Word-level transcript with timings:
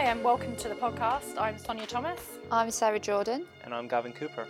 Hi, 0.00 0.06
and 0.06 0.24
welcome 0.24 0.56
to 0.56 0.66
the 0.70 0.74
podcast. 0.74 1.38
I'm 1.38 1.58
Sonia 1.58 1.86
Thomas. 1.86 2.20
I'm 2.50 2.70
Sarah 2.70 2.98
Jordan. 2.98 3.44
And 3.64 3.74
I'm 3.74 3.86
Gavin 3.86 4.14
Cooper. 4.14 4.46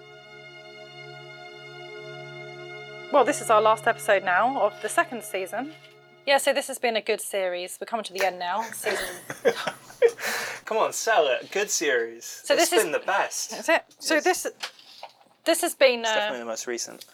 Well, 3.12 3.24
this 3.24 3.40
is 3.40 3.50
our 3.50 3.60
last 3.60 3.88
episode 3.88 4.22
now 4.22 4.60
of 4.60 4.80
the 4.80 4.88
second 4.88 5.24
season. 5.24 5.72
Yeah, 6.24 6.38
so 6.38 6.52
this 6.52 6.68
has 6.68 6.78
been 6.78 6.94
a 6.94 7.00
good 7.00 7.20
series. 7.20 7.78
We're 7.80 7.86
coming 7.86 8.04
to 8.04 8.12
the 8.12 8.24
end 8.24 8.38
now. 8.38 8.62
Season. 8.72 9.04
Come 10.66 10.76
on, 10.78 10.92
sell 10.92 11.26
it. 11.26 11.50
Good 11.50 11.68
series. 11.68 12.24
So 12.44 12.54
it's 12.54 12.70
this 12.70 12.70
has 12.70 12.84
been 12.84 12.92
the 12.92 13.00
best. 13.00 13.50
That's 13.50 13.68
it. 13.70 13.82
So 13.98 14.14
Yes. 14.14 14.22
this 14.24 14.46
this 15.44 15.62
has 15.62 15.74
been 15.74 16.02
It's 16.02 16.10
uh, 16.10 16.14
definitely 16.14 16.38
the 16.38 16.44
most 16.44 16.68
recent. 16.68 17.06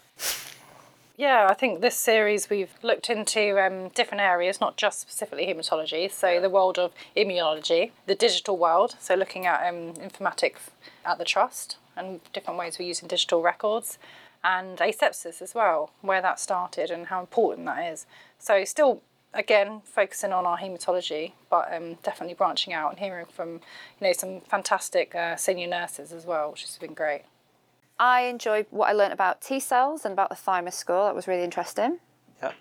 Yeah. 1.16 1.46
I 1.50 1.54
think 1.54 1.80
this 1.80 1.96
series 1.96 2.50
we've 2.50 2.74
looked 2.82 3.10
into 3.10 3.58
um, 3.64 3.88
different 3.88 4.20
areas, 4.20 4.60
not 4.60 4.76
just 4.76 5.00
specifically 5.00 5.46
hematology. 5.46 6.10
So 6.10 6.40
the 6.40 6.50
world 6.50 6.78
of 6.78 6.92
immunology, 7.16 7.90
the 8.06 8.14
digital 8.14 8.56
world. 8.56 8.94
So 8.98 9.14
looking 9.14 9.46
at 9.46 9.66
um, 9.68 9.94
informatics 9.94 10.70
at 11.04 11.18
the 11.18 11.24
trust 11.24 11.76
and 11.96 12.20
different 12.32 12.58
ways 12.58 12.78
we're 12.78 12.88
using 12.88 13.08
digital 13.08 13.42
records, 13.42 13.98
and 14.44 14.78
asepsis 14.78 15.42
as 15.42 15.54
well, 15.54 15.90
where 16.02 16.22
that 16.22 16.38
started 16.38 16.90
and 16.90 17.06
how 17.06 17.20
important 17.20 17.66
that 17.66 17.92
is. 17.92 18.06
So 18.38 18.64
still. 18.64 19.02
Again, 19.34 19.82
focusing 19.84 20.32
on 20.32 20.46
our 20.46 20.56
hematology, 20.56 21.32
but 21.50 21.70
um, 21.70 21.98
definitely 22.02 22.32
branching 22.32 22.72
out 22.72 22.92
and 22.92 22.98
hearing 22.98 23.26
from, 23.26 23.60
you 24.00 24.06
know, 24.06 24.12
some 24.14 24.40
fantastic 24.40 25.14
uh, 25.14 25.36
senior 25.36 25.66
nurses 25.66 26.10
as 26.10 26.24
well, 26.24 26.52
which 26.52 26.62
has 26.62 26.78
been 26.78 26.94
great. 26.94 27.24
I 27.98 28.22
enjoyed 28.22 28.66
what 28.70 28.88
I 28.88 28.92
learnt 28.92 29.12
about 29.12 29.40
T 29.40 29.58
cells 29.60 30.04
and 30.04 30.12
about 30.12 30.28
the 30.28 30.36
thymus 30.36 30.76
score. 30.76 31.04
That 31.04 31.14
was 31.14 31.26
really 31.26 31.44
interesting. 31.44 31.98
Yeah. 32.42 32.52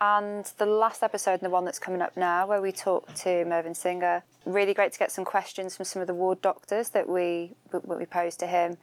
And 0.00 0.44
the 0.58 0.66
last 0.66 1.02
episode 1.02 1.32
and 1.32 1.42
the 1.42 1.50
one 1.50 1.64
that's 1.64 1.78
coming 1.78 2.00
up 2.00 2.16
now, 2.16 2.46
where 2.46 2.62
we 2.62 2.72
talked 2.72 3.16
to 3.16 3.44
Mervyn 3.44 3.74
Singer, 3.74 4.22
really 4.44 4.74
great 4.74 4.92
to 4.92 4.98
get 4.98 5.10
some 5.10 5.24
questions 5.24 5.76
from 5.76 5.84
some 5.84 6.00
of 6.00 6.06
the 6.06 6.14
ward 6.14 6.40
doctors 6.42 6.90
that 6.90 7.08
we 7.08 7.52
that 7.70 7.86
we 7.86 8.06
posed 8.06 8.38
to 8.40 8.46
him, 8.46 8.76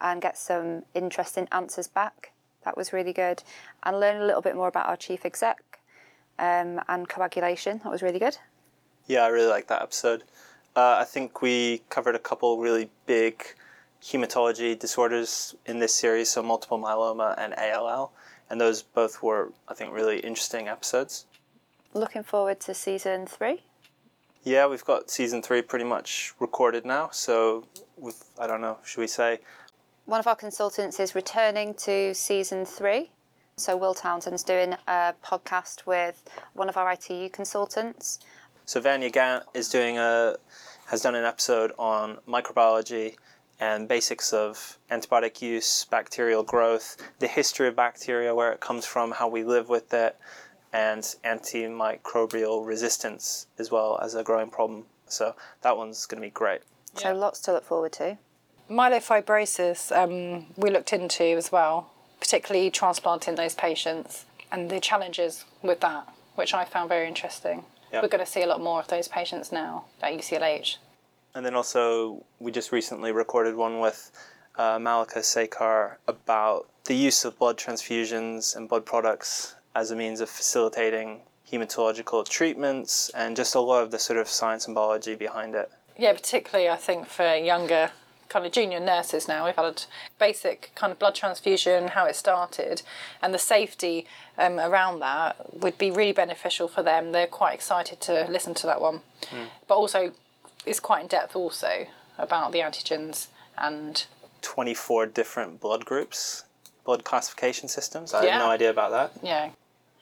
and 0.00 0.22
get 0.22 0.38
some 0.38 0.84
interesting 0.94 1.48
answers 1.52 1.86
back. 1.86 2.32
That 2.64 2.76
was 2.76 2.92
really 2.92 3.12
good, 3.12 3.42
and 3.82 4.00
learn 4.00 4.20
a 4.22 4.24
little 4.24 4.42
bit 4.42 4.56
more 4.56 4.68
about 4.68 4.86
our 4.86 4.96
chief 4.96 5.24
exec 5.24 5.80
um, 6.38 6.80
and 6.88 7.08
coagulation. 7.08 7.80
That 7.84 7.92
was 7.92 8.02
really 8.02 8.18
good. 8.18 8.38
Yeah, 9.06 9.24
I 9.24 9.28
really 9.28 9.48
like 9.48 9.68
that 9.68 9.82
episode. 9.82 10.24
Uh, 10.76 10.96
I 11.00 11.04
think 11.04 11.40
we 11.40 11.82
covered 11.88 12.14
a 12.14 12.18
couple 12.18 12.58
really 12.58 12.90
big 13.06 13.42
hematology 14.02 14.78
disorders 14.78 15.54
in 15.66 15.78
this 15.78 15.94
series, 15.94 16.30
so 16.30 16.42
multiple 16.42 16.78
myeloma 16.78 17.34
and 17.38 17.54
ALL, 17.54 18.12
and 18.50 18.60
those 18.60 18.82
both 18.82 19.22
were, 19.22 19.52
I 19.68 19.74
think, 19.74 19.92
really 19.92 20.20
interesting 20.20 20.68
episodes. 20.68 21.26
Looking 21.94 22.22
forward 22.22 22.60
to 22.60 22.74
season 22.74 23.26
three. 23.26 23.62
Yeah, 24.44 24.66
we've 24.66 24.84
got 24.84 25.10
season 25.10 25.42
three 25.42 25.62
pretty 25.62 25.84
much 25.84 26.32
recorded 26.38 26.84
now, 26.86 27.10
so 27.12 27.66
we've, 27.96 28.14
I 28.38 28.46
don't 28.46 28.60
know, 28.60 28.78
should 28.84 29.00
we 29.00 29.06
say? 29.06 29.40
One 30.06 30.20
of 30.20 30.26
our 30.26 30.36
consultants 30.36 31.00
is 31.00 31.14
returning 31.14 31.74
to 31.74 32.14
season 32.14 32.64
three. 32.64 33.10
So 33.58 33.76
Will 33.76 33.92
Townsend's 33.92 34.44
doing 34.44 34.74
a 34.86 35.14
podcast 35.24 35.84
with 35.84 36.22
one 36.54 36.68
of 36.68 36.76
our 36.76 36.92
ITU 36.92 37.28
consultants. 37.30 38.20
So 38.66 38.80
Vanya 38.80 39.10
Gant 39.10 39.44
is 39.52 39.68
doing 39.68 39.98
a 39.98 40.36
has 40.86 41.02
done 41.02 41.14
an 41.14 41.24
episode 41.24 41.72
on 41.78 42.18
microbiology 42.26 43.16
and 43.60 43.88
basics 43.88 44.32
of 44.32 44.78
antibiotic 44.90 45.42
use, 45.42 45.86
bacterial 45.90 46.42
growth, 46.42 46.96
the 47.18 47.26
history 47.26 47.68
of 47.68 47.76
bacteria, 47.76 48.34
where 48.34 48.52
it 48.52 48.60
comes 48.60 48.86
from, 48.86 49.10
how 49.12 49.28
we 49.28 49.42
live 49.42 49.68
with 49.68 49.92
it, 49.92 50.16
and 50.72 51.02
antimicrobial 51.24 52.64
resistance 52.66 53.46
as 53.58 53.70
well 53.70 53.98
as 54.02 54.14
a 54.14 54.22
growing 54.22 54.50
problem. 54.50 54.84
So 55.06 55.34
that 55.62 55.76
one's 55.76 56.06
going 56.06 56.22
to 56.22 56.26
be 56.26 56.30
great. 56.30 56.60
So 56.94 57.14
lots 57.14 57.40
to 57.40 57.52
look 57.52 57.64
forward 57.64 57.92
to. 57.92 58.18
Myelofibrosis, 58.70 59.96
um, 59.96 60.46
we 60.56 60.70
looked 60.70 60.92
into 60.92 61.24
as 61.24 61.50
well, 61.50 61.90
particularly 62.20 62.70
transplanting 62.70 63.34
those 63.34 63.54
patients 63.54 64.26
and 64.52 64.70
the 64.70 64.78
challenges 64.78 65.44
with 65.62 65.80
that, 65.80 66.08
which 66.34 66.52
I 66.52 66.64
found 66.64 66.88
very 66.88 67.08
interesting. 67.08 67.64
Yeah. 67.92 68.02
We're 68.02 68.08
going 68.08 68.24
to 68.24 68.30
see 68.30 68.42
a 68.42 68.46
lot 68.46 68.60
more 68.60 68.80
of 68.80 68.88
those 68.88 69.08
patients 69.08 69.50
now 69.50 69.84
at 70.02 70.12
UCLH. 70.12 70.76
And 71.38 71.46
then 71.46 71.54
also, 71.54 72.26
we 72.40 72.50
just 72.50 72.72
recently 72.72 73.12
recorded 73.12 73.54
one 73.54 73.78
with 73.78 74.10
uh, 74.56 74.76
Malika 74.80 75.20
Sekar 75.20 75.94
about 76.08 76.68
the 76.86 76.96
use 76.96 77.24
of 77.24 77.38
blood 77.38 77.56
transfusions 77.56 78.56
and 78.56 78.68
blood 78.68 78.84
products 78.84 79.54
as 79.72 79.92
a 79.92 79.94
means 79.94 80.20
of 80.20 80.28
facilitating 80.28 81.20
hematological 81.48 82.28
treatments 82.28 83.08
and 83.10 83.36
just 83.36 83.54
a 83.54 83.60
lot 83.60 83.84
of 83.84 83.92
the 83.92 84.00
sort 84.00 84.18
of 84.18 84.26
science 84.26 84.66
and 84.66 84.74
biology 84.74 85.14
behind 85.14 85.54
it. 85.54 85.70
Yeah, 85.96 86.12
particularly 86.12 86.68
I 86.68 86.74
think 86.74 87.06
for 87.06 87.36
younger 87.36 87.92
kind 88.28 88.44
of 88.44 88.50
junior 88.50 88.80
nurses 88.80 89.28
now. 89.28 89.46
We've 89.46 89.54
had 89.54 89.64
a 89.64 89.74
basic 90.18 90.72
kind 90.74 90.90
of 90.90 90.98
blood 90.98 91.14
transfusion, 91.14 91.86
how 91.86 92.06
it 92.06 92.16
started, 92.16 92.82
and 93.22 93.32
the 93.32 93.38
safety 93.38 94.06
um, 94.36 94.58
around 94.58 94.98
that 95.00 95.54
would 95.54 95.78
be 95.78 95.92
really 95.92 96.12
beneficial 96.12 96.66
for 96.66 96.82
them. 96.82 97.12
They're 97.12 97.28
quite 97.28 97.54
excited 97.54 98.00
to 98.02 98.26
listen 98.28 98.54
to 98.54 98.66
that 98.66 98.80
one. 98.80 99.02
But 99.68 99.76
also, 99.76 100.12
it's 100.68 100.80
quite 100.80 101.02
in 101.02 101.08
depth 101.08 101.34
also 101.36 101.86
about 102.18 102.52
the 102.52 102.58
antigens 102.60 103.28
and 103.56 104.06
24 104.42 105.06
different 105.06 105.60
blood 105.60 105.84
groups, 105.84 106.44
blood 106.84 107.04
classification 107.04 107.68
systems. 107.68 108.14
I 108.14 108.24
Yeah. 108.24 108.32
had 108.32 108.38
no 108.38 108.50
idea 108.50 108.70
about 108.70 108.90
that. 108.92 109.12
yeah, 109.22 109.50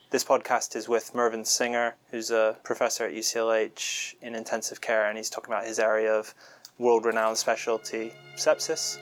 This 0.09 0.23
podcast 0.23 0.75
is 0.75 0.87
with 0.87 1.13
Mervyn 1.13 1.43
Singer, 1.43 1.95
who's 2.11 2.31
a 2.31 2.55
professor 2.63 3.05
at 3.05 3.11
UCLH 3.13 4.15
in 4.21 4.35
intensive 4.35 4.79
care, 4.79 5.05
and 5.05 5.17
he's 5.17 5.29
talking 5.29 5.53
about 5.53 5.65
his 5.65 5.79
area 5.79 6.13
of 6.13 6.33
world 6.77 7.05
renowned 7.05 7.37
specialty 7.37 8.13
sepsis. 8.37 8.97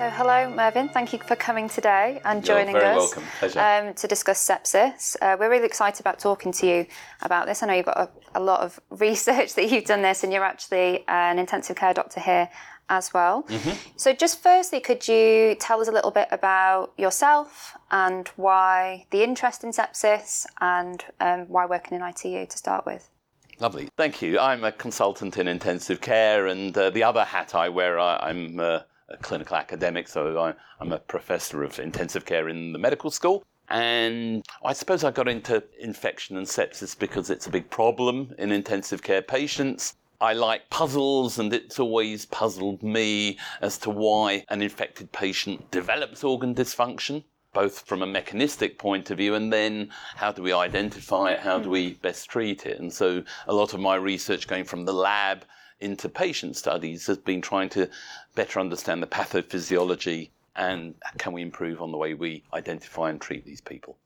So 0.00 0.08
hello, 0.08 0.48
Mervyn. 0.48 0.88
Thank 0.88 1.12
you 1.12 1.18
for 1.18 1.36
coming 1.36 1.68
today 1.68 2.22
and 2.24 2.42
joining 2.42 2.74
You're 2.74 2.80
very 2.80 2.96
us 2.96 3.14
welcome. 3.14 3.24
Pleasure. 3.38 3.60
Um, 3.60 3.92
to 3.92 4.08
discuss 4.08 4.42
sepsis. 4.42 5.14
Uh, 5.20 5.36
we're 5.38 5.50
really 5.50 5.66
excited 5.66 6.00
about 6.00 6.18
talking 6.18 6.52
to 6.52 6.66
you 6.66 6.86
about 7.20 7.44
this. 7.44 7.62
I 7.62 7.66
know 7.66 7.74
you've 7.74 7.84
got 7.84 7.98
a, 7.98 8.38
a 8.38 8.40
lot 8.40 8.60
of 8.60 8.80
research 8.90 9.52
that 9.56 9.70
you've 9.70 9.84
done 9.84 10.00
this, 10.00 10.24
and 10.24 10.32
you're 10.32 10.42
actually 10.42 11.04
an 11.06 11.38
intensive 11.38 11.76
care 11.76 11.92
doctor 11.92 12.18
here 12.18 12.48
as 12.88 13.12
well. 13.12 13.42
Mm-hmm. 13.42 13.76
So, 13.96 14.14
just 14.14 14.42
firstly, 14.42 14.80
could 14.80 15.06
you 15.06 15.54
tell 15.56 15.82
us 15.82 15.88
a 15.88 15.92
little 15.92 16.12
bit 16.12 16.28
about 16.30 16.94
yourself 16.96 17.76
and 17.90 18.26
why 18.36 19.04
the 19.10 19.22
interest 19.22 19.64
in 19.64 19.70
sepsis 19.70 20.46
and 20.62 21.04
um, 21.20 21.40
why 21.40 21.66
working 21.66 21.98
in 21.98 22.02
ITU 22.02 22.46
to 22.46 22.56
start 22.56 22.86
with? 22.86 23.10
Lovely. 23.58 23.90
Thank 23.98 24.22
you. 24.22 24.38
I'm 24.38 24.64
a 24.64 24.72
consultant 24.72 25.36
in 25.36 25.46
intensive 25.46 26.00
care, 26.00 26.46
and 26.46 26.74
uh, 26.78 26.88
the 26.88 27.02
other 27.02 27.22
hat 27.22 27.54
I 27.54 27.68
wear, 27.68 27.98
I, 27.98 28.16
I'm 28.30 28.58
uh, 28.58 28.78
a 29.10 29.16
clinical 29.16 29.56
academic, 29.56 30.08
so 30.08 30.38
I, 30.38 30.54
I'm 30.80 30.92
a 30.92 30.98
professor 30.98 31.62
of 31.62 31.78
intensive 31.78 32.24
care 32.24 32.48
in 32.48 32.72
the 32.72 32.78
medical 32.78 33.10
school. 33.10 33.44
And 33.68 34.44
I 34.64 34.72
suppose 34.72 35.04
I 35.04 35.12
got 35.12 35.28
into 35.28 35.62
infection 35.78 36.36
and 36.36 36.46
sepsis 36.46 36.98
because 36.98 37.30
it's 37.30 37.46
a 37.46 37.50
big 37.50 37.70
problem 37.70 38.34
in 38.38 38.50
intensive 38.50 39.02
care 39.02 39.22
patients. 39.22 39.94
I 40.20 40.34
like 40.34 40.68
puzzles, 40.68 41.38
and 41.38 41.52
it's 41.54 41.78
always 41.78 42.26
puzzled 42.26 42.82
me 42.82 43.38
as 43.62 43.78
to 43.78 43.90
why 43.90 44.44
an 44.50 44.60
infected 44.60 45.12
patient 45.12 45.70
develops 45.70 46.22
organ 46.24 46.54
dysfunction, 46.54 47.24
both 47.54 47.86
from 47.86 48.02
a 48.02 48.06
mechanistic 48.06 48.78
point 48.78 49.10
of 49.10 49.18
view 49.18 49.34
and 49.34 49.52
then 49.52 49.90
how 50.16 50.30
do 50.30 50.42
we 50.42 50.52
identify 50.52 51.30
it, 51.32 51.40
how 51.40 51.58
do 51.58 51.70
we 51.70 51.92
hmm. 51.92 52.00
best 52.02 52.28
treat 52.28 52.66
it. 52.66 52.78
And 52.80 52.92
so 52.92 53.22
a 53.46 53.54
lot 53.54 53.72
of 53.72 53.80
my 53.80 53.94
research 53.94 54.46
going 54.46 54.64
from 54.64 54.84
the 54.84 54.92
lab 54.92 55.44
into 55.80 56.08
patient 56.08 56.56
studies 56.56 57.06
has 57.06 57.18
been 57.18 57.40
trying 57.40 57.68
to 57.70 57.88
better 58.34 58.60
understand 58.60 59.02
the 59.02 59.06
pathophysiology 59.06 60.30
and 60.56 60.94
can 61.18 61.32
we 61.32 61.42
improve 61.42 61.80
on 61.80 61.90
the 61.90 61.98
way 61.98 62.14
we 62.14 62.42
identify 62.52 63.10
and 63.10 63.20
treat 63.20 63.44
these 63.44 63.60
people. 63.60 63.96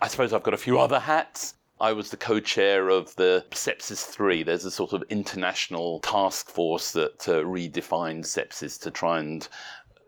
I 0.00 0.08
suppose 0.08 0.32
I've 0.32 0.42
got 0.42 0.54
a 0.54 0.58
few 0.58 0.78
other 0.78 0.98
hats. 0.98 1.54
I 1.80 1.92
was 1.92 2.10
the 2.10 2.16
co-chair 2.16 2.88
of 2.88 3.14
the 3.16 3.44
Sepsis 3.50 4.04
3. 4.04 4.42
There's 4.42 4.64
a 4.64 4.70
sort 4.70 4.92
of 4.92 5.02
international 5.10 6.00
task 6.00 6.48
force 6.48 6.92
that 6.92 7.28
uh, 7.28 7.42
redefines 7.42 8.26
sepsis 8.26 8.80
to 8.82 8.90
try 8.90 9.18
and 9.18 9.48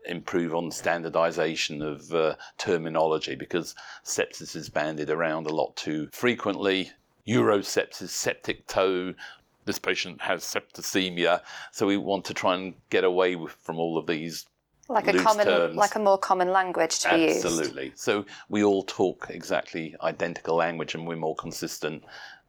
improve 0.07 0.53
on 0.53 0.71
standardization 0.71 1.81
of 1.81 2.13
uh, 2.13 2.35
terminology 2.57 3.35
because 3.35 3.75
sepsis 4.03 4.55
is 4.55 4.69
bandied 4.69 5.09
around 5.09 5.47
a 5.47 5.53
lot 5.53 5.75
too 5.75 6.07
frequently. 6.11 6.91
Urosepsis, 7.27 8.09
septic 8.09 8.67
toe, 8.67 9.13
this 9.65 9.79
patient 9.79 10.21
has 10.21 10.43
septicemia, 10.43 11.41
so 11.71 11.85
we 11.87 11.97
want 11.97 12.25
to 12.25 12.33
try 12.33 12.55
and 12.55 12.73
get 12.89 13.03
away 13.03 13.35
with, 13.35 13.51
from 13.51 13.79
all 13.79 13.97
of 13.97 14.07
these 14.07 14.45
Like 14.87 15.07
a 15.07 15.17
common, 15.17 15.45
terms. 15.47 15.75
like 15.75 15.95
a 15.95 15.99
more 15.99 16.17
common 16.17 16.51
language 16.51 16.99
to 16.99 17.09
be 17.09 17.21
used. 17.23 17.45
Absolutely. 17.45 17.91
So 17.95 18.25
we 18.49 18.63
all 18.63 18.83
talk 18.83 19.27
exactly 19.29 19.95
identical 20.01 20.55
language 20.55 20.95
and 20.95 21.07
we're 21.07 21.15
more 21.17 21.35
consistent. 21.35 22.03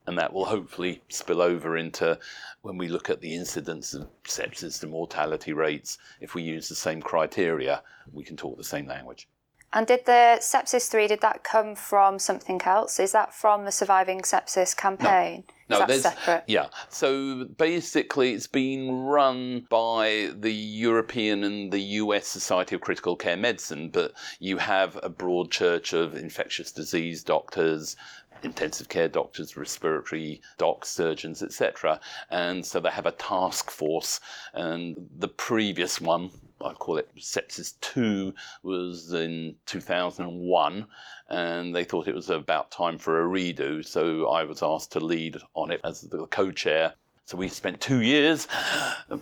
And 0.09 0.17
that 0.19 0.33
will 0.33 0.45
hopefully 0.45 1.03
spill 1.09 1.43
over 1.43 1.77
into 1.77 2.17
when 2.63 2.79
we 2.79 2.87
look 2.87 3.11
at 3.11 3.21
the 3.21 3.35
incidence 3.35 3.93
of 3.93 4.07
sepsis, 4.23 4.79
the 4.79 4.87
mortality 4.87 5.53
rates. 5.53 5.99
If 6.21 6.35
we 6.37 6.43
use 6.43 6.69
the 6.69 6.77
same 6.77 7.03
criteria, 7.03 7.83
we 8.13 8.23
can 8.23 8.37
talk 8.37 8.57
the 8.57 8.63
same 8.63 8.87
language. 8.87 9.27
And 9.77 9.87
did 9.87 10.07
the 10.07 10.39
sepsis 10.41 10.89
three? 10.89 11.07
Did 11.07 11.21
that 11.21 11.45
come 11.45 11.75
from 11.75 12.19
something 12.19 12.63
else? 12.63 12.99
Is 12.99 13.13
that 13.13 13.35
from 13.35 13.67
the 13.67 13.71
surviving 13.71 14.23
sepsis 14.23 14.75
campaign? 14.75 15.45
No, 15.69 15.81
that 15.81 15.89
there's 15.89 16.03
separate? 16.03 16.45
yeah. 16.47 16.69
So 16.89 17.45
basically, 17.45 18.33
it's 18.33 18.47
been 18.47 18.91
run 18.91 19.67
by 19.69 20.31
the 20.35 20.53
European 20.53 21.45
and 21.45 21.71
the 21.71 21.81
US 22.01 22.27
Society 22.27 22.75
of 22.75 22.81
Critical 22.81 23.17
Care 23.17 23.37
Medicine, 23.37 23.91
but 23.91 24.13
you 24.39 24.57
have 24.57 24.99
a 25.03 25.11
broad 25.11 25.51
church 25.51 25.93
of 25.93 26.17
infectious 26.17 26.73
disease 26.73 27.23
doctors, 27.23 27.97
intensive 28.43 28.89
care 28.89 29.09
doctors, 29.09 29.59
respiratory 29.59 30.41
docs, 30.57 30.89
surgeons, 30.89 31.43
etc. 31.43 32.01
And 32.31 32.65
so 32.65 32.81
they 32.81 32.89
have 32.89 33.05
a 33.05 33.13
task 33.13 33.71
force, 33.71 34.21
and 34.55 34.97
the 35.19 35.29
previous 35.29 36.01
one. 36.01 36.31
I 36.61 36.73
call 36.73 36.97
it 36.97 37.15
Sepsis 37.17 37.75
2 37.81 38.33
was 38.63 39.13
in 39.13 39.57
2001 39.67 40.87
and 41.29 41.75
they 41.75 41.85
thought 41.85 42.09
it 42.09 42.15
was 42.15 42.31
about 42.31 42.71
time 42.71 42.99
for 42.99 43.23
a 43.23 43.29
redo. 43.29 43.85
So 43.85 44.29
I 44.29 44.45
was 44.45 44.63
asked 44.63 44.93
to 44.93 45.01
lead 45.01 45.37
on 45.55 45.71
it 45.71 45.81
as 45.85 46.01
the 46.03 46.27
co 46.27 46.51
chair. 46.51 46.95
So 47.27 47.37
we 47.37 47.49
spent 47.49 47.81
two 47.81 48.03
years 48.03 48.47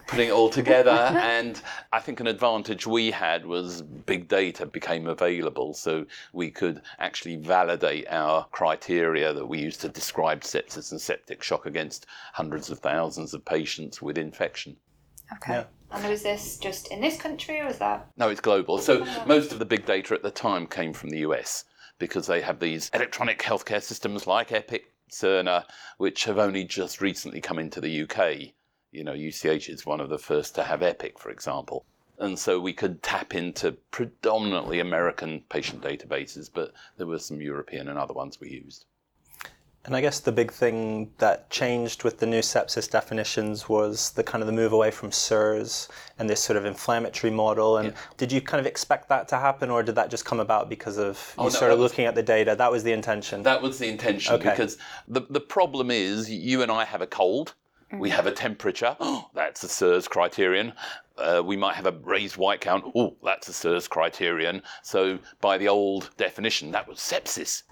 putting 0.06 0.28
it 0.28 0.32
all 0.32 0.50
together, 0.50 0.90
and 0.90 1.58
I 1.90 2.00
think 2.00 2.20
an 2.20 2.26
advantage 2.26 2.86
we 2.86 3.10
had 3.10 3.46
was 3.46 3.80
big 3.80 4.28
data 4.28 4.66
became 4.66 5.06
available, 5.06 5.72
so 5.72 6.04
we 6.34 6.50
could 6.50 6.82
actually 6.98 7.36
validate 7.36 8.06
our 8.10 8.44
criteria 8.52 9.32
that 9.32 9.46
we 9.46 9.58
used 9.58 9.80
to 9.80 9.88
describe 9.88 10.42
sepsis 10.42 10.90
and 10.90 11.00
septic 11.00 11.42
shock 11.42 11.64
against 11.64 12.04
hundreds 12.34 12.68
of 12.68 12.78
thousands 12.80 13.32
of 13.32 13.42
patients 13.42 14.02
with 14.02 14.18
infection. 14.18 14.76
Okay. 15.32 15.54
Yeah. 15.54 15.64
And 15.90 16.08
was 16.08 16.22
this 16.22 16.58
just 16.58 16.88
in 16.88 17.00
this 17.00 17.16
country, 17.16 17.60
or 17.60 17.66
was 17.66 17.78
that? 17.78 18.08
No, 18.16 18.28
it's 18.28 18.40
global. 18.40 18.78
So 18.78 19.06
most 19.26 19.52
of 19.52 19.58
the 19.58 19.64
big 19.64 19.86
data 19.86 20.14
at 20.14 20.22
the 20.22 20.30
time 20.30 20.66
came 20.66 20.92
from 20.92 21.10
the 21.10 21.18
US 21.18 21.64
because 21.98 22.26
they 22.26 22.40
have 22.40 22.58
these 22.58 22.90
electronic 22.92 23.38
healthcare 23.40 23.82
systems 23.82 24.26
like 24.26 24.50
Epic, 24.50 24.92
Cerner, 25.10 25.64
which 25.98 26.24
have 26.24 26.38
only 26.38 26.64
just 26.64 27.00
recently 27.00 27.40
come 27.40 27.58
into 27.58 27.80
the 27.80 28.02
UK. 28.02 28.54
You 28.90 29.04
know, 29.04 29.14
UCH 29.14 29.68
is 29.68 29.86
one 29.86 30.00
of 30.00 30.08
the 30.08 30.18
first 30.18 30.54
to 30.56 30.64
have 30.64 30.82
Epic, 30.82 31.18
for 31.18 31.30
example. 31.30 31.84
And 32.18 32.38
so 32.38 32.60
we 32.60 32.72
could 32.72 33.02
tap 33.02 33.34
into 33.34 33.72
predominantly 33.90 34.80
American 34.80 35.42
patient 35.48 35.82
databases, 35.82 36.50
but 36.52 36.72
there 36.96 37.06
were 37.06 37.18
some 37.18 37.40
European 37.40 37.88
and 37.88 37.98
other 37.98 38.14
ones 38.14 38.40
we 38.40 38.50
used. 38.50 38.86
And 39.86 39.94
I 39.94 40.00
guess 40.00 40.18
the 40.20 40.32
big 40.32 40.50
thing 40.50 41.10
that 41.18 41.50
changed 41.50 42.04
with 42.04 42.18
the 42.18 42.24
new 42.26 42.40
sepsis 42.40 42.90
definitions 42.90 43.68
was 43.68 44.12
the 44.12 44.22
kind 44.22 44.40
of 44.40 44.46
the 44.46 44.52
move 44.52 44.72
away 44.72 44.90
from 44.90 45.12
SIRS 45.12 45.88
and 46.18 46.28
this 46.28 46.40
sort 46.42 46.56
of 46.56 46.64
inflammatory 46.64 47.30
model. 47.30 47.76
And 47.76 47.88
Yeah. 47.90 47.94
did 48.16 48.32
you 48.32 48.40
kind 48.40 48.60
of 48.60 48.66
expect 48.66 49.10
that 49.10 49.28
to 49.28 49.36
happen, 49.36 49.70
or 49.70 49.82
did 49.82 49.94
that 49.96 50.08
just 50.10 50.24
come 50.24 50.40
about 50.40 50.70
because 50.70 50.96
of 50.96 51.34
you 51.36 51.42
Oh, 51.42 51.44
no, 51.44 51.48
started 51.50 51.76
that 51.76 51.82
was- 51.82 51.90
looking 51.92 52.06
at 52.06 52.14
the 52.14 52.22
data? 52.22 52.56
That 52.56 52.72
was 52.72 52.82
the 52.82 52.92
intention. 52.92 53.42
That 53.42 53.60
was 53.60 53.78
the 53.78 53.88
intention 53.88 54.34
Okay. 54.36 54.50
because 54.50 54.78
the, 55.06 55.20
the 55.28 55.40
problem 55.40 55.90
is 55.90 56.30
you 56.30 56.62
and 56.62 56.72
I 56.72 56.84
have 56.86 57.02
a 57.02 57.06
cold, 57.06 57.54
we 57.92 58.08
have 58.08 58.26
a 58.26 58.32
temperature, 58.32 58.96
oh, 59.00 59.28
that's 59.34 59.62
a 59.64 59.68
SIRS 59.68 60.08
criterion. 60.08 60.72
Uh, 61.18 61.42
we 61.44 61.56
might 61.56 61.74
have 61.76 61.86
a 61.86 61.92
raised 61.92 62.38
white 62.38 62.60
count, 62.62 62.84
oh, 62.96 63.16
that's 63.22 63.48
a 63.48 63.52
SIRS 63.52 63.86
criterion. 63.86 64.62
So 64.82 65.18
by 65.42 65.58
the 65.58 65.68
old 65.68 66.08
definition, 66.16 66.70
that 66.72 66.88
was 66.88 66.98
sepsis. 66.98 67.62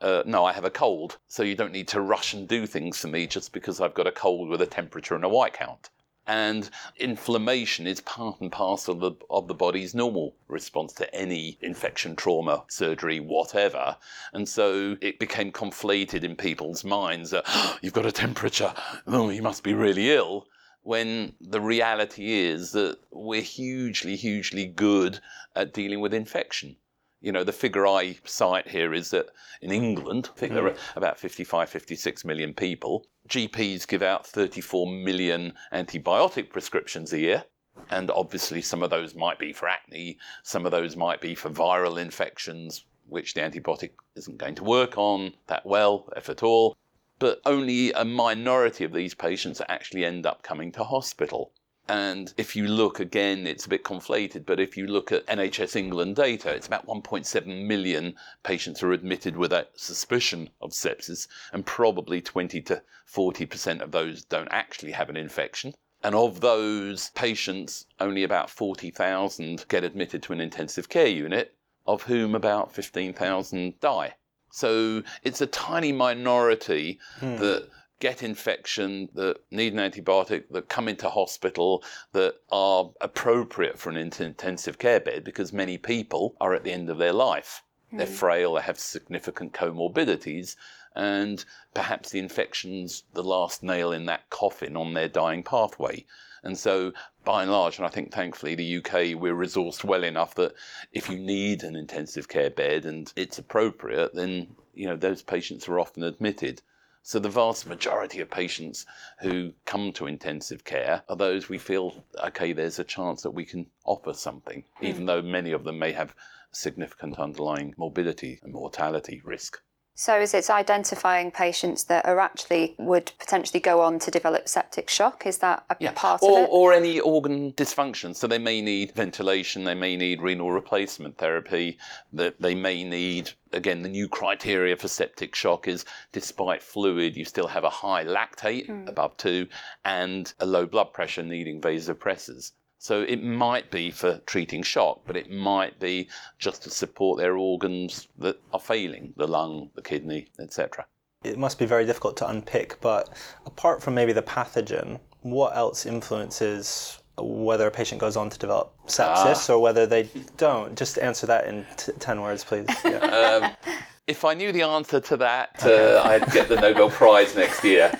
Uh, 0.00 0.22
no, 0.24 0.44
I 0.44 0.52
have 0.52 0.64
a 0.64 0.70
cold, 0.70 1.18
so 1.26 1.42
you 1.42 1.56
don't 1.56 1.72
need 1.72 1.88
to 1.88 2.00
rush 2.00 2.32
and 2.32 2.46
do 2.46 2.66
things 2.66 2.98
for 2.98 3.08
me 3.08 3.26
just 3.26 3.52
because 3.52 3.80
I've 3.80 3.94
got 3.94 4.06
a 4.06 4.12
cold 4.12 4.48
with 4.48 4.62
a 4.62 4.66
temperature 4.66 5.16
and 5.16 5.24
a 5.24 5.28
white 5.28 5.54
count. 5.54 5.90
And 6.28 6.68
inflammation 6.98 7.86
is 7.86 8.02
part 8.02 8.40
and 8.40 8.52
parcel 8.52 8.94
of 8.94 9.00
the, 9.00 9.12
of 9.30 9.48
the 9.48 9.54
body's 9.54 9.94
normal 9.94 10.36
response 10.46 10.92
to 10.94 11.14
any 11.14 11.56
infection, 11.62 12.14
trauma, 12.16 12.64
surgery, 12.68 13.18
whatever. 13.18 13.96
And 14.34 14.46
so 14.46 14.98
it 15.00 15.18
became 15.18 15.50
conflated 15.50 16.24
in 16.24 16.36
people's 16.36 16.84
minds 16.84 17.30
that 17.30 17.46
you've 17.82 17.94
got 17.94 18.04
a 18.04 18.12
temperature, 18.12 18.74
oh, 19.06 19.30
you 19.30 19.42
must 19.42 19.62
be 19.62 19.72
really 19.72 20.12
ill. 20.12 20.46
When 20.82 21.34
the 21.40 21.62
reality 21.62 22.30
is 22.30 22.72
that 22.72 22.98
we're 23.10 23.40
hugely, 23.40 24.14
hugely 24.14 24.66
good 24.66 25.20
at 25.56 25.72
dealing 25.72 26.00
with 26.00 26.12
infection. 26.12 26.76
You 27.20 27.32
know, 27.32 27.42
the 27.42 27.52
figure 27.52 27.86
I 27.86 28.16
cite 28.24 28.68
here 28.68 28.94
is 28.94 29.10
that 29.10 29.26
in 29.60 29.72
England, 29.72 30.30
I 30.32 30.38
think 30.38 30.52
there 30.54 30.66
are 30.66 30.76
about 30.94 31.18
55, 31.18 31.68
56 31.68 32.24
million 32.24 32.54
people. 32.54 33.06
GPs 33.28 33.88
give 33.88 34.02
out 34.02 34.26
34 34.26 34.86
million 34.86 35.52
antibiotic 35.72 36.50
prescriptions 36.50 37.12
a 37.12 37.18
year. 37.18 37.44
And 37.90 38.10
obviously, 38.10 38.60
some 38.60 38.82
of 38.82 38.90
those 38.90 39.14
might 39.14 39.38
be 39.38 39.52
for 39.52 39.68
acne, 39.68 40.18
some 40.42 40.64
of 40.64 40.72
those 40.72 40.96
might 40.96 41.20
be 41.20 41.34
for 41.34 41.50
viral 41.50 42.00
infections, 42.00 42.84
which 43.08 43.34
the 43.34 43.40
antibiotic 43.40 43.90
isn't 44.16 44.38
going 44.38 44.54
to 44.56 44.64
work 44.64 44.98
on 44.98 45.32
that 45.46 45.64
well, 45.64 46.08
if 46.16 46.28
at 46.28 46.42
all. 46.42 46.76
But 47.18 47.40
only 47.44 47.92
a 47.92 48.04
minority 48.04 48.84
of 48.84 48.92
these 48.92 49.14
patients 49.14 49.60
actually 49.68 50.04
end 50.04 50.26
up 50.26 50.42
coming 50.42 50.70
to 50.72 50.84
hospital. 50.84 51.52
And 51.88 52.34
if 52.36 52.54
you 52.54 52.68
look 52.68 53.00
again, 53.00 53.46
it's 53.46 53.64
a 53.64 53.68
bit 53.70 53.82
conflated, 53.82 54.44
but 54.44 54.60
if 54.60 54.76
you 54.76 54.86
look 54.86 55.10
at 55.10 55.26
NHS 55.26 55.74
England 55.74 56.16
data, 56.16 56.50
it's 56.50 56.66
about 56.66 56.86
1.7 56.86 57.66
million 57.66 58.14
patients 58.42 58.82
are 58.82 58.92
admitted 58.92 59.36
with 59.36 59.52
a 59.52 59.68
suspicion 59.74 60.50
of 60.60 60.72
sepsis, 60.72 61.28
and 61.52 61.64
probably 61.64 62.20
20 62.20 62.60
to 62.62 62.82
40% 63.10 63.80
of 63.80 63.90
those 63.90 64.24
don't 64.24 64.48
actually 64.50 64.92
have 64.92 65.08
an 65.08 65.16
infection. 65.16 65.74
And 66.02 66.14
of 66.14 66.40
those 66.40 67.10
patients, 67.14 67.86
only 67.98 68.22
about 68.22 68.50
40,000 68.50 69.64
get 69.68 69.82
admitted 69.82 70.22
to 70.24 70.32
an 70.34 70.40
intensive 70.40 70.90
care 70.90 71.08
unit, 71.08 71.54
of 71.86 72.02
whom 72.02 72.34
about 72.34 72.70
15,000 72.70 73.80
die. 73.80 74.14
So 74.50 75.02
it's 75.22 75.40
a 75.40 75.46
tiny 75.46 75.92
minority 75.92 77.00
hmm. 77.18 77.36
that 77.36 77.68
get 78.00 78.22
infection, 78.22 79.08
that 79.14 79.38
need 79.50 79.72
an 79.72 79.78
antibiotic, 79.78 80.44
that 80.50 80.68
come 80.68 80.88
into 80.88 81.08
hospital, 81.08 81.82
that 82.12 82.36
are 82.50 82.90
appropriate 83.00 83.78
for 83.78 83.90
an 83.90 83.96
intensive 83.96 84.78
care 84.78 85.00
bed 85.00 85.24
because 85.24 85.52
many 85.52 85.78
people 85.78 86.36
are 86.40 86.54
at 86.54 86.64
the 86.64 86.72
end 86.72 86.88
of 86.90 86.98
their 86.98 87.12
life. 87.12 87.62
They're 87.92 88.06
hmm. 88.06 88.12
frail, 88.12 88.54
they 88.54 88.62
have 88.62 88.78
significant 88.78 89.52
comorbidities, 89.52 90.56
and 90.94 91.44
perhaps 91.74 92.10
the 92.10 92.18
infection's 92.18 93.04
the 93.14 93.24
last 93.24 93.62
nail 93.62 93.92
in 93.92 94.06
that 94.06 94.28
coffin 94.30 94.76
on 94.76 94.94
their 94.94 95.08
dying 95.08 95.42
pathway. 95.42 96.04
And 96.42 96.56
so, 96.56 96.92
by 97.24 97.42
and 97.42 97.50
large, 97.50 97.78
and 97.78 97.86
I 97.86 97.90
think 97.90 98.12
thankfully 98.12 98.54
the 98.54 98.76
UK, 98.76 99.20
we're 99.20 99.34
resourced 99.34 99.84
well 99.84 100.04
enough 100.04 100.34
that 100.36 100.54
if 100.92 101.08
you 101.10 101.18
need 101.18 101.62
an 101.62 101.74
intensive 101.74 102.28
care 102.28 102.50
bed 102.50 102.84
and 102.84 103.12
it's 103.16 103.38
appropriate, 103.38 104.14
then 104.14 104.54
you 104.74 104.86
know 104.86 104.96
those 104.96 105.22
patients 105.22 105.68
are 105.68 105.80
often 105.80 106.04
admitted. 106.04 106.62
So 107.08 107.18
the 107.18 107.30
vast 107.30 107.66
majority 107.66 108.20
of 108.20 108.28
patients 108.28 108.84
who 109.20 109.54
come 109.64 109.92
to 109.94 110.06
intensive 110.06 110.62
care 110.62 111.02
are 111.08 111.16
those 111.16 111.48
we 111.48 111.56
feel, 111.56 112.04
okay, 112.22 112.52
there's 112.52 112.78
a 112.78 112.84
chance 112.84 113.22
that 113.22 113.30
we 113.30 113.46
can 113.46 113.64
offer 113.86 114.12
something, 114.12 114.62
even 114.82 115.00
hmm. 115.00 115.06
though 115.06 115.22
many 115.22 115.52
of 115.52 115.64
them 115.64 115.78
may 115.78 115.92
have 115.92 116.14
significant 116.52 117.18
underlying 117.18 117.74
morbidity 117.78 118.38
and 118.42 118.52
mortality 118.52 119.22
risk. 119.24 119.58
So 120.00 120.16
is 120.16 120.32
it 120.32 120.48
identifying 120.48 121.32
patients 121.32 121.82
that 121.84 122.06
are 122.06 122.20
actually 122.20 122.76
would 122.78 123.10
potentially 123.18 123.58
go 123.58 123.80
on 123.80 123.98
to 123.98 124.12
develop 124.12 124.48
septic 124.48 124.88
shock? 124.88 125.26
Is 125.26 125.38
that 125.38 125.64
a 125.68 125.90
part 125.90 126.22
or, 126.22 126.38
of 126.38 126.44
it? 126.44 126.48
or 126.52 126.72
any 126.72 127.00
organ 127.00 127.52
dysfunction. 127.54 128.14
So 128.14 128.28
they 128.28 128.38
may 128.38 128.62
need 128.62 128.94
ventilation, 128.94 129.64
they 129.64 129.74
may 129.74 129.96
need 129.96 130.22
renal 130.22 130.52
replacement 130.52 131.18
therapy, 131.18 131.78
that 132.12 132.40
they 132.40 132.54
may 132.54 132.84
need 132.84 133.32
again 133.52 133.82
the 133.82 133.88
new 133.88 134.06
criteria 134.06 134.76
for 134.76 134.86
septic 134.86 135.34
shock 135.34 135.66
is 135.66 135.84
despite 136.12 136.62
fluid 136.62 137.16
you 137.16 137.24
still 137.24 137.48
have 137.48 137.64
a 137.64 137.70
high 137.70 138.04
lactate 138.04 138.66
hmm. 138.66 138.86
above 138.86 139.16
two 139.16 139.48
and 139.84 140.32
a 140.38 140.46
low 140.46 140.64
blood 140.64 140.92
pressure 140.92 141.24
needing 141.24 141.60
vasopressors. 141.60 142.52
So 142.78 143.02
it 143.02 143.22
might 143.22 143.70
be 143.70 143.90
for 143.90 144.18
treating 144.26 144.62
shock, 144.62 145.00
but 145.06 145.16
it 145.16 145.30
might 145.30 145.80
be 145.80 146.08
just 146.38 146.62
to 146.62 146.70
support 146.70 147.18
their 147.18 147.36
organs 147.36 148.06
that 148.18 148.40
are 148.52 148.60
failing, 148.60 149.12
the 149.16 149.26
lung, 149.26 149.70
the 149.74 149.82
kidney, 149.82 150.28
etc. 150.38 150.86
it 151.24 151.36
must 151.36 151.58
be 151.58 151.66
very 151.66 151.84
difficult 151.84 152.16
to 152.18 152.28
unpick, 152.28 152.80
but 152.80 153.08
apart 153.46 153.82
from 153.82 153.94
maybe 153.94 154.12
the 154.12 154.22
pathogen, 154.22 155.00
what 155.22 155.56
else 155.56 155.84
influences 155.86 157.00
whether 157.20 157.66
a 157.66 157.70
patient 157.70 158.00
goes 158.00 158.16
on 158.16 158.30
to 158.30 158.38
develop 158.38 158.72
sepsis 158.86 159.50
or 159.50 159.58
whether 159.58 159.84
they 159.84 160.08
don't? 160.36 160.78
Just 160.78 160.98
answer 160.98 161.26
that 161.26 161.48
in 161.48 161.66
t- 161.76 161.90
10 161.98 162.20
words, 162.22 162.44
please. 162.44 162.66
Yeah. 162.84 163.54
If 164.06 164.24
I 164.24 164.32
knew 164.32 164.52
the 164.52 164.62
answer 164.62 165.00
to 165.00 165.18
that, 165.18 165.62
uh, 165.66 166.00
I'd 166.02 166.32
get 166.32 166.48
the 166.48 166.58
Nobel 166.58 166.88
Prize 166.88 167.36
next 167.36 167.62
year. 167.62 167.92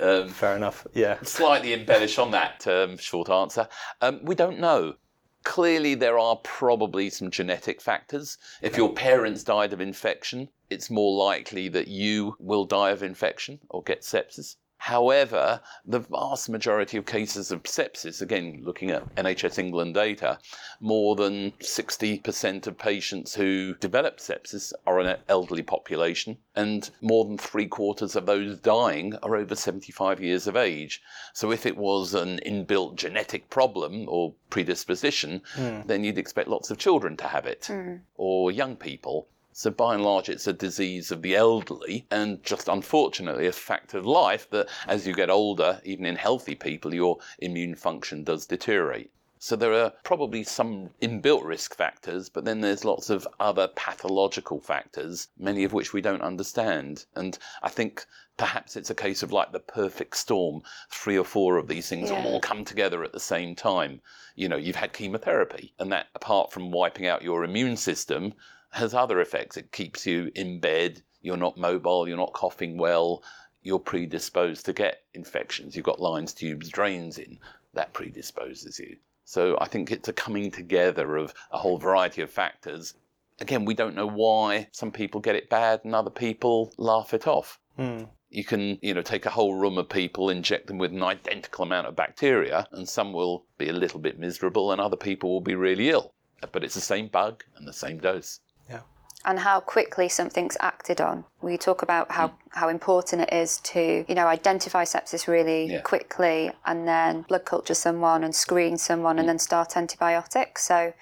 Um, 0.00 0.28
Fair 0.28 0.56
enough. 0.56 0.86
Yeah. 0.94 1.18
slightly 1.22 1.72
embellish 1.72 2.18
on 2.18 2.30
that 2.32 2.66
um, 2.66 2.96
short 2.98 3.30
answer. 3.30 3.68
Um, 4.00 4.20
we 4.22 4.34
don't 4.34 4.58
know. 4.58 4.94
Clearly, 5.44 5.94
there 5.94 6.18
are 6.18 6.36
probably 6.42 7.08
some 7.08 7.30
genetic 7.30 7.80
factors. 7.80 8.36
If 8.62 8.76
your 8.76 8.92
parents 8.92 9.44
died 9.44 9.72
of 9.72 9.80
infection, 9.80 10.48
it's 10.70 10.90
more 10.90 11.16
likely 11.16 11.68
that 11.68 11.86
you 11.86 12.36
will 12.40 12.64
die 12.64 12.90
of 12.90 13.04
infection 13.04 13.60
or 13.70 13.82
get 13.84 14.02
sepsis. 14.02 14.56
However, 14.78 15.60
the 15.84 16.00
vast 16.00 16.48
majority 16.48 16.96
of 16.96 17.06
cases 17.06 17.50
of 17.50 17.62
sepsis, 17.64 18.20
again 18.20 18.60
looking 18.62 18.90
at 18.90 19.14
NHS 19.16 19.58
England 19.58 19.94
data, 19.94 20.38
more 20.80 21.16
than 21.16 21.52
60% 21.52 22.66
of 22.66 22.78
patients 22.78 23.34
who 23.34 23.74
develop 23.80 24.18
sepsis 24.18 24.72
are 24.86 25.00
in 25.00 25.06
an 25.06 25.18
elderly 25.28 25.62
population, 25.62 26.38
and 26.54 26.90
more 27.00 27.24
than 27.24 27.38
three 27.38 27.66
quarters 27.66 28.14
of 28.14 28.26
those 28.26 28.58
dying 28.58 29.16
are 29.22 29.34
over 29.36 29.56
75 29.56 30.20
years 30.20 30.46
of 30.46 30.56
age. 30.56 31.02
So, 31.32 31.50
if 31.50 31.66
it 31.66 31.76
was 31.76 32.14
an 32.14 32.40
inbuilt 32.46 32.96
genetic 32.96 33.50
problem 33.50 34.06
or 34.08 34.34
predisposition, 34.50 35.42
hmm. 35.54 35.80
then 35.86 36.04
you'd 36.04 36.18
expect 36.18 36.48
lots 36.48 36.70
of 36.70 36.78
children 36.78 37.16
to 37.16 37.26
have 37.26 37.46
it 37.46 37.66
hmm. 37.66 37.96
or 38.14 38.52
young 38.52 38.76
people. 38.76 39.28
So 39.58 39.70
by 39.70 39.94
and 39.94 40.04
large, 40.04 40.28
it's 40.28 40.46
a 40.46 40.52
disease 40.52 41.10
of 41.10 41.22
the 41.22 41.34
elderly, 41.34 42.06
and 42.10 42.42
just 42.42 42.68
unfortunately 42.68 43.46
a 43.46 43.52
fact 43.52 43.94
of 43.94 44.04
life 44.04 44.50
that 44.50 44.68
as 44.86 45.06
you 45.06 45.14
get 45.14 45.30
older, 45.30 45.80
even 45.82 46.04
in 46.04 46.16
healthy 46.16 46.54
people, 46.54 46.92
your 46.92 47.16
immune 47.38 47.74
function 47.74 48.22
does 48.22 48.44
deteriorate. 48.44 49.10
So 49.38 49.56
there 49.56 49.72
are 49.72 49.94
probably 50.04 50.44
some 50.44 50.90
inbuilt 51.00 51.42
risk 51.44 51.74
factors, 51.74 52.28
but 52.28 52.44
then 52.44 52.60
there's 52.60 52.84
lots 52.84 53.08
of 53.08 53.26
other 53.40 53.68
pathological 53.68 54.60
factors, 54.60 55.28
many 55.38 55.64
of 55.64 55.72
which 55.72 55.94
we 55.94 56.02
don't 56.02 56.20
understand. 56.20 57.06
And 57.14 57.38
I 57.62 57.70
think 57.70 58.04
perhaps 58.36 58.76
it's 58.76 58.90
a 58.90 58.94
case 58.94 59.22
of 59.22 59.32
like 59.32 59.52
the 59.52 59.60
perfect 59.60 60.18
storm. 60.18 60.64
Three 60.90 61.16
or 61.16 61.24
four 61.24 61.56
of 61.56 61.66
these 61.66 61.88
things 61.88 62.10
Yeah. 62.10 62.22
all 62.26 62.40
come 62.40 62.62
together 62.66 63.02
at 63.02 63.12
the 63.12 63.20
same 63.20 63.54
time. 63.54 64.02
You 64.34 64.50
know, 64.50 64.56
you've 64.56 64.76
had 64.76 64.92
chemotherapy, 64.92 65.72
and 65.78 65.90
that 65.92 66.08
apart 66.14 66.52
from 66.52 66.70
wiping 66.70 67.06
out 67.06 67.22
your 67.22 67.42
immune 67.42 67.78
system, 67.78 68.34
has 68.76 68.94
other 68.94 69.20
effects. 69.20 69.56
It 69.56 69.72
keeps 69.72 70.06
you 70.06 70.30
in 70.34 70.60
bed, 70.60 71.02
you're 71.22 71.36
not 71.36 71.56
mobile, 71.56 72.06
you're 72.06 72.16
not 72.16 72.32
coughing 72.32 72.76
well, 72.76 73.22
you're 73.62 73.78
predisposed 73.78 74.64
to 74.66 74.72
get 74.72 75.02
infections. 75.14 75.74
You've 75.74 75.84
got 75.84 76.00
lines, 76.00 76.32
tubes, 76.32 76.68
drains 76.68 77.18
in, 77.18 77.38
that 77.74 77.92
predisposes 77.92 78.78
you. 78.78 78.96
So 79.24 79.56
I 79.60 79.66
think 79.66 79.90
it's 79.90 80.08
a 80.08 80.12
coming 80.12 80.50
together 80.50 81.16
of 81.16 81.34
a 81.50 81.58
whole 81.58 81.78
variety 81.78 82.22
of 82.22 82.30
factors. 82.30 82.94
Again, 83.40 83.64
we 83.64 83.74
don't 83.74 83.96
know 83.96 84.06
why 84.06 84.68
some 84.70 84.92
people 84.92 85.20
get 85.20 85.34
it 85.34 85.50
bad 85.50 85.80
and 85.82 85.94
other 85.94 86.10
people 86.10 86.72
laugh 86.76 87.12
it 87.12 87.26
off. 87.26 87.58
Hmm. 87.76 88.04
You 88.28 88.44
can, 88.44 88.78
you 88.82 88.94
know, 88.94 89.02
take 89.02 89.26
a 89.26 89.30
whole 89.30 89.54
room 89.54 89.78
of 89.78 89.88
people, 89.88 90.30
inject 90.30 90.66
them 90.66 90.78
with 90.78 90.92
an 90.92 91.02
identical 91.02 91.64
amount 91.64 91.86
of 91.86 91.96
bacteria, 91.96 92.68
and 92.72 92.88
some 92.88 93.12
will 93.12 93.46
be 93.58 93.68
a 93.68 93.72
little 93.72 94.00
bit 94.00 94.18
miserable 94.18 94.70
and 94.70 94.80
other 94.80 94.96
people 94.96 95.32
will 95.32 95.40
be 95.40 95.54
really 95.54 95.88
ill. 95.88 96.12
But 96.52 96.62
it's 96.62 96.74
the 96.74 96.80
same 96.80 97.08
bug 97.08 97.42
and 97.56 97.66
the 97.66 97.72
same 97.72 97.98
dose. 97.98 98.40
And 99.24 99.40
how 99.40 99.60
quickly 99.60 100.08
something's 100.08 100.56
acted 100.60 101.00
on. 101.00 101.24
We 101.42 101.56
talk 101.58 101.82
about 101.82 102.12
how, 102.12 102.32
how 102.50 102.68
important 102.68 103.22
it 103.22 103.32
is 103.32 103.58
to, 103.58 104.04
you 104.06 104.14
know, 104.14 104.26
identify 104.26 104.84
sepsis 104.84 105.26
really 105.26 105.64
Yeah. 105.66 105.80
quickly 105.80 106.52
and 106.64 106.86
then 106.86 107.22
blood 107.22 107.44
culture 107.44 107.74
someone 107.74 108.22
and 108.22 108.34
screen 108.34 108.78
someone 108.78 109.18
and 109.18 109.28
then 109.28 109.38
start 109.38 109.76
antibiotics. 109.76 110.64
So 110.64 110.92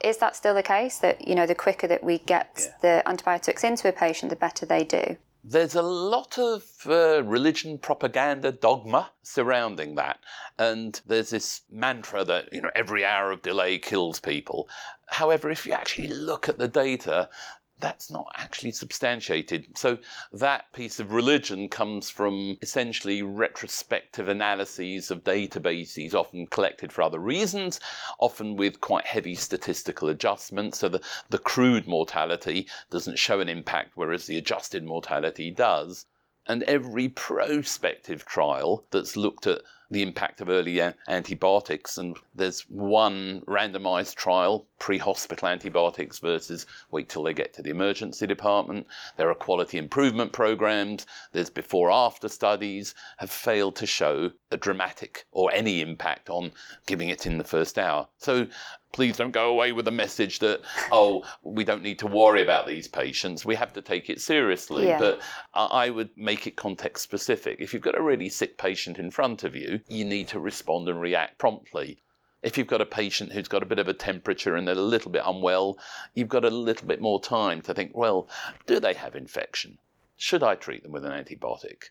is 0.00 0.18
that 0.18 0.36
still 0.36 0.54
the 0.54 0.62
case 0.62 0.98
that, 0.98 1.26
you 1.26 1.34
know, 1.34 1.46
the 1.46 1.54
quicker 1.54 1.86
that 1.86 2.04
we 2.04 2.18
get 2.18 2.74
the 2.82 3.02
antibiotics 3.06 3.64
into 3.64 3.88
a 3.88 3.92
patient, 3.92 4.30
the 4.30 4.36
better 4.36 4.66
they 4.66 4.84
do? 4.84 5.16
There's 5.42 5.74
a 5.74 5.82
lot 5.82 6.38
of 6.38 6.64
uh, 6.86 7.22
religion 7.24 7.78
propaganda 7.78 8.52
dogma 8.52 9.10
surrounding 9.22 9.94
that. 9.94 10.18
And 10.58 11.00
there's 11.06 11.30
this 11.30 11.62
mantra 11.70 12.24
that, 12.24 12.52
you 12.52 12.60
know, 12.60 12.70
every 12.74 13.06
hour 13.06 13.30
of 13.30 13.40
delay 13.40 13.78
kills 13.78 14.20
people. 14.20 14.68
However, 15.06 15.50
if 15.50 15.66
you 15.66 15.72
actually 15.72 16.08
look 16.08 16.48
at 16.50 16.58
the 16.58 16.68
data, 16.68 17.30
that's 17.80 18.10
not 18.10 18.26
actually 18.36 18.72
substantiated. 18.72 19.66
So 19.76 19.98
that 20.32 20.72
piece 20.72 21.00
of 21.00 21.12
religion 21.12 21.68
comes 21.68 22.10
from 22.10 22.58
essentially 22.62 23.22
retrospective 23.22 24.28
analyses 24.28 25.10
of 25.10 25.24
databases, 25.24 26.14
often 26.14 26.46
collected 26.46 26.92
for 26.92 27.02
other 27.02 27.18
reasons, 27.18 27.80
often 28.18 28.56
with 28.56 28.80
quite 28.80 29.06
heavy 29.06 29.34
statistical 29.34 30.08
adjustments. 30.08 30.78
So 30.78 30.88
the, 30.88 31.00
the 31.30 31.38
crude 31.38 31.86
mortality 31.86 32.68
doesn't 32.90 33.18
show 33.18 33.40
an 33.40 33.48
impact, 33.48 33.92
whereas 33.94 34.26
the 34.26 34.38
adjusted 34.38 34.84
mortality 34.84 35.50
does. 35.50 36.06
And 36.50 36.64
every 36.64 37.08
prospective 37.08 38.24
trial 38.24 38.84
that's 38.90 39.16
looked 39.16 39.46
at 39.46 39.62
the 39.88 40.02
impact 40.02 40.40
of 40.40 40.48
early 40.48 40.80
antibiotics, 41.08 41.96
and 41.96 42.16
there's 42.34 42.62
one 42.62 43.42
randomized 43.42 44.16
trial, 44.16 44.66
pre 44.80 44.98
hospital 44.98 45.46
antibiotics 45.46 46.18
versus 46.18 46.66
wait 46.90 47.08
till 47.08 47.22
they 47.22 47.34
get 47.34 47.54
to 47.54 47.62
the 47.62 47.70
emergency 47.70 48.26
department. 48.26 48.88
There 49.16 49.30
are 49.30 49.34
quality 49.34 49.78
improvement 49.78 50.32
programs, 50.32 51.06
there's 51.30 51.50
before 51.50 51.88
after 51.88 52.28
studies, 52.28 52.96
have 53.18 53.30
failed 53.30 53.76
to 53.76 53.86
show 53.86 54.32
a 54.50 54.56
dramatic 54.56 55.26
or 55.30 55.52
any 55.52 55.80
impact 55.80 56.30
on 56.30 56.50
giving 56.86 57.10
it 57.10 57.26
in 57.26 57.38
the 57.38 57.44
first 57.44 57.78
hour. 57.78 58.08
So 58.18 58.48
please 58.92 59.16
don't 59.16 59.30
go 59.30 59.50
away 59.50 59.72
with 59.72 59.84
the 59.84 59.90
message 59.90 60.38
that, 60.40 60.60
oh, 60.90 61.24
we 61.42 61.64
don't 61.64 61.82
need 61.82 61.98
to 62.00 62.06
worry 62.06 62.42
about 62.42 62.66
these 62.66 62.88
patients. 62.88 63.44
We 63.44 63.54
have 63.54 63.72
to 63.74 63.82
take 63.82 64.10
it 64.10 64.20
seriously. 64.20 64.86
Yeah. 64.86 64.98
But 64.98 65.20
I 65.54 65.80
I 65.80 65.90
would 65.90 66.10
make 66.16 66.46
it 66.46 66.56
context 66.56 67.02
specific. 67.02 67.58
If 67.58 67.72
you've 67.72 67.82
got 67.82 67.98
a 67.98 68.02
really 68.02 68.28
sick 68.28 68.58
patient 68.58 68.98
in 68.98 69.10
front 69.10 69.44
of 69.44 69.56
you, 69.56 69.80
you 69.88 70.04
need 70.04 70.28
to 70.28 70.38
respond 70.38 70.88
and 70.88 71.00
react 71.00 71.38
promptly. 71.38 72.02
If 72.42 72.56
you've 72.56 72.66
got 72.66 72.80
a 72.80 72.86
patient 72.86 73.32
who's 73.32 73.48
got 73.48 73.62
a 73.62 73.66
bit 73.66 73.78
of 73.78 73.88
a 73.88 73.94
temperature 73.94 74.56
and 74.56 74.66
they're 74.66 74.74
a 74.74 74.94
little 74.94 75.10
bit 75.10 75.22
unwell, 75.24 75.78
you've 76.14 76.28
got 76.28 76.44
a 76.44 76.50
little 76.50 76.86
bit 76.86 77.00
more 77.00 77.20
time 77.20 77.60
to 77.62 77.74
think, 77.74 77.92
well, 77.94 78.28
do 78.66 78.80
they 78.80 78.94
have 78.94 79.16
infection? 79.16 79.78
Should 80.16 80.42
I 80.42 80.54
treat 80.54 80.82
them 80.82 80.92
with 80.92 81.04
an 81.04 81.12
antibiotic? 81.12 81.90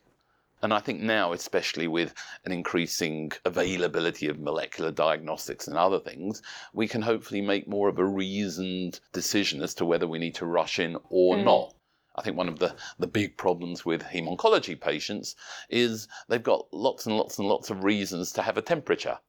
And 0.61 0.73
I 0.73 0.79
think 0.79 0.99
now, 0.99 1.31
especially 1.31 1.87
with 1.87 2.13
an 2.43 2.51
increasing 2.51 3.31
availability 3.45 4.27
of 4.27 4.39
molecular 4.39 4.91
diagnostics 4.91 5.67
and 5.67 5.77
other 5.77 5.99
things, 5.99 6.41
we 6.73 6.87
can 6.87 7.01
hopefully 7.01 7.41
make 7.41 7.67
more 7.67 7.87
of 7.87 7.97
a 7.97 8.05
reasoned 8.05 8.99
decision 9.13 9.61
as 9.61 9.73
to 9.75 9.85
whether 9.85 10.07
we 10.07 10.19
need 10.19 10.35
to 10.35 10.45
rush 10.45 10.79
in 10.79 10.97
or 11.09 11.37
mm. 11.37 11.45
not. 11.45 11.73
I 12.15 12.21
think 12.21 12.35
one 12.35 12.49
of 12.49 12.59
the, 12.59 12.75
the 12.97 13.07
big 13.07 13.37
problems 13.37 13.85
with 13.85 14.01
hem-oncology 14.01 14.79
patients 14.79 15.37
is 15.69 16.09
they've 16.27 16.43
got 16.43 16.67
lots 16.73 17.05
and 17.05 17.15
lots 17.15 17.39
and 17.39 17.47
lots 17.47 17.69
of 17.69 17.85
reasons 17.85 18.33
to 18.33 18.41
have 18.41 18.57
a 18.57 18.61
temperature. 18.61 19.19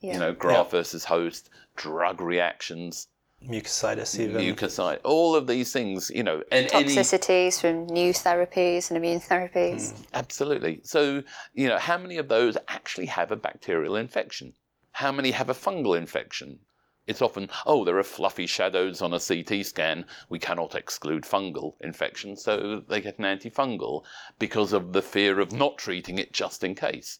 Yeah. 0.00 0.14
You 0.14 0.18
know, 0.20 0.32
graft 0.32 0.70
versus 0.70 1.04
host, 1.04 1.50
drug 1.76 2.22
reactions, 2.22 3.08
Mucositis 3.48 4.18
even. 4.18 4.40
mucosite, 4.40 5.00
all 5.04 5.34
of 5.34 5.46
these 5.46 5.72
things, 5.72 6.10
you 6.14 6.22
know, 6.22 6.42
and 6.50 6.68
any, 6.72 6.94
Toxicities 6.94 7.60
from 7.60 7.86
new 7.86 8.12
therapies 8.12 8.90
and 8.90 8.96
immune 8.96 9.20
therapies. 9.20 9.92
Hmm, 9.92 10.02
absolutely. 10.14 10.80
So, 10.82 11.22
you 11.52 11.68
know, 11.68 11.78
how 11.78 11.98
many 11.98 12.16
of 12.16 12.28
those 12.28 12.56
actually 12.68 13.06
have 13.06 13.30
a 13.30 13.36
bacterial 13.36 13.96
infection? 13.96 14.54
How 14.92 15.12
many 15.12 15.30
have 15.32 15.50
a 15.50 15.54
fungal 15.54 15.96
infection? 15.96 16.60
It's 17.06 17.20
often, 17.20 17.50
oh, 17.66 17.84
there 17.84 17.98
are 17.98 18.02
fluffy 18.02 18.46
shadows 18.46 19.02
on 19.02 19.12
a 19.12 19.20
CT 19.20 19.66
scan. 19.66 20.06
We 20.30 20.38
cannot 20.38 20.74
exclude 20.74 21.24
fungal 21.24 21.74
infection, 21.80 22.36
so 22.36 22.82
they 22.88 23.02
get 23.02 23.18
an 23.18 23.24
antifungal 23.24 24.04
because 24.38 24.72
of 24.72 24.94
the 24.94 25.02
fear 25.02 25.38
of 25.40 25.52
not 25.52 25.76
treating 25.76 26.18
it 26.18 26.32
just 26.32 26.64
in 26.64 26.74
case. 26.74 27.18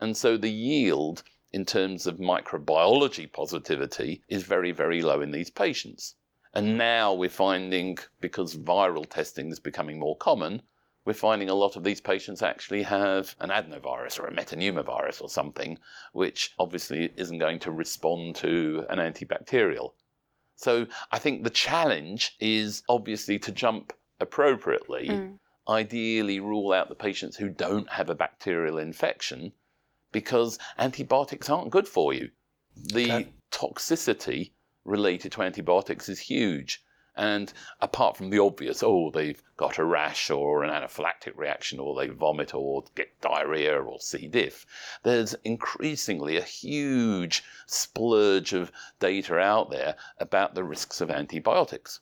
And 0.00 0.16
so 0.16 0.36
the 0.36 0.50
yield 0.50 1.24
in 1.52 1.64
terms 1.64 2.06
of 2.06 2.18
microbiology 2.18 3.30
positivity 3.32 4.22
is 4.28 4.42
very, 4.42 4.72
very 4.72 5.02
low 5.02 5.20
in 5.20 5.30
these 5.30 5.50
patients. 5.50 6.14
And 6.54 6.78
now 6.78 7.14
we're 7.14 7.28
finding, 7.28 7.98
because 8.20 8.56
viral 8.56 9.08
testing 9.08 9.50
is 9.50 9.60
becoming 9.60 9.98
more 9.98 10.16
common, 10.16 10.62
we're 11.04 11.14
finding 11.14 11.48
a 11.48 11.54
lot 11.54 11.76
of 11.76 11.84
these 11.84 12.00
patients 12.00 12.42
actually 12.42 12.82
have 12.82 13.34
an 13.40 13.50
adenovirus 13.50 14.18
or 14.18 14.26
a 14.26 14.32
metapneumovirus 14.32 15.22
or 15.22 15.30
something, 15.30 15.78
which 16.12 16.54
obviously 16.58 17.12
isn't 17.16 17.38
going 17.38 17.58
to 17.60 17.70
respond 17.70 18.36
to 18.36 18.84
an 18.90 18.98
antibacterial. 18.98 19.92
So 20.56 20.86
I 21.12 21.18
think 21.18 21.44
the 21.44 21.50
challenge 21.50 22.36
is 22.40 22.82
obviously 22.88 23.38
to 23.38 23.52
jump 23.52 23.92
appropriately, 24.20 25.08
mm. 25.08 25.38
ideally 25.68 26.40
rule 26.40 26.72
out 26.72 26.88
the 26.88 26.94
patients 26.94 27.36
who 27.36 27.48
don't 27.48 27.88
have 27.90 28.10
a 28.10 28.14
bacterial 28.14 28.78
infection 28.78 29.52
because 30.12 30.58
antibiotics 30.78 31.48
aren't 31.50 31.70
good 31.70 31.88
for 31.88 32.12
you. 32.12 32.30
The 32.76 33.12
Okay. 33.12 33.32
toxicity 33.50 34.52
related 34.84 35.32
to 35.32 35.42
antibiotics 35.42 36.08
is 36.08 36.18
huge. 36.20 36.82
And 37.16 37.52
apart 37.80 38.16
from 38.16 38.30
the 38.30 38.38
obvious, 38.38 38.80
oh, 38.84 39.10
they've 39.12 39.42
got 39.56 39.78
a 39.78 39.84
rash 39.84 40.30
or 40.30 40.62
an 40.62 40.70
anaphylactic 40.70 41.36
reaction, 41.36 41.80
or 41.80 41.96
they 41.96 42.06
vomit 42.06 42.54
or 42.54 42.84
get 42.94 43.20
diarrhea 43.20 43.76
or 43.76 43.98
C. 44.00 44.28
diff, 44.28 44.64
there's 45.02 45.34
increasingly 45.42 46.36
a 46.36 46.42
huge 46.42 47.42
splurge 47.66 48.52
of 48.52 48.70
data 49.00 49.36
out 49.36 49.70
there 49.70 49.96
about 50.18 50.54
the 50.54 50.62
risks 50.62 51.00
of 51.00 51.10
antibiotics. 51.10 51.98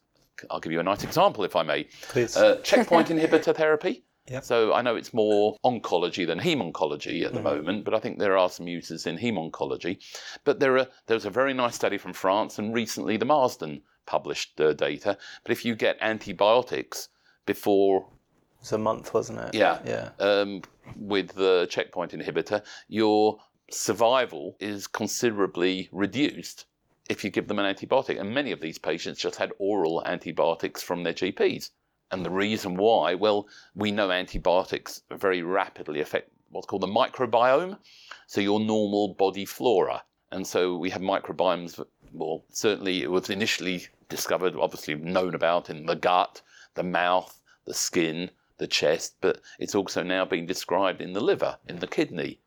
I'll 0.51 0.61
give 0.61 0.73
you 0.73 0.81
a 0.81 0.83
nice 0.83 1.03
example, 1.03 1.45
if 1.45 1.57
I 1.57 1.63
may. 1.63 1.85
Please. 2.03 2.37
Uh, 2.37 2.57
checkpoint 2.57 3.09
inhibitor 3.13 3.57
therapy. 3.57 4.05
Yep. 4.29 4.45
So 4.45 4.73
I 4.73 4.83
know 4.83 4.97
it's 4.97 5.15
more 5.15 5.57
oncology 5.65 6.27
than 6.27 6.39
hem-oncology 6.39 7.25
at 7.25 7.33
the 7.33 7.41
moment, 7.43 7.85
but 7.85 7.95
I 7.95 8.01
think 8.01 8.19
there 8.19 8.37
are 8.37 8.49
some 8.51 8.67
uses 8.67 9.07
in 9.07 9.17
hem-oncology. 9.17 9.99
But 10.45 10.59
there 10.61 10.79
are 10.79 10.89
there 11.07 11.15
was 11.15 11.27
a 11.27 11.31
very 11.31 11.55
nice 11.55 11.75
study 11.77 11.99
from 11.99 12.13
France, 12.13 12.59
and 12.59 12.75
recently 12.75 13.17
the 13.17 13.25
Marsden 13.25 13.83
published 14.07 14.61
uh, 14.61 14.73
data. 14.73 15.17
But 15.45 15.53
if 15.53 15.65
you 15.65 15.75
get 15.77 15.97
antibiotics 16.01 17.09
before 17.45 18.01
It 18.01 18.61
was 18.61 18.73
a 18.73 18.79
month, 18.79 19.15
wasn't 19.15 19.41
it? 19.41 19.55
yeah. 19.55 19.79
Yeah. 19.85 20.11
Um, 20.19 20.63
with 20.97 21.35
the 21.35 21.67
checkpoint 21.71 22.13
inhibitor, 22.13 22.63
your 22.89 23.39
survival 23.71 24.57
is 24.61 24.87
considerably 24.87 25.89
reduced 25.93 26.67
if 27.09 27.23
you 27.25 27.31
give 27.31 27.47
them 27.49 27.59
an 27.59 27.73
antibiotic. 27.73 28.21
And 28.21 28.35
many 28.35 28.53
of 28.53 28.61
these 28.61 28.79
patients 28.79 29.21
just 29.21 29.37
had 29.37 29.53
oral 29.59 30.03
antibiotics 30.07 30.83
from 30.83 31.05
their 31.05 31.15
GPs. 31.15 31.71
And 32.11 32.25
the 32.25 32.31
reason 32.31 32.77
why, 32.77 33.15
well, 33.15 33.49
we 33.75 33.91
know 33.91 34.11
antibiotics 34.11 35.03
very 35.11 35.43
rapidly 35.43 36.01
affect 36.01 36.31
what's 36.51 36.67
called 36.67 36.83
the 36.83 36.87
microbiome, 36.87 37.79
so 38.27 38.41
your 38.41 38.61
normal 38.61 39.15
body 39.15 39.45
flora. 39.45 40.05
And 40.31 40.47
so 40.47 40.77
we 40.77 40.91
have 40.91 41.03
microbiomes, 41.03 41.85
well, 42.13 42.45
certainly 42.49 43.03
it 43.03 43.11
was 43.11 43.31
initially 43.31 43.87
discovered, 44.09 44.55
obviously 44.57 44.95
known 44.95 45.35
about 45.35 45.69
in 45.69 45.87
the 45.87 45.97
gut, 45.97 46.43
the 46.75 46.83
mouth, 46.83 47.41
the 47.65 47.75
skin, 47.75 48.31
the 48.59 48.67
chest, 48.67 49.17
but 49.21 49.41
it's 49.59 49.75
also 49.75 50.03
now 50.03 50.25
being 50.25 50.47
described 50.47 51.01
in 51.01 51.13
the 51.13 51.21
liver, 51.21 51.59
in 51.69 51.79
the 51.81 51.87
kidney. 51.87 52.41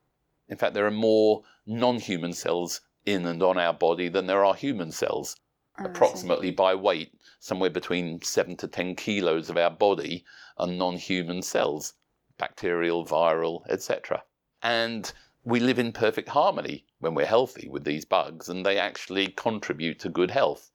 In 0.47 0.57
fact, 0.57 0.73
there 0.73 0.87
are 0.87 0.91
more 0.91 1.43
non 1.65 1.99
human 1.99 2.33
cells 2.33 2.81
in 3.05 3.25
and 3.25 3.43
on 3.43 3.57
our 3.57 3.73
body 3.73 4.09
than 4.09 4.27
there 4.27 4.43
are 4.43 4.55
human 4.55 4.91
cells. 4.91 5.35
Oh, 5.79 5.85
approximately 5.85 6.51
by 6.51 6.75
weight, 6.75 7.13
somewhere 7.39 7.69
between 7.69 8.21
7 8.21 8.57
to 8.57 8.67
10 8.67 8.95
kilos 8.95 9.49
of 9.49 9.57
our 9.57 9.69
body 9.69 10.25
are 10.57 10.67
non 10.67 10.97
human 10.97 11.41
cells, 11.41 11.93
bacterial, 12.37 13.05
viral, 13.05 13.61
etc. 13.69 14.23
And 14.61 15.11
we 15.43 15.59
live 15.59 15.79
in 15.79 15.91
perfect 15.91 16.29
harmony 16.29 16.85
when 16.99 17.15
we're 17.15 17.25
healthy 17.25 17.69
with 17.69 17.83
these 17.85 18.05
bugs, 18.05 18.49
and 18.49 18.65
they 18.65 18.77
actually 18.77 19.27
contribute 19.27 19.99
to 19.99 20.09
good 20.09 20.31
health. 20.31 20.71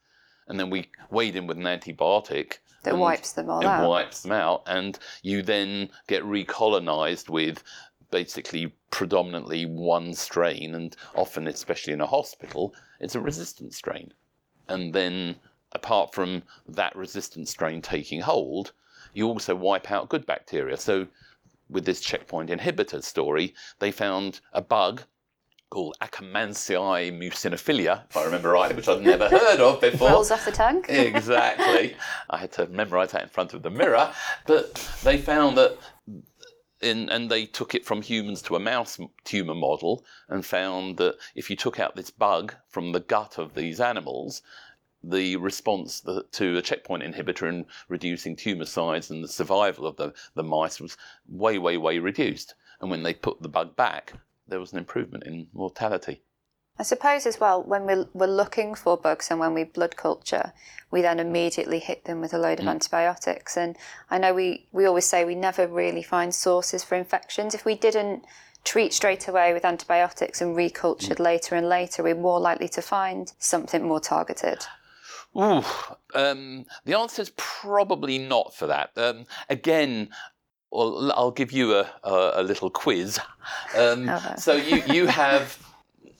And 0.46 0.58
then 0.58 0.70
we 0.70 0.90
wade 1.10 1.36
in 1.36 1.46
with 1.46 1.58
an 1.58 1.64
antibiotic 1.64 2.58
That 2.82 2.96
wipes 2.98 3.32
them 3.32 3.50
all 3.50 3.66
out. 3.66 3.88
wipes 3.88 4.22
them 4.22 4.32
out, 4.32 4.62
and 4.66 4.98
you 5.22 5.42
then 5.42 5.90
get 6.06 6.22
recolonized 6.22 7.28
with 7.28 7.62
basically 8.10 8.74
predominantly 8.90 9.66
one 9.66 10.14
strain, 10.14 10.74
and 10.74 10.96
often, 11.14 11.46
especially 11.46 11.92
in 11.92 12.00
a 12.00 12.06
hospital, 12.06 12.74
it's 13.00 13.14
a 13.14 13.20
resistant 13.20 13.74
strain. 13.74 14.12
And 14.68 14.94
then, 14.94 15.36
apart 15.72 16.14
from 16.14 16.42
that 16.68 16.94
resistant 16.96 17.48
strain 17.48 17.82
taking 17.82 18.20
hold, 18.20 18.72
you 19.12 19.26
also 19.26 19.54
wipe 19.54 19.90
out 19.90 20.08
good 20.08 20.26
bacteria. 20.26 20.76
So, 20.76 21.06
with 21.70 21.84
this 21.84 22.00
checkpoint 22.00 22.50
inhibitor 22.50 23.02
story, 23.02 23.54
they 23.78 23.90
found 23.90 24.40
a 24.52 24.60
bug 24.60 25.02
called 25.70 25.96
Akkermansia 26.00 27.10
mucinophilia, 27.12 28.04
if 28.08 28.16
I 28.16 28.24
remember 28.24 28.50
rightly, 28.50 28.76
which 28.76 28.88
I'd 28.88 29.02
never 29.02 29.28
heard 29.38 29.60
of 29.60 29.80
before. 29.80 30.10
Rolls 30.10 30.30
off 30.30 30.44
the 30.44 30.52
tongue. 30.52 30.84
exactly. 30.88 31.96
I 32.30 32.36
had 32.36 32.52
to 32.52 32.66
memorize 32.68 33.10
that 33.10 33.24
in 33.24 33.28
front 33.28 33.54
of 33.54 33.62
the 33.62 33.70
mirror. 33.70 34.12
But 34.46 34.74
they 35.02 35.18
found 35.18 35.58
that, 35.58 35.76
in, 36.80 37.08
and 37.08 37.30
they 37.30 37.46
took 37.46 37.74
it 37.74 37.84
from 37.84 38.02
humans 38.02 38.42
to 38.42 38.56
a 38.56 38.60
mouse 38.60 38.98
tumor 39.24 39.54
model 39.54 40.04
and 40.28 40.44
found 40.44 40.96
that 40.98 41.16
if 41.34 41.50
you 41.50 41.56
took 41.56 41.80
out 41.80 41.96
this 41.96 42.10
bug 42.10 42.54
from 42.68 42.92
the 42.92 43.00
gut 43.00 43.38
of 43.38 43.54
these 43.54 43.80
animals, 43.80 44.42
the 45.02 45.36
response 45.36 46.02
to 46.32 46.56
a 46.56 46.62
checkpoint 46.62 47.02
inhibitor 47.02 47.48
in 47.48 47.66
reducing 47.88 48.34
tumor 48.34 48.64
size 48.64 49.10
and 49.10 49.22
the 49.22 49.28
survival 49.28 49.86
of 49.86 49.96
the, 49.96 50.12
the 50.34 50.42
mice 50.42 50.80
was 50.80 50.96
way, 51.28 51.58
way, 51.58 51.76
way 51.76 51.98
reduced. 51.98 52.54
And 52.80 52.90
when 52.90 53.02
they 53.02 53.14
put 53.14 53.42
the 53.42 53.48
bug 53.48 53.76
back, 53.76 54.14
there 54.48 54.60
was 54.60 54.72
an 54.72 54.78
improvement 54.78 55.24
in 55.24 55.48
mortality. 55.52 56.22
I 56.78 56.82
suppose 56.82 57.24
as 57.24 57.38
well, 57.38 57.62
when 57.62 57.86
we're, 57.86 58.06
we're 58.14 58.26
looking 58.26 58.74
for 58.74 58.96
bugs 58.96 59.30
and 59.30 59.38
when 59.38 59.54
we 59.54 59.62
blood 59.64 59.96
culture, 59.96 60.52
we 60.90 61.02
then 61.02 61.20
immediately 61.20 61.78
hit 61.78 62.04
them 62.04 62.20
with 62.20 62.34
a 62.34 62.38
load 62.38 62.58
of 62.60 62.66
antibiotics. 62.66 63.56
And 63.56 63.76
I 64.10 64.18
know 64.18 64.34
we, 64.34 64.66
we 64.72 64.84
always 64.84 65.06
say 65.06 65.24
we 65.24 65.36
never 65.36 65.66
really 65.68 66.02
find 66.02 66.34
sources 66.34 66.82
for 66.82 66.96
infections. 66.96 67.54
If 67.54 67.64
we 67.64 67.76
didn't 67.76 68.24
treat 68.64 68.92
straight 68.92 69.28
away 69.28 69.52
with 69.52 69.64
antibiotics 69.64 70.40
and 70.40 70.56
recultured 70.56 71.18
later 71.20 71.54
and 71.54 71.68
later, 71.68 72.02
we're 72.02 72.14
more 72.14 72.40
likely 72.40 72.68
to 72.68 72.82
find 72.82 73.32
something 73.38 73.86
more 73.86 74.00
targeted. 74.00 74.66
Ooh, 75.36 75.62
um, 76.14 76.64
the 76.84 76.96
answer 76.96 77.22
is 77.22 77.32
probably 77.36 78.18
not 78.18 78.54
for 78.54 78.66
that. 78.68 78.90
Um, 78.96 79.26
again, 79.48 80.08
well, 80.70 81.12
I'll 81.12 81.30
give 81.30 81.52
you 81.52 81.74
a, 81.74 81.90
a, 82.02 82.32
a 82.36 82.42
little 82.42 82.70
quiz. 82.70 83.20
Um, 83.76 84.08
Okay. 84.08 84.34
So 84.38 84.54
you, 84.54 84.82
you 84.92 85.06
have, 85.06 85.58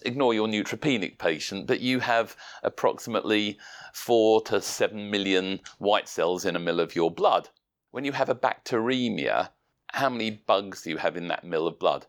ignore 0.04 0.34
your 0.34 0.48
neutropenic 0.48 1.18
patient, 1.18 1.66
but 1.66 1.80
you 1.80 2.00
have 2.00 2.36
approximately 2.62 3.58
four 3.92 4.42
to 4.42 4.60
seven 4.60 5.10
million 5.10 5.60
white 5.78 6.08
cells 6.08 6.44
in 6.44 6.56
a 6.56 6.58
mill 6.58 6.80
of 6.80 6.94
your 6.94 7.10
blood. 7.10 7.48
When 7.90 8.04
you 8.04 8.12
have 8.12 8.28
a 8.28 8.34
bacteremia, 8.34 9.50
how 9.92 10.08
many 10.08 10.30
bugs 10.30 10.82
do 10.82 10.90
you 10.90 10.96
have 10.96 11.16
in 11.16 11.28
that 11.28 11.44
mill 11.44 11.66
of 11.66 11.78
blood 11.78 12.06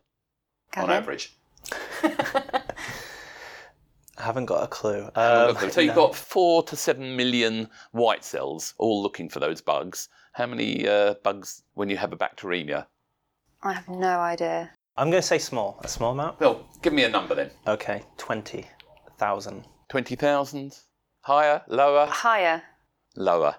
on 0.76 0.86
Gavin? 0.86 0.96
average? 0.96 1.36
I 4.18 4.22
haven't 4.22 4.46
got 4.46 4.64
a 4.64 4.66
clue. 4.66 5.10
Um, 5.14 5.56
so 5.70 5.80
you've 5.80 5.94
got 5.94 6.14
four 6.14 6.62
to 6.64 6.76
seven 6.76 7.16
million 7.16 7.68
white 7.92 8.24
cells 8.24 8.74
all 8.78 9.02
looking 9.02 9.28
for 9.28 9.40
those 9.40 9.60
bugs. 9.60 10.08
How 10.32 10.46
many 10.46 10.88
uh, 10.88 11.14
bugs 11.22 11.62
when 11.74 11.90
you 11.90 11.96
have 11.98 12.12
a 12.12 12.16
bacteremia? 12.16 12.86
I 13.62 13.72
have 13.72 13.88
no 13.88 14.18
idea. 14.20 14.70
I'm 14.98 15.10
going 15.10 15.20
to 15.20 15.26
say 15.26 15.38
small. 15.38 15.78
A 15.84 15.88
small 15.88 16.12
amount? 16.12 16.40
Well, 16.40 16.66
give 16.82 16.92
me 16.92 17.04
a 17.04 17.08
number 17.08 17.34
then. 17.34 17.50
Okay, 17.66 18.02
20,000. 18.16 19.64
20,000? 19.88 20.78
Higher? 21.20 21.62
Lower? 21.68 22.06
Higher, 22.06 22.62
Lower. 23.16 23.56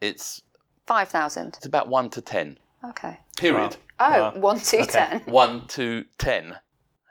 It's, 0.00 0.42
5,000. 0.86 1.54
it's 1.56 1.66
about 1.66 1.88
1 1.88 2.10
to 2.10 2.20
10. 2.20 2.58
Okay. 2.90 3.18
Period. 3.36 3.76
Oh, 4.00 4.10
Wow. 4.10 4.32
1 4.36 4.60
to 4.60 4.80
Okay. 4.82 4.92
10. 4.92 5.22
1 5.26 5.66
to 5.68 6.04
10. 6.18 6.56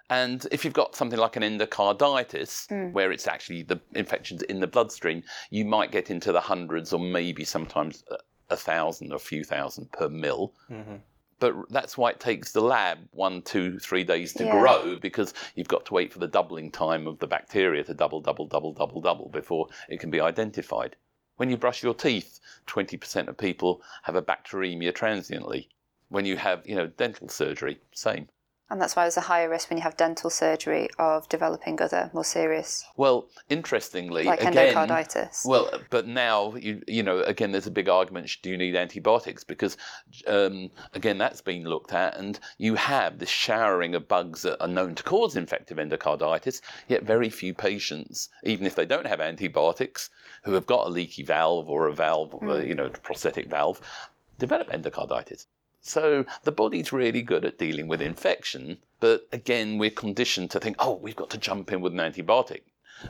And 0.10 0.48
if 0.52 0.63
you've 0.63 0.74
got 0.74 0.96
something 0.96 1.20
like 1.20 1.36
an 1.36 1.44
endocarditis, 1.44 2.68
mm. 2.70 2.94
where 2.94 3.12
it's 3.12 3.28
actually 3.28 3.63
the 3.63 3.80
infections 3.94 4.42
in 4.44 4.60
the 4.62 4.68
bloodstream, 4.68 5.22
you 5.50 5.66
might 5.66 5.92
get 5.92 6.10
into 6.10 6.32
the 6.32 6.40
hundreds 6.40 6.94
or 6.94 7.00
maybe 7.00 7.44
sometimes 7.44 8.04
a, 8.10 8.18
a 8.54 8.56
thousand 8.56 9.12
or 9.12 9.16
a 9.18 9.20
few 9.20 9.44
thousand 9.44 9.92
per 9.92 10.08
mil. 10.08 10.54
Mm-hmm. 10.72 10.96
But 11.39 11.69
that's 11.69 11.97
why 11.97 12.10
it 12.12 12.19
takes 12.19 12.52
the 12.52 12.62
lab 12.62 13.00
one, 13.12 13.41
two, 13.43 13.78
three 13.80 14.04
days 14.04 14.34
to 14.34 14.43
Yeah. 14.43 14.52
grow 14.52 14.95
because 15.00 15.34
you've 15.56 15.67
got 15.67 15.86
to 15.86 15.93
wait 15.93 16.12
for 16.12 16.19
the 16.19 16.28
doubling 16.28 16.71
time 16.71 17.06
of 17.06 17.19
the 17.19 17.28
bacteria 17.28 17.84
to 17.84 17.93
double, 17.93 18.21
double, 18.21 18.47
double, 18.47 18.73
double, 18.73 19.02
double 19.02 19.30
before 19.30 19.67
it 19.88 20.00
can 20.00 20.10
be 20.10 20.19
identified. 20.19 20.95
When 21.36 21.52
you 21.52 21.58
brush 21.58 21.84
your 21.84 21.93
teeth, 21.93 22.39
20% 22.65 23.28
of 23.28 23.38
people 23.38 23.84
have 24.04 24.15
a 24.15 24.21
bacteremia 24.21 24.93
transiently. 24.95 25.69
When 26.10 26.26
you 26.26 26.38
have, 26.38 26.67
you 26.67 26.76
know, 26.76 26.88
dental 26.88 27.30
surgery, 27.30 27.80
same. 27.93 28.30
And 28.69 28.82
that's 28.82 28.97
why 28.97 29.03
there's 29.03 29.15
a 29.15 29.21
higher 29.21 29.49
risk 29.49 29.69
when 29.69 29.77
you 29.77 29.84
have 29.84 29.95
dental 29.95 30.30
surgery 30.30 30.89
of 30.99 31.30
developing 31.30 31.82
other 31.82 32.10
more 32.13 32.25
serious, 32.25 32.84
Well, 32.97 33.30
interestingly, 33.49 34.25
like 34.25 34.41
again, 34.41 34.75
endocarditis. 34.75 35.45
Well, 35.45 35.71
but 35.89 36.06
now 36.06 36.53
you 36.56 36.82
you 36.86 37.01
know 37.01 37.21
again, 37.21 37.53
there's 37.53 37.67
a 37.67 37.71
big 37.71 37.88
argument: 37.88 38.30
do 38.41 38.49
you 38.49 38.58
need 38.58 38.75
antibiotics? 38.75 39.45
Because 39.45 39.77
um, 40.27 40.69
again, 40.93 41.17
that's 41.17 41.39
been 41.39 41.63
looked 41.63 41.93
at, 41.93 42.17
and 42.17 42.39
you 42.58 42.75
have 42.75 43.19
this 43.19 43.30
showering 43.30 43.95
of 43.95 44.10
bugs 44.10 44.41
that 44.41 44.62
are 44.62 44.67
known 44.67 44.95
to 44.95 45.03
cause 45.03 45.38
infective 45.38 45.77
endocarditis. 45.77 46.60
Yet 46.89 47.03
very 47.03 47.30
few 47.30 47.53
patients, 47.53 48.27
even 48.43 48.65
if 48.65 48.75
they 48.75 48.86
don't 48.86 49.08
have 49.08 49.21
antibiotics, 49.21 50.10
who 50.43 50.53
have 50.53 50.65
got 50.65 50.88
a 50.88 50.89
leaky 50.89 51.23
valve 51.23 51.69
or 51.69 51.88
a 51.88 51.93
valve, 51.93 52.36
uh, 52.43 52.58
you 52.58 52.75
know, 52.75 52.89
prosthetic 52.89 53.47
valve, 53.47 53.80
develop 54.38 54.69
endocarditis. 54.71 55.45
So 55.88 56.26
the 56.43 56.52
body's 56.52 56.91
really 56.91 57.21
good 57.21 57.45
at 57.45 57.58
dealing 57.58 57.88
with 57.88 58.02
infection, 58.02 58.80
but 59.00 59.28
again, 59.32 59.78
we're 59.78 59.89
conditioned 59.89 60.52
to 60.52 60.60
think, 60.60 60.76
oh, 60.80 60.95
we've 60.95 61.15
got 61.15 61.30
to 61.32 61.38
jump 61.38 61.71
in 61.71 61.82
with 61.82 61.93
an 61.93 62.00
antibiotic. 62.00 62.62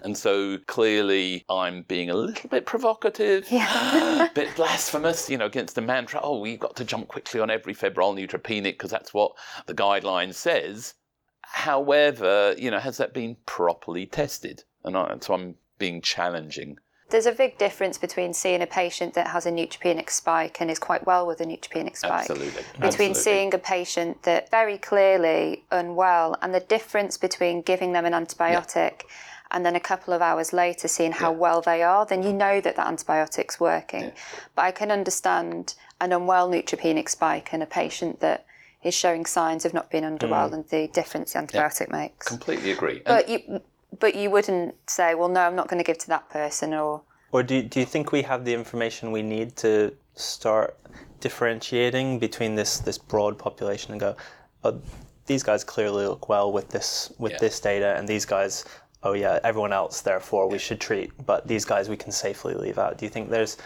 And 0.03 0.17
so 0.17 0.57
clearly, 0.67 1.45
I'm 1.49 1.83
being 1.83 2.09
a 2.09 2.13
little 2.13 2.49
bit 2.49 2.65
provocative, 2.65 3.47
a 3.51 4.29
bit 4.35 4.55
blasphemous, 4.55 5.29
you 5.29 5.37
know, 5.37 5.45
against 5.45 5.75
the 5.75 5.81
mantra, 5.81 6.19
oh, 6.21 6.39
we've 6.39 6.59
got 6.59 6.75
to 6.75 6.85
jump 6.85 7.07
quickly 7.07 7.39
on 7.39 7.49
every 7.49 7.73
febrile 7.73 8.13
neutropenic 8.13 8.73
because 8.73 8.91
that's 8.91 9.13
what 9.13 9.31
the 9.65 9.73
guideline 9.73 10.33
says. 10.33 10.93
However, 11.41 12.53
you 12.57 12.69
know, 12.69 12.79
has 12.79 12.97
that 12.97 13.13
been 13.13 13.37
properly 13.45 14.05
tested? 14.05 14.63
And 14.83 14.97
I, 14.97 15.15
so 15.21 15.33
I'm 15.33 15.55
being 15.79 16.01
challenging. 16.01 16.77
There's 17.09 17.25
a 17.25 17.31
big 17.31 17.57
difference 17.57 17.97
between 17.97 18.33
seeing 18.33 18.61
a 18.61 18.67
patient 18.67 19.13
that 19.13 19.27
has 19.27 19.45
a 19.45 19.51
neutropenic 19.51 20.09
spike 20.09 20.57
and 20.59 20.69
is 20.69 20.77
quite 20.77 21.05
well 21.05 21.25
with 21.25 21.39
a 21.39 21.45
neutropenic 21.45 21.95
spike. 21.95 22.29
Absolutely. 22.29 22.63
Between 22.73 22.83
Absolutely. 22.83 23.13
seeing 23.13 23.53
a 23.53 23.57
patient 23.57 24.23
that 24.23 24.51
very 24.51 24.77
clearly 24.77 25.63
unwell 25.71 26.35
and 26.41 26.53
the 26.53 26.59
difference 26.59 27.17
between 27.17 27.61
giving 27.61 27.93
them 27.93 28.05
an 28.05 28.13
antibiotic 28.13 29.03
and 29.51 29.65
then 29.65 29.75
a 29.75 29.79
couple 29.79 30.13
of 30.13 30.21
hours 30.21 30.51
later 30.51 30.89
seeing 30.89 31.13
how 31.13 31.31
well 31.31 31.61
they 31.61 31.81
are, 31.81 32.05
then 32.05 32.23
you 32.23 32.33
know 32.33 32.59
that 32.59 32.75
that 32.75 32.87
antibiotic's 32.87 33.59
working. 33.59 34.11
But 34.55 34.63
I 34.63 34.71
can 34.71 34.91
understand 34.91 35.75
an 36.01 36.11
unwell 36.11 36.49
neutropenic 36.49 37.09
spike 37.09 37.53
in 37.53 37.61
a 37.61 37.65
patient 37.65 38.19
that 38.19 38.45
is 38.83 38.93
showing 38.93 39.25
signs 39.25 39.65
of 39.65 39.73
not 39.73 39.89
being 39.89 40.03
mm. 40.03 40.07
underwell 40.07 40.53
and 40.53 40.67
the 40.67 40.87
difference 40.87 41.33
the 41.33 41.39
antibiotic 41.39 41.89
makes. 41.89 42.27
Completely 42.27 42.71
agree. 42.71 43.01
And 43.05 43.29
you, 43.29 43.61
but 43.99 44.15
you 44.15 44.29
wouldn't 44.29 44.75
say, 44.89 45.15
well, 45.15 45.29
no, 45.29 45.41
I'm 45.41 45.55
not 45.55 45.67
going 45.67 45.77
to 45.79 45.83
give 45.83 45.97
to 45.99 46.07
that 46.07 46.29
person, 46.29 46.73
or 46.73 47.01
Or 47.31 47.43
do, 47.43 47.61
do 47.61 47.79
you 47.79 47.85
think 47.85 48.11
we 48.11 48.21
have 48.23 48.45
the 48.45 48.53
information 48.53 49.11
we 49.11 49.21
need 49.21 49.55
to 49.57 49.93
start 50.15 50.77
differentiating 51.19 52.19
between 52.19 52.55
this, 52.55 52.79
this 52.79 52.97
broad 52.97 53.37
population 53.37 53.91
and 53.91 53.99
go, 53.99 54.15
oh, 54.63 54.79
these 55.25 55.43
guys 55.43 55.63
clearly 55.63 56.05
look 56.05 56.29
well 56.29 56.51
with 56.51 56.69
this 56.69 57.11
with 57.17 57.33
Yeah. 57.33 57.37
this 57.39 57.59
data, 57.59 57.95
and 57.97 58.07
these 58.07 58.25
guys, 58.25 58.65
oh 59.03 59.13
yeah, 59.13 59.39
everyone 59.43 59.73
else, 59.73 60.01
therefore 60.01 60.49
we 60.49 60.57
should 60.57 60.79
treat, 60.79 61.11
but 61.25 61.47
these 61.47 61.65
guys 61.65 61.89
we 61.89 61.97
can 61.97 62.11
safely 62.11 62.53
leave 62.53 62.77
out. 62.77 62.97
Do 62.97 63.05
you 63.05 63.09
think 63.09 63.29
there's 63.29 63.57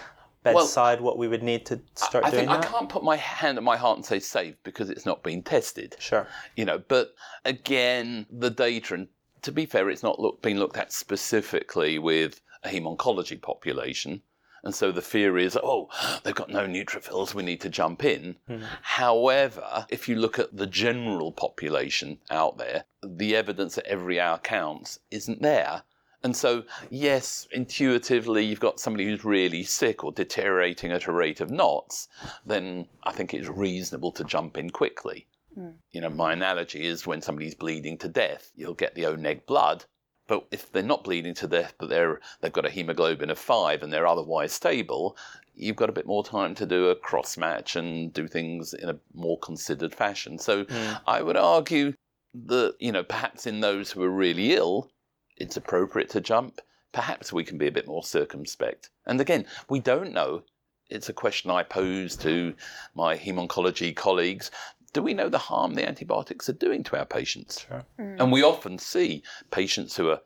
bedside 0.44 1.00
what 1.00 1.20
we 1.20 1.28
would 1.28 1.44
need 1.44 1.66
to 1.68 1.80
start 1.96 2.26
I 2.26 2.32
doing 2.32 2.48
think 2.48 2.62
that? 2.62 2.68
I 2.68 2.72
can't 2.72 2.90
put 2.90 3.04
my 3.04 3.16
hand 3.16 3.60
on 3.60 3.64
my 3.64 3.78
heart 3.78 3.98
and 3.98 4.06
say 4.06 4.20
safe 4.20 4.56
because 4.64 4.90
it's 4.90 5.06
not 5.06 5.22
been 5.22 5.44
tested. 5.44 5.96
Sure. 6.00 6.28
You 6.56 6.66
know, 6.66 6.80
but 6.88 7.14
again, 7.46 8.26
the 8.32 8.50
data, 8.50 8.96
and 8.96 9.08
to 9.42 9.52
be 9.52 9.66
fair, 9.66 9.90
it's 9.90 10.04
not 10.04 10.20
look, 10.20 10.42
been 10.42 10.60
looked 10.60 10.78
at 10.78 10.92
specifically 10.92 11.98
with 11.98 12.42
a 12.64 12.70
hem-oncology 12.70 13.42
population. 13.42 14.22
And 14.64 14.76
so 14.76 14.92
the 14.92 15.02
fear 15.02 15.38
is, 15.38 15.58
oh, 15.62 15.90
they've 16.24 16.36
got 16.36 16.50
no 16.50 16.68
neutrophils, 16.68 17.34
we 17.34 17.44
need 17.44 17.62
to 17.62 17.70
jump 17.70 18.04
in. 18.04 18.36
Hmm. 18.48 18.62
However, 18.82 19.86
if 19.90 20.08
you 20.08 20.16
look 20.16 20.38
at 20.38 20.56
the 20.56 20.68
general 20.68 21.32
population 21.32 22.20
out 22.30 22.58
there, 22.58 22.86
the 23.04 23.36
evidence 23.36 23.76
that 23.76 23.88
every 23.88 24.20
hour 24.20 24.38
counts 24.38 25.00
isn't 25.10 25.42
there. 25.42 25.84
And 26.24 26.38
so, 26.38 26.64
yes, 26.92 27.48
intuitively, 27.52 28.46
you've 28.46 28.60
got 28.60 28.80
somebody 28.80 29.06
who's 29.06 29.26
really 29.26 29.64
sick 29.64 30.04
or 30.04 30.12
deteriorating 30.12 30.92
at 30.92 31.08
a 31.08 31.12
rate 31.12 31.42
of 31.42 31.50
knots, 31.50 32.08
then 32.46 32.88
I 33.04 33.12
think 33.12 33.34
it's 33.34 33.48
reasonable 33.48 34.12
to 34.12 34.24
jump 34.24 34.56
in 34.56 34.70
quickly. 34.70 35.26
Mm. 35.58 35.76
You 35.92 36.02
know, 36.02 36.10
my 36.10 36.34
analogy 36.34 36.86
is 36.86 37.08
when 37.08 37.22
somebody's 37.22 37.56
bleeding 37.56 37.98
to 38.00 38.08
death, 38.08 38.52
you'll 38.56 38.74
get 38.74 38.96
the 38.96 39.06
O 39.06 39.16
neg 39.16 39.46
blood. 39.46 39.86
But 40.28 40.48
if 40.52 40.72
they're 40.72 40.84
not 40.84 41.04
bleeding 41.04 41.34
to 41.36 41.48
death, 41.48 41.74
but 41.78 41.90
they're 41.90 42.22
they've 42.40 42.54
got 42.54 42.66
a 42.66 42.70
hemoglobin 42.70 43.30
of 43.30 43.38
five 43.38 43.84
and 43.84 43.92
they're 43.92 44.08
otherwise 44.08 44.54
stable, 44.54 45.18
you've 45.56 45.76
got 45.76 45.90
a 45.90 45.94
bit 45.94 46.06
more 46.06 46.24
time 46.24 46.56
to 46.56 46.66
do 46.66 46.90
a 46.90 46.96
cross 46.96 47.38
match 47.38 47.76
and 47.76 48.14
do 48.14 48.28
things 48.28 48.74
in 48.74 48.90
a 48.90 49.00
more 49.14 49.38
considered 49.40 49.94
fashion. 49.94 50.38
So 50.38 50.64
mm. 50.66 51.02
I 51.06 51.22
would 51.22 51.38
argue 51.38 51.94
that 52.34 52.76
you 52.80 52.92
know 52.92 53.04
perhaps 53.04 53.46
in 53.46 53.60
those 53.60 53.92
who 53.92 54.04
are 54.04 54.10
really 54.10 54.54
ill, 54.54 54.90
it's 55.38 55.58
appropriate 55.58 56.10
to 56.12 56.22
jump. 56.22 56.62
Perhaps 56.94 57.34
we 57.34 57.44
can 57.44 57.58
be 57.58 57.68
a 57.68 57.72
bit 57.72 57.88
more 57.88 58.04
circumspect. 58.04 58.90
And 59.06 59.20
again, 59.20 59.46
we 59.70 59.80
don't 59.80 60.14
know. 60.14 60.44
It's 60.90 61.10
a 61.10 61.14
question 61.14 61.50
I 61.50 61.64
pose 61.64 62.18
to 62.18 62.54
my 62.96 63.18
hemoncology 63.18 63.96
colleagues. 63.96 64.52
Do 64.94 65.02
we 65.02 65.14
know 65.14 65.30
the 65.30 65.38
harm 65.38 65.76
the 65.76 65.88
antibiotics 65.88 66.50
are 66.50 66.54
doing 66.54 66.84
to 66.84 66.98
our 66.98 67.06
patients? 67.06 67.66
Sure. 67.68 67.86
Mm. 68.00 68.20
And 68.20 68.32
we 68.32 68.44
often 68.44 68.78
see 68.78 69.24
patients 69.50 69.96
who 69.96 70.10
are 70.10 70.20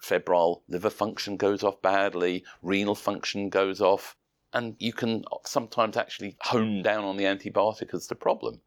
febrile, 0.00 0.62
liver 0.68 0.90
function 0.90 1.36
goes 1.36 1.62
off 1.62 1.80
badly, 1.80 2.44
renal 2.62 2.94
function 2.94 3.48
goes 3.48 3.80
off, 3.80 4.16
and 4.52 4.76
you 4.78 4.92
can 4.92 5.24
sometimes 5.44 5.96
actually 5.96 6.36
hone 6.40 6.82
down 6.82 7.04
on 7.04 7.16
the 7.16 7.24
antibiotic 7.24 7.94
as 7.94 8.08
the 8.08 8.14
problem. 8.14 8.60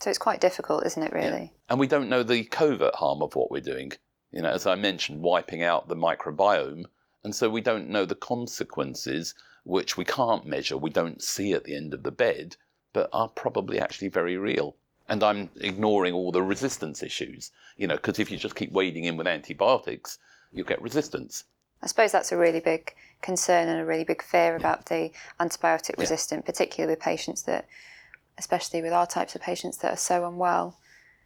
So 0.00 0.10
it's 0.10 0.18
quite 0.18 0.40
difficult, 0.40 0.86
isn't 0.86 1.02
it, 1.02 1.12
really? 1.12 1.52
And 1.68 1.78
we 1.78 1.86
don't 1.86 2.08
know 2.08 2.22
the 2.22 2.44
covert 2.44 2.94
harm 2.94 3.22
of 3.22 3.34
what 3.34 3.50
we're 3.50 3.60
doing. 3.60 3.92
You 4.30 4.42
know, 4.42 4.50
as 4.50 4.66
I 4.66 4.76
mentioned, 4.76 5.22
wiping 5.22 5.62
out 5.62 5.88
the 5.88 5.96
microbiome. 5.96 6.84
And 7.24 7.34
so 7.34 7.50
we 7.50 7.60
don't 7.60 7.90
know 7.90 8.04
the 8.04 8.14
consequences, 8.14 9.34
which 9.64 9.96
we 9.96 10.04
can't 10.04 10.46
measure, 10.46 10.76
we 10.76 10.90
don't 10.90 11.22
see 11.22 11.52
at 11.52 11.64
the 11.64 11.76
end 11.76 11.92
of 11.92 12.02
the 12.02 12.12
bed, 12.12 12.56
but 12.92 13.10
are 13.12 13.28
probably 13.28 13.78
actually 13.78 14.08
very 14.08 14.36
real. 14.36 14.76
And 15.10 15.22
I'm 15.22 15.50
ignoring 15.60 16.14
all 16.14 16.32
the 16.32 16.42
resistance 16.42 17.02
issues, 17.02 17.50
you 17.76 17.86
know, 17.86 17.96
because 17.96 18.18
if 18.18 18.30
you 18.30 18.38
just 18.38 18.54
keep 18.54 18.72
wading 18.72 19.04
in 19.04 19.16
with 19.16 19.26
antibiotics, 19.26 20.18
you'll 20.52 20.66
get 20.66 20.80
resistance. 20.80 21.44
I 21.82 21.86
suppose 21.86 22.12
that's 22.12 22.32
a 22.32 22.36
really 22.36 22.60
big 22.60 22.94
concern 23.20 23.68
and 23.68 23.80
a 23.80 23.84
really 23.84 24.04
big 24.04 24.22
fear 24.22 24.56
about 24.56 24.86
the 24.86 25.10
antibiotic 25.40 25.98
resistant, 25.98 26.44
particularly 26.44 26.92
with 26.92 27.00
patients 27.00 27.42
that, 27.42 27.66
especially 28.38 28.82
with 28.82 28.92
our 28.92 29.06
types 29.06 29.34
of 29.34 29.42
patients 29.42 29.78
that 29.78 29.92
are 29.92 29.96
so 29.96 30.26
unwell. 30.26 30.78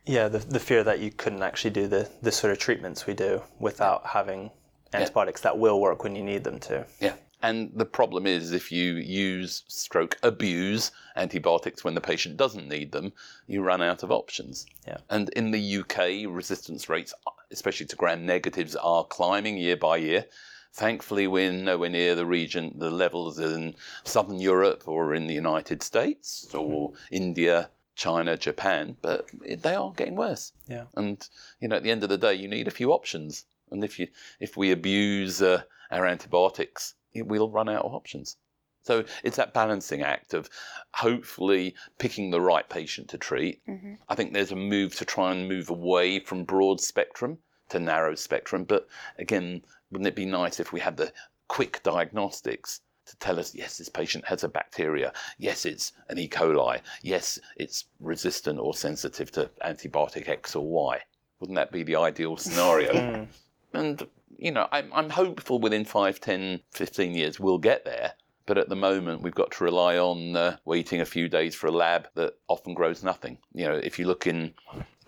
Yeah, 0.07 0.29
the, 0.29 0.39
the 0.39 0.61
fear 0.61 0.85
that 0.85 1.01
you 1.01 1.11
couldn't 1.11 1.43
actually 1.43 1.71
do 1.71 1.87
the, 1.87 2.09
the 2.23 2.33
sort 2.33 2.53
of 2.53 2.59
treatments 2.59 3.07
we 3.07 3.15
do 3.15 3.43
without 3.59 4.07
having 4.07 4.51
antibiotics 4.93 5.41
that 5.43 5.59
will 5.59 5.81
work 5.81 6.05
when 6.05 6.15
you 6.15 6.23
need 6.23 6.45
them 6.45 6.59
to. 6.61 6.87
Yeah. 7.01 7.15
And 7.45 7.73
the 7.75 7.85
problem 7.85 8.27
is 8.27 8.53
if 8.53 8.73
you 8.73 8.95
use 8.95 9.65
stroke 9.69 10.17
abuse 10.23 10.91
antibiotics 11.15 11.85
when 11.85 11.93
the 11.93 12.01
patient 12.01 12.39
doesn't 12.39 12.71
need 12.71 12.93
them, 12.93 13.13
you 13.47 13.61
run 13.61 13.83
out 13.83 14.03
of 14.03 14.11
options. 14.11 14.65
Yeah. 14.87 14.97
And 15.11 15.29
in 15.29 15.51
the 15.51 15.77
UK, 15.81 16.27
resistance 16.27 16.89
rates, 16.89 17.13
especially 17.51 17.85
to 17.89 17.97
gram 17.97 18.25
negatives, 18.25 18.75
are 18.77 19.05
climbing 19.05 19.59
year 19.59 19.77
by 19.77 19.99
year. 19.99 20.25
Thankfully, 20.73 21.27
we're 21.27 21.53
nowhere 21.53 21.91
near 21.91 22.15
the 22.15 22.25
region, 22.25 22.73
the 22.79 22.91
levels 22.91 23.39
in 23.39 23.75
Southern 24.05 24.41
Europe 24.41 24.89
or 24.89 25.13
in 25.15 25.27
the 25.27 25.35
United 25.35 25.83
States 25.83 26.49
or 26.55 26.95
India, 27.11 27.69
China, 27.95 28.39
Japan, 28.39 28.97
but 29.03 29.29
they 29.47 29.75
are 29.75 29.93
getting 29.93 30.17
worse. 30.17 30.55
Yeah. 30.67 30.85
And 30.95 31.29
you 31.61 31.69
know, 31.69 31.77
at 31.77 31.83
the 31.83 31.91
end 31.91 32.05
of 32.05 32.09
the 32.09 32.17
day, 32.17 32.33
you 32.33 32.49
need 32.49 32.69
a 32.69 32.79
few 32.81 32.91
options. 32.91 33.45
And 33.71 33.85
if 33.85 33.99
you 33.99 34.09
if 34.41 34.57
we 34.57 34.71
abuse 34.71 35.43
uh, 35.43 35.65
our 35.91 36.07
antibiotics, 36.07 36.95
we'll 37.15 37.51
run 37.51 37.69
out 37.69 37.85
of 37.85 37.95
options. 37.95 38.37
So 38.83 39.05
it's 39.23 39.37
that 39.39 39.55
balancing 39.55 40.03
act 40.03 40.35
of 40.35 40.51
hopefully 40.93 41.75
picking 41.99 42.31
the 42.31 42.41
right 42.41 42.69
patient 42.69 43.09
to 43.11 43.19
treat. 43.19 43.67
Mm-hmm. 43.67 43.95
I 44.09 44.15
think 44.15 44.33
there's 44.33 44.53
a 44.53 44.57
move 44.57 44.95
to 44.97 45.07
try 45.07 45.33
and 45.33 45.49
move 45.49 45.71
away 45.71 46.21
from 46.21 46.45
broad 46.45 46.81
spectrum 46.81 47.39
to 47.71 47.81
narrow 47.81 48.15
spectrum. 48.15 48.65
But 48.65 48.87
again, 49.19 49.63
wouldn't 49.91 50.09
it 50.09 50.15
be 50.15 50.27
nice 50.27 50.61
if 50.61 50.73
we 50.73 50.81
had 50.81 50.99
the 50.99 51.13
quick 51.49 51.83
diagnostics 51.83 52.83
to 53.07 53.17
tell 53.17 53.39
us, 53.39 53.55
yes, 53.55 53.79
this 53.79 53.89
patient 53.89 54.25
has 54.27 54.45
a 54.45 54.49
bacteria. 54.49 55.13
Yes, 55.39 55.67
it's 55.67 55.93
an 56.09 56.19
E. 56.19 56.29
coli. 56.29 56.81
Yes, 57.03 57.39
it's 57.57 57.87
resistant 58.01 58.59
or 58.59 58.75
sensitive 58.75 59.31
to 59.33 59.51
antibiotic 59.65 60.29
X 60.29 60.57
or 60.57 60.67
Y. 60.67 61.01
Wouldn't 61.41 61.57
that 61.57 61.73
be 61.73 61.83
the 61.83 61.97
ideal 61.97 62.37
scenario? 62.37 63.27
Hmm. 63.75 63.77
And, 63.77 64.07
you 64.39 64.51
know, 64.51 64.69
I'm, 64.73 64.91
I'm 64.93 65.11
hopeful 65.11 65.59
within 65.59 65.85
5, 65.85 66.21
10, 66.21 66.61
15 66.71 67.15
years 67.15 67.41
we'll 67.41 67.59
get 67.59 67.85
there. 67.85 68.15
But 68.47 68.59
at 68.59 68.69
the 68.69 68.77
moment, 68.77 69.23
we've 69.23 69.35
got 69.35 69.53
to 69.53 69.65
rely 69.65 69.97
on 69.97 70.37
uh, 70.37 70.59
waiting 70.67 71.01
a 71.01 71.07
few 71.07 71.29
days 71.29 71.55
for 71.55 71.67
a 71.69 71.73
lab 71.73 72.09
that 72.15 72.35
often 72.47 72.75
grows 72.75 73.03
nothing. 73.03 73.39
You 73.55 73.67
know, 73.67 73.77
if 73.77 73.99
you 73.99 74.07
look 74.07 74.27
in 74.27 74.53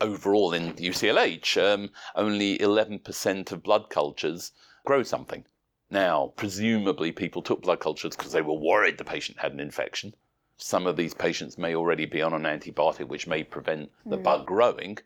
overall 0.00 0.54
in 0.54 0.72
UCLH, 0.72 1.62
um, 1.62 1.90
only 2.14 2.58
11% 2.58 3.52
of 3.52 3.62
blood 3.62 3.90
cultures 3.90 4.52
grow 4.86 5.02
something. 5.02 5.44
Now, 5.90 6.32
presumably, 6.36 7.12
people 7.12 7.42
took 7.42 7.62
blood 7.62 7.80
cultures 7.80 8.16
because 8.16 8.32
they 8.32 8.42
were 8.42 8.54
worried 8.54 8.98
the 8.98 9.04
patient 9.04 9.38
had 9.38 9.52
an 9.52 9.60
infection. 9.60 10.14
Some 10.56 10.86
of 10.86 10.96
these 10.96 11.12
patients 11.12 11.58
may 11.58 11.74
already 11.74 12.06
be 12.06 12.22
on 12.22 12.32
an 12.32 12.44
antibiotic 12.44 13.06
which 13.08 13.26
may 13.26 13.44
prevent 13.44 13.90
the 14.06 14.16
bug 14.16 14.46
growing. 14.46 14.98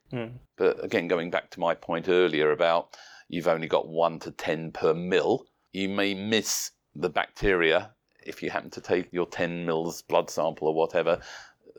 But 0.56 0.83
again, 0.85 1.09
going 1.09 1.30
back 1.30 1.50
to 1.50 1.61
my 1.61 1.74
point 1.74 2.09
earlier 2.09 2.52
about 2.52 2.96
you've 3.31 3.49
only 3.49 3.69
got 3.69 3.88
one 3.88 4.19
to 4.19 4.31
10 4.33 4.73
per 4.73 4.93
mil, 4.93 5.47
you 5.73 5.88
may 5.88 6.14
miss 6.14 6.73
the 6.95 7.09
bacteria 7.09 7.93
if 8.23 8.43
you 8.43 8.51
happen 8.51 8.71
to 8.71 8.81
take 8.81 9.12
your 9.12 9.27
10 9.27 9.64
mils 9.64 10.03
blood 10.03 10.29
sample 10.29 10.69
or 10.69 10.75
whatever, 10.75 11.21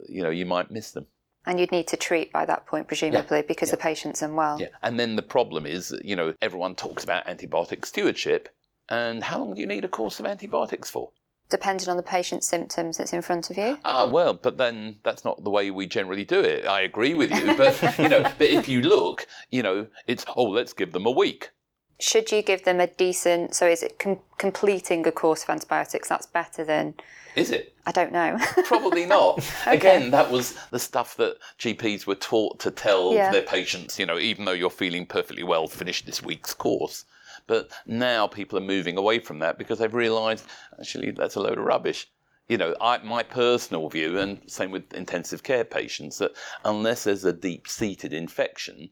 you 0.08 0.24
know, 0.24 0.30
you 0.30 0.46
might 0.46 0.72
miss 0.72 0.92
them. 0.92 1.06
And 1.46 1.60
you'd 1.60 1.72
need 1.72 1.88
to 1.88 1.98
treat 1.98 2.32
by 2.32 2.46
that 2.46 2.66
point, 2.66 2.88
presumably, 2.88 3.42
because 3.42 3.72
the 3.72 3.78
patient's 3.78 4.22
unwell. 4.22 4.60
Yeah. 4.60 4.68
And 4.84 5.00
then 5.00 5.16
the 5.16 5.24
problem 5.24 5.66
is, 5.66 5.96
you 6.04 6.16
know, 6.16 6.34
everyone 6.42 6.76
talks 6.76 7.04
about 7.04 7.26
antibiotic 7.26 7.86
stewardship. 7.86 8.50
And 8.90 9.24
how 9.24 9.40
long 9.40 9.56
do 9.56 9.62
you 9.62 9.68
need 9.68 9.86
a 9.86 9.88
course 9.88 10.20
of 10.20 10.26
antibiotics 10.26 10.90
for? 10.90 11.12
Depending 11.52 11.90
on 11.90 11.98
the 11.98 12.04
patient's 12.04 12.48
symptoms 12.48 12.98
that's 12.98 13.12
in 13.14 13.22
front 13.22 13.50
of 13.52 13.58
you. 13.58 13.78
Ah, 13.86 14.08
well, 14.08 14.34
but 14.34 14.58
then 14.58 14.96
that's 15.04 15.24
not 15.24 15.44
the 15.44 15.50
way 15.52 15.70
we 15.70 15.86
generally 15.86 16.24
do 16.26 16.40
it. 16.40 16.66
I 16.66 16.82
agree 16.82 17.14
with 17.14 17.30
you, 17.30 17.56
but 17.58 18.00
you 18.00 18.10
know, 18.10 18.24
but 18.24 18.48
if 18.50 18.68
you 18.68 18.82
look, 18.82 19.28
you 19.52 19.62
know, 19.62 19.86
it's 20.08 20.26
oh, 20.36 20.46
let's 20.46 20.72
give 20.74 20.94
them 20.94 21.06
a 21.06 21.12
week. 21.12 21.52
Should 22.00 22.32
you 22.32 22.42
give 22.42 22.64
them 22.64 22.80
a 22.80 22.88
decent, 22.88 23.54
so 23.54 23.68
is 23.68 23.84
it 23.84 24.00
com- 24.00 24.22
completing 24.40 25.06
a 25.06 25.12
course 25.12 25.44
of 25.44 25.50
antibiotics? 25.52 26.10
That's 26.10 26.26
better 26.26 26.64
than, 26.64 26.96
Is 27.36 27.52
it? 27.52 27.76
I 27.86 27.92
don't 27.92 28.12
know. 28.12 28.40
Probably 28.66 29.06
not. 29.06 29.46
Again, 29.68 30.10
that 30.10 30.32
was 30.32 30.58
the 30.72 30.80
stuff 30.80 31.16
that 31.18 31.36
GPs 31.60 32.08
were 32.08 32.16
taught 32.16 32.60
to 32.62 32.72
tell 32.72 33.14
Yeah. 33.14 33.32
their 33.32 33.44
patients, 33.44 34.00
you 34.00 34.08
know, 34.08 34.18
even 34.18 34.46
though 34.46 34.52
you're 34.52 34.72
feeling 34.72 35.06
perfectly 35.06 35.44
well, 35.44 35.68
finish 35.68 36.04
this 36.04 36.24
week's 36.24 36.56
course. 36.56 37.06
But 37.48 37.72
now 37.86 38.28
people 38.28 38.58
are 38.58 38.62
moving 38.62 38.98
away 38.98 39.20
from 39.20 39.40
that 39.40 39.58
because 39.58 39.80
they've 39.80 39.94
realised 39.94 40.46
actually 40.80 41.12
that's 41.12 41.36
a 41.36 41.42
load 41.42 41.58
of 41.58 41.66
rubbish. 41.66 42.10
You 42.48 42.58
know, 42.58 42.76
I, 42.82 42.98
my 43.00 43.24
personal 43.24 43.88
view, 43.90 44.18
and 44.18 44.42
same 44.50 44.72
with 44.72 44.94
intensive 44.94 45.44
care 45.44 45.64
patients, 45.64 46.18
that 46.18 46.32
unless 46.66 47.06
there's 47.06 47.26
a 47.26 47.34
deep 47.34 47.68
seated 47.68 48.14
infection, 48.14 48.90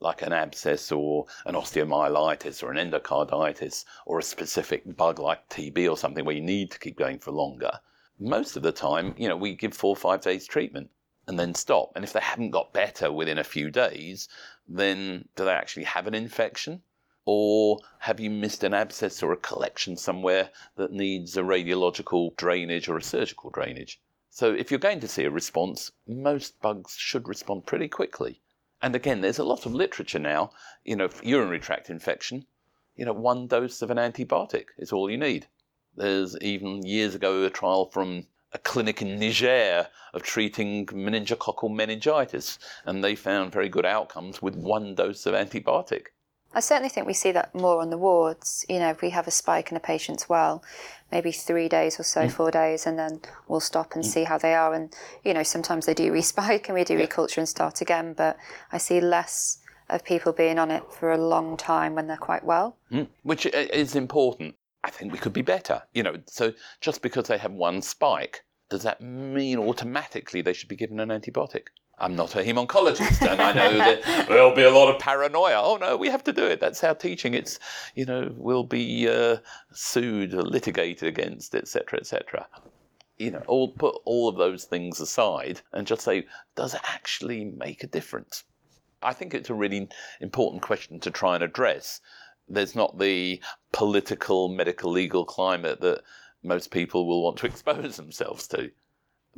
like 0.00 0.22
an 0.22 0.32
abscess 0.32 0.90
or 0.92 1.26
an 1.44 1.54
osteomyelitis 1.54 2.62
or 2.62 2.72
an 2.72 2.90
endocarditis 2.90 3.84
or 4.06 4.18
a 4.18 4.22
specific 4.22 4.96
bug 4.96 5.18
like 5.18 5.48
TB 5.48 5.90
or 5.90 5.96
something 5.96 6.24
where 6.24 6.36
you 6.36 6.42
need 6.42 6.70
to 6.70 6.78
keep 6.78 6.96
going 6.96 7.18
for 7.18 7.32
longer, 7.32 7.80
most 8.18 8.56
of 8.56 8.62
the 8.62 8.72
time, 8.72 9.14
you 9.16 9.28
know, 9.28 9.36
we 9.36 9.54
give 9.54 9.74
four 9.74 9.90
or 9.90 9.96
five 9.96 10.20
days 10.20 10.46
treatment 10.46 10.90
and 11.26 11.38
then 11.38 11.54
stop. 11.54 11.92
And 11.94 12.04
if 12.04 12.12
they 12.12 12.20
haven't 12.20 12.50
got 12.50 12.72
better 12.72 13.12
within 13.12 13.38
a 13.38 13.44
few 13.44 13.70
days, 13.70 14.28
then 14.68 15.28
do 15.36 15.44
they 15.44 15.52
actually 15.52 15.84
have 15.84 16.06
an 16.06 16.14
infection? 16.14 16.82
Or 17.32 17.78
have 18.00 18.18
you 18.18 18.28
missed 18.28 18.64
an 18.64 18.74
abscess 18.74 19.22
or 19.22 19.30
a 19.30 19.36
collection 19.36 19.96
somewhere 19.96 20.50
that 20.74 20.90
needs 20.90 21.36
a 21.36 21.42
radiological 21.42 22.36
drainage 22.36 22.88
or 22.88 22.96
a 22.96 23.02
surgical 23.04 23.50
drainage? 23.50 24.00
So 24.30 24.52
if 24.52 24.68
you're 24.68 24.80
going 24.80 24.98
to 24.98 25.06
see 25.06 25.22
a 25.22 25.30
response, 25.30 25.92
most 26.08 26.60
bugs 26.60 26.96
should 26.96 27.28
respond 27.28 27.66
pretty 27.66 27.86
quickly. 27.86 28.40
And 28.82 28.96
again, 28.96 29.20
there's 29.20 29.38
a 29.38 29.44
lot 29.44 29.64
of 29.64 29.72
literature 29.72 30.18
now, 30.18 30.50
you 30.84 30.96
know, 30.96 31.08
urinary 31.22 31.60
tract 31.60 31.88
infection, 31.88 32.46
you 32.96 33.04
know, 33.04 33.12
one 33.12 33.46
dose 33.46 33.80
of 33.80 33.92
an 33.92 33.96
antibiotic 33.96 34.64
is 34.76 34.90
all 34.90 35.08
you 35.08 35.16
need. 35.16 35.46
There's 35.96 36.36
even 36.40 36.84
years 36.84 37.14
ago 37.14 37.44
a 37.44 37.50
trial 37.50 37.90
from 37.92 38.26
a 38.52 38.58
clinic 38.58 39.02
in 39.02 39.20
Niger 39.20 39.86
of 40.12 40.24
treating 40.24 40.84
meningococcal 40.86 41.72
meningitis, 41.72 42.58
and 42.84 43.04
they 43.04 43.14
found 43.14 43.52
very 43.52 43.68
good 43.68 43.86
outcomes 43.86 44.42
with 44.42 44.56
one 44.56 44.96
dose 44.96 45.26
of 45.26 45.34
antibiotic. 45.34 46.06
I 46.52 46.60
certainly 46.60 46.88
think 46.88 47.06
we 47.06 47.14
see 47.14 47.32
that 47.32 47.54
more 47.54 47.80
on 47.80 47.90
the 47.90 47.98
wards. 47.98 48.64
You 48.68 48.80
know, 48.80 48.90
if 48.90 49.02
we 49.02 49.10
have 49.10 49.28
a 49.28 49.30
spike 49.30 49.70
in 49.70 49.76
a 49.76 49.80
patient's 49.80 50.28
well, 50.28 50.64
maybe 51.12 51.30
three 51.30 51.68
days 51.68 52.00
or 52.00 52.02
so, 52.02 52.22
mm. 52.22 52.30
four 52.30 52.50
days, 52.50 52.86
and 52.86 52.98
then 52.98 53.20
we'll 53.46 53.60
stop 53.60 53.94
and 53.94 54.04
mm. 54.04 54.08
see 54.08 54.24
how 54.24 54.36
they 54.38 54.54
are. 54.54 54.74
And, 54.74 54.92
you 55.24 55.32
know, 55.32 55.44
sometimes 55.44 55.86
they 55.86 55.94
do 55.94 56.10
respike 56.12 56.66
and 56.66 56.74
we 56.74 56.84
do 56.84 56.98
yeah. 56.98 57.06
reculture 57.06 57.38
and 57.38 57.48
start 57.48 57.80
again, 57.80 58.14
but 58.14 58.36
I 58.72 58.78
see 58.78 59.00
less 59.00 59.58
of 59.88 60.04
people 60.04 60.32
being 60.32 60.58
on 60.58 60.70
it 60.70 60.84
for 60.92 61.12
a 61.12 61.18
long 61.18 61.56
time 61.56 61.94
when 61.94 62.06
they're 62.06 62.16
quite 62.16 62.44
well. 62.44 62.76
Mm. 62.90 63.08
Which 63.22 63.46
is 63.46 63.94
important. 63.94 64.56
I 64.82 64.90
think 64.90 65.12
we 65.12 65.18
could 65.18 65.32
be 65.32 65.42
better. 65.42 65.82
You 65.92 66.02
know, 66.02 66.16
so 66.26 66.52
just 66.80 67.02
because 67.02 67.28
they 67.28 67.38
have 67.38 67.52
one 67.52 67.82
spike, 67.82 68.44
does 68.70 68.82
that 68.84 69.00
mean 69.00 69.58
automatically 69.58 70.42
they 70.42 70.52
should 70.52 70.68
be 70.68 70.76
given 70.76 71.00
an 71.00 71.10
antibiotic? 71.10 71.66
I'm 72.00 72.16
not 72.16 72.34
a 72.34 72.38
hemoncologist, 72.38 73.20
and 73.26 73.40
I 73.40 73.52
know 73.52 73.76
that 73.78 74.02
there'll 74.28 74.54
be 74.54 74.62
a 74.62 74.70
lot 74.70 74.92
of 74.92 75.00
paranoia. 75.00 75.60
Oh 75.62 75.76
no, 75.76 75.96
we 75.96 76.08
have 76.08 76.24
to 76.24 76.32
do 76.32 76.44
it. 76.44 76.60
That's 76.60 76.82
our 76.82 76.94
teaching. 76.94 77.34
It's, 77.34 77.58
you 77.94 78.06
know, 78.06 78.32
we'll 78.36 78.64
be 78.64 79.08
uh, 79.08 79.38
sued 79.72 80.34
or 80.34 80.42
litigated 80.42 81.08
against, 81.08 81.54
etc., 81.54 82.00
etc. 82.00 82.46
You 83.18 83.32
know, 83.32 83.42
all 83.46 83.72
put 83.72 84.00
all 84.04 84.28
of 84.28 84.36
those 84.36 84.64
things 84.64 84.98
aside 84.98 85.60
and 85.72 85.86
just 85.86 86.02
say, 86.02 86.26
does 86.56 86.74
it 86.74 86.80
actually 86.84 87.44
make 87.44 87.84
a 87.84 87.86
difference? 87.86 88.44
I 89.02 89.12
think 89.12 89.34
it's 89.34 89.50
a 89.50 89.54
really 89.54 89.88
important 90.20 90.62
question 90.62 91.00
to 91.00 91.10
try 91.10 91.34
and 91.34 91.44
address 91.44 92.00
there's 92.50 92.74
not 92.74 92.98
the 92.98 93.40
political, 93.72 94.48
medical, 94.48 94.90
legal 94.90 95.24
climate 95.24 95.80
that 95.80 96.02
most 96.42 96.70
people 96.70 97.06
will 97.06 97.22
want 97.22 97.38
to 97.38 97.46
expose 97.52 97.96
themselves 97.96 98.46
to. 98.48 98.70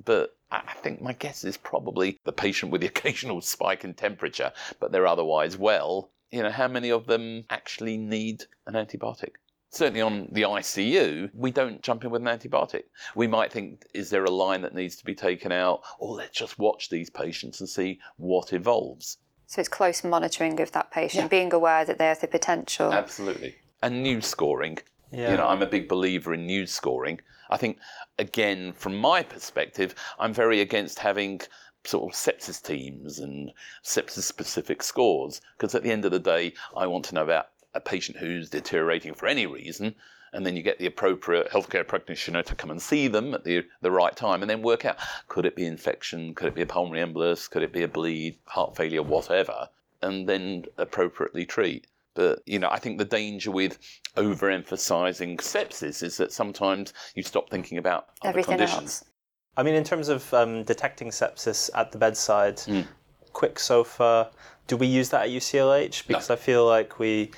But 0.05 0.37
I 0.51 0.75
think 0.83 1.01
my 1.01 1.13
guess 1.15 1.45
is 1.45 1.57
probably 1.57 2.21
the 2.25 2.33
patient 2.33 2.73
with 2.73 2.81
the 2.81 2.87
occasional 2.95 3.41
spike 3.41 3.85
in 3.85 3.95
temperature, 3.95 4.53
but 4.81 4.93
they're 4.93 5.07
otherwise 5.07 5.57
well. 5.57 6.11
You 6.31 6.43
know, 6.43 6.51
how 6.51 6.69
many 6.69 6.91
of 6.91 7.07
them 7.07 7.45
actually 7.51 7.97
need 7.97 8.45
an 8.67 8.75
antibiotic? 8.75 9.33
Certainly 9.71 10.03
on 10.03 10.29
the 10.33 10.43
ICU, 10.43 11.31
we 11.33 11.51
don't 11.51 11.81
jump 11.83 12.05
in 12.05 12.11
with 12.11 12.21
an 12.21 12.29
antibiotic. 12.29 12.85
We 13.15 13.27
might 13.27 13.51
think, 13.51 13.87
is 13.95 14.11
there 14.11 14.25
a 14.25 14.31
line 14.31 14.61
that 14.63 14.75
needs 14.75 14.97
to 14.97 15.05
be 15.05 15.15
taken 15.15 15.51
out? 15.51 15.83
Or 15.99 16.15
let's 16.15 16.37
just 16.37 16.59
watch 16.59 16.91
these 16.91 17.09
patients 17.09 17.61
and 17.61 17.69
see 17.69 17.99
what 18.17 18.53
evolves. 18.53 19.17
So 19.47 19.61
it's 19.61 19.69
close 19.69 20.05
monitoring 20.05 20.61
of 20.61 20.73
that 20.73 20.91
patient, 20.91 21.25
yeah. 21.25 21.29
being 21.29 21.53
aware 21.53 21.85
that 21.85 21.99
they 21.99 22.07
have 22.07 22.21
the 22.21 22.27
potential. 22.27 22.93
Absolutely. 22.93 23.55
And 23.83 24.03
NEWS 24.03 24.27
scoring. 24.27 24.79
Yeah. 25.11 25.31
You 25.31 25.37
know, 25.39 25.47
I'm 25.47 25.63
a 25.63 25.67
big 25.67 25.89
believer 25.89 26.33
in 26.35 26.47
NEWS 26.47 26.71
scoring. 26.71 27.21
I 27.53 27.59
think, 27.59 27.79
again, 28.19 28.73
from 28.73 28.97
my 28.97 29.23
perspective, 29.23 29.95
I'm 30.19 30.33
very 30.33 30.63
against 30.63 30.99
having 30.99 31.43
sort 31.85 32.11
of 32.11 32.19
sepsis 32.19 32.63
teams 32.63 33.19
and 33.19 33.53
sepsis 33.85 34.23
specific 34.23 34.83
scores 34.83 35.43
because 35.59 35.75
at 35.75 35.83
the 35.83 35.93
end 35.93 36.07
of 36.07 36.13
the 36.13 36.19
day, 36.19 36.55
I 36.75 36.87
want 36.87 37.05
to 37.07 37.15
know 37.15 37.25
about 37.25 37.49
a 37.75 37.81
patient 37.81 38.17
who's 38.17 38.49
deteriorating 38.49 39.13
for 39.13 39.27
any 39.27 39.47
reason 39.47 39.95
and 40.33 40.47
then 40.47 40.57
you 40.57 40.63
get 40.63 40.79
the 40.79 40.87
appropriate 40.87 41.51
healthcare 41.51 41.87
practitioner 41.87 42.43
to 42.43 42.55
come 42.55 42.71
and 42.71 42.81
see 42.81 43.07
them 43.07 43.35
at 43.35 43.45
the, 43.45 43.67
the 43.83 43.91
right 43.91 44.17
time 44.17 44.43
and 44.43 44.49
then 44.49 44.63
work 44.63 44.87
out 44.87 44.97
could 45.29 45.45
it 45.45 45.55
be 45.55 45.67
infection, 45.67 46.35
could 46.35 46.49
it 46.49 46.55
be 46.55 46.63
a 46.63 46.67
pulmonary 46.67 47.07
embolus, 47.07 47.51
could 47.51 47.63
it 47.63 47.73
be 47.73 47.83
a 47.83 47.89
bleed, 47.89 48.39
heart 48.47 48.75
failure, 48.75 49.03
whatever, 49.03 49.69
and 50.01 50.27
then 50.27 50.65
appropriately 50.79 51.45
treat. 51.45 51.87
But 52.15 52.43
you 52.47 52.59
know, 52.59 52.69
I 52.71 52.79
think 52.79 52.99
the 52.99 53.05
danger 53.05 53.51
with 53.51 53.79
overemphasizing 54.17 55.39
sepsis 55.39 56.03
is 56.03 56.17
that 56.19 56.33
sometimes 56.33 56.93
you 57.15 57.23
stop 57.23 57.51
thinking 57.51 57.79
about 57.79 58.09
everything 58.25 58.59
conditions. 58.59 59.03
else. 59.03 59.05
I 59.57 59.63
mean, 59.63 59.75
in 59.75 59.85
terms 59.85 60.09
of 60.09 60.33
um, 60.33 60.63
detecting 60.65 61.11
sepsis 61.11 61.71
at 61.75 61.93
the 61.93 61.99
bedside, 61.99 62.57
mm. 62.59 62.87
quick 63.33 63.59
SOFA, 63.59 64.31
do 64.67 64.77
we 64.77 64.87
use 64.87 65.11
that 65.11 65.25
at 65.25 65.31
UCLH? 65.31 66.07
Because 66.07 66.29
no. 66.29 66.35
I 66.35 66.37
feel 66.37 66.67
like 66.67 66.99
we 66.99 67.31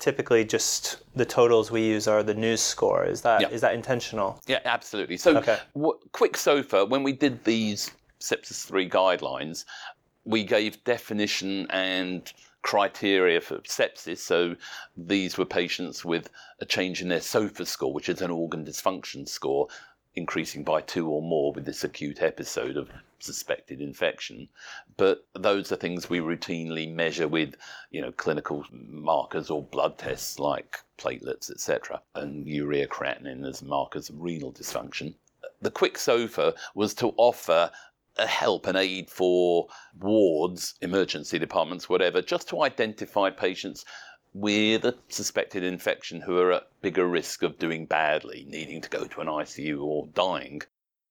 typically 0.00 0.44
just 0.44 1.02
the 1.14 1.24
totals 1.24 1.70
we 1.70 1.82
use 1.82 2.08
are 2.08 2.22
the 2.22 2.34
NEWS 2.34 2.60
score. 2.60 3.04
Is 3.04 3.20
that 3.20 3.42
yeah. 3.42 3.48
is 3.48 3.60
that 3.60 3.74
intentional? 3.74 4.40
Yeah, 4.46 4.60
absolutely. 4.64 5.16
So, 5.16 5.36
okay. 5.36 5.58
w- 5.74 5.98
quick 6.12 6.36
SOFA, 6.36 6.86
when 6.86 7.02
we 7.02 7.12
did 7.12 7.44
these 7.44 7.90
Sepsis 8.20 8.66
3 8.66 8.88
guidelines, 8.88 9.64
we 10.24 10.44
gave 10.44 10.82
definition 10.84 11.66
and 11.70 12.32
criteria 12.62 13.40
for 13.40 13.58
sepsis. 13.60 14.18
So 14.18 14.56
these 14.96 15.38
were 15.38 15.46
patients 15.46 16.04
with 16.04 16.30
a 16.60 16.66
change 16.66 17.00
in 17.00 17.08
their 17.08 17.20
SOFA 17.20 17.66
score, 17.66 17.92
which 17.92 18.08
is 18.08 18.22
an 18.22 18.30
organ 18.30 18.64
dysfunction 18.64 19.28
score, 19.28 19.68
increasing 20.14 20.64
by 20.64 20.80
two 20.80 21.08
or 21.08 21.22
more 21.22 21.52
with 21.52 21.64
this 21.64 21.84
acute 21.84 22.22
episode 22.22 22.76
of 22.76 22.90
suspected 23.18 23.80
infection. 23.80 24.48
But 24.96 25.26
those 25.34 25.70
are 25.72 25.76
things 25.76 26.10
we 26.10 26.18
routinely 26.18 26.92
measure 26.92 27.28
with, 27.28 27.54
you 27.90 28.00
know, 28.00 28.12
clinical 28.12 28.64
markers 28.72 29.50
or 29.50 29.62
blood 29.62 29.98
tests 29.98 30.38
like 30.38 30.78
platelets, 30.98 31.50
etc., 31.50 32.02
and 32.14 32.46
urea 32.46 32.88
creatinine 32.88 33.46
as 33.46 33.62
markers 33.62 34.08
of 34.08 34.20
renal 34.20 34.52
dysfunction. 34.52 35.14
The 35.62 35.70
quick 35.70 35.98
SOFA 35.98 36.54
was 36.74 36.94
to 36.94 37.14
offer 37.16 37.70
help 38.26 38.66
and 38.66 38.76
aid 38.76 39.10
for 39.10 39.68
wards, 39.98 40.74
emergency 40.80 41.38
departments, 41.38 41.88
whatever, 41.88 42.22
just 42.22 42.48
to 42.48 42.62
identify 42.62 43.30
patients 43.30 43.84
with 44.32 44.84
a 44.84 44.96
suspected 45.08 45.64
infection 45.64 46.20
who 46.20 46.38
are 46.38 46.52
at 46.52 46.68
bigger 46.82 47.06
risk 47.06 47.42
of 47.42 47.58
doing 47.58 47.86
badly, 47.86 48.44
needing 48.48 48.80
to 48.80 48.88
go 48.88 49.04
to 49.04 49.20
an 49.20 49.26
ICU 49.26 49.82
or 49.82 50.06
dying. 50.14 50.62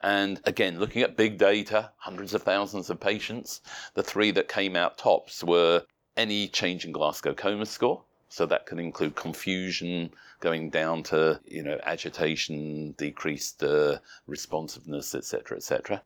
And 0.02 0.39
again, 0.45 0.80
looking 0.80 1.02
at 1.02 1.17
big 1.17 1.38
data, 1.38 1.91
hundreds 1.98 2.34
of 2.34 2.43
thousands 2.43 2.89
of 2.89 3.00
patients, 3.00 3.62
the 3.95 4.04
three 4.04 4.32
that 4.32 4.48
came 4.48 4.76
out 4.78 4.98
tops 4.98 5.43
were 5.43 5.84
any 6.15 6.48
change 6.48 6.86
in 6.86 6.93
Glasgow 6.93 7.34
coma 7.34 7.65
score. 7.65 8.04
So 8.30 8.45
that 8.45 8.67
can 8.67 8.80
include 8.80 9.15
confusion, 9.15 10.13
going 10.39 10.69
down 10.69 11.02
to 11.04 11.41
you 11.45 11.63
know 11.63 11.80
agitation, 11.84 12.91
decreased 12.91 13.63
uh, 13.63 13.98
responsiveness, 14.28 15.15
etc., 15.15 15.58
etc. 15.58 16.04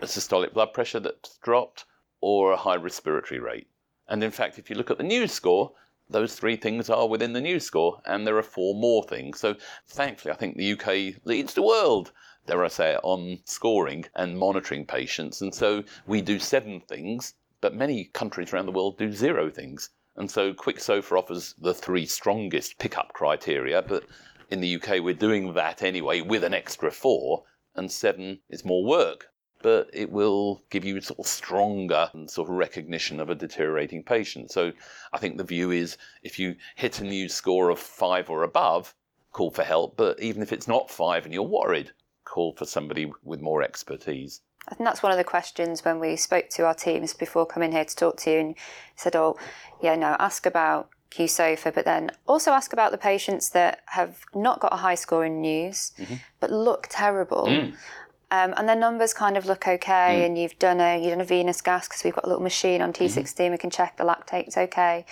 A 0.00 0.06
systolic 0.06 0.52
blood 0.52 0.72
pressure 0.72 1.00
that's 1.00 1.38
dropped, 1.38 1.84
or 2.20 2.52
a 2.52 2.56
high 2.56 2.76
respiratory 2.76 3.40
rate. 3.40 3.68
And 4.08 4.22
in 4.22 4.30
fact, 4.30 4.58
if 4.58 4.70
you 4.70 4.76
look 4.76 4.90
at 4.90 4.98
the 4.98 5.04
NEWS 5.04 5.32
score, 5.32 5.72
those 6.08 6.34
three 6.34 6.56
things 6.56 6.88
are 6.88 7.08
within 7.08 7.32
the 7.32 7.40
NEWS 7.40 7.64
score, 7.64 8.00
and 8.04 8.26
there 8.26 8.36
are 8.36 8.42
four 8.42 8.74
more 8.74 9.02
things. 9.04 9.40
So 9.40 9.56
thankfully, 9.86 10.32
I 10.32 10.36
think 10.36 10.56
the 10.56 10.72
UK 10.72 11.20
leads 11.24 11.54
the 11.54 11.62
world 11.62 12.12
dare 12.46 12.64
I 12.64 12.68
say, 12.68 12.96
on 13.02 13.40
scoring 13.44 14.04
and 14.14 14.38
monitoring 14.38 14.86
patients. 14.86 15.42
And 15.42 15.52
so 15.52 15.82
we 16.06 16.20
do 16.20 16.38
seven 16.38 16.80
things, 16.80 17.34
but 17.60 17.74
many 17.74 18.04
countries 18.04 18.52
around 18.52 18.66
the 18.66 18.72
world 18.72 18.98
do 18.98 19.10
zero 19.12 19.50
things. 19.50 19.90
And 20.14 20.30
so 20.30 20.54
Quick 20.54 20.78
SOFA 20.78 21.16
offers 21.16 21.54
the 21.58 21.74
three 21.74 22.06
strongest 22.06 22.78
pickup 22.78 23.12
criteria, 23.12 23.82
but 23.82 24.04
in 24.50 24.60
the 24.60 24.76
UK 24.76 25.00
we're 25.00 25.14
doing 25.14 25.54
that 25.54 25.82
anyway 25.82 26.20
with 26.20 26.44
an 26.44 26.54
extra 26.54 26.90
four, 26.90 27.42
and 27.74 27.90
seven 27.90 28.40
is 28.48 28.64
more 28.64 28.84
work. 28.84 29.26
But 29.66 29.90
it 29.92 30.12
will 30.12 30.62
give 30.70 30.84
you 30.84 31.00
sort 31.00 31.18
of 31.18 31.26
stronger 31.26 32.08
sort 32.28 32.48
of 32.48 32.54
recognition 32.54 33.18
of 33.18 33.30
a 33.30 33.34
deteriorating 33.34 34.04
patient. 34.04 34.52
So 34.52 34.70
I 35.12 35.18
think 35.18 35.38
the 35.38 35.42
view 35.42 35.72
is 35.72 35.98
if 36.22 36.38
you 36.38 36.54
hit 36.76 37.00
a 37.00 37.04
NEWS 37.04 37.34
score 37.34 37.70
of 37.70 37.80
five 37.80 38.30
or 38.30 38.44
above, 38.44 38.94
call 39.32 39.50
for 39.50 39.64
help. 39.64 39.96
But 39.96 40.20
even 40.20 40.40
if 40.40 40.52
it's 40.52 40.68
not 40.68 40.88
five 40.88 41.24
and 41.24 41.34
you're 41.34 41.42
worried, 41.42 41.90
call 42.24 42.54
for 42.54 42.64
somebody 42.64 43.10
with 43.24 43.40
more 43.40 43.60
expertise. 43.60 44.40
I 44.68 44.76
think 44.76 44.86
that's 44.86 45.02
one 45.02 45.10
of 45.10 45.18
the 45.18 45.24
questions 45.24 45.84
when 45.84 45.98
we 45.98 46.14
spoke 46.14 46.48
to 46.50 46.64
our 46.64 46.74
teams 46.74 47.12
before 47.12 47.44
coming 47.44 47.72
here 47.72 47.84
to 47.84 47.96
talk 47.96 48.18
to 48.18 48.30
you 48.30 48.38
and 48.38 48.54
said, 48.94 49.16
oh, 49.16 49.36
yeah, 49.82 49.96
no, 49.96 50.14
ask 50.20 50.46
about 50.46 50.90
QSOFA, 51.10 51.74
but 51.74 51.84
then 51.84 52.12
also 52.28 52.52
ask 52.52 52.72
about 52.72 52.92
the 52.92 52.98
patients 52.98 53.50
that 53.50 53.80
have 53.86 54.20
not 54.32 54.60
got 54.60 54.72
a 54.72 54.76
high 54.76 54.94
score 54.94 55.24
in 55.24 55.42
NEWS 55.42 55.92
mm-hmm. 55.98 56.14
but 56.38 56.52
look 56.52 56.86
terrible. 56.88 57.46
Mm. 57.46 57.74
Um, 58.30 58.54
and 58.56 58.68
their 58.68 58.76
numbers 58.76 59.14
kind 59.14 59.36
of 59.36 59.46
look 59.46 59.68
okay, 59.68 60.20
mm. 60.20 60.26
and 60.26 60.38
you've 60.38 60.58
done 60.58 60.80
a 60.80 60.98
you've 61.00 61.10
done 61.10 61.20
a 61.20 61.24
venous 61.24 61.60
gas 61.60 61.86
because 61.86 62.02
we've 62.02 62.14
got 62.14 62.24
a 62.24 62.28
little 62.28 62.42
machine 62.42 62.82
on 62.82 62.92
T16. 62.92 63.22
Mm-hmm. 63.22 63.52
We 63.52 63.58
can 63.58 63.70
check 63.70 63.96
the 63.96 64.04
lactate's 64.04 64.56
okay. 64.56 65.06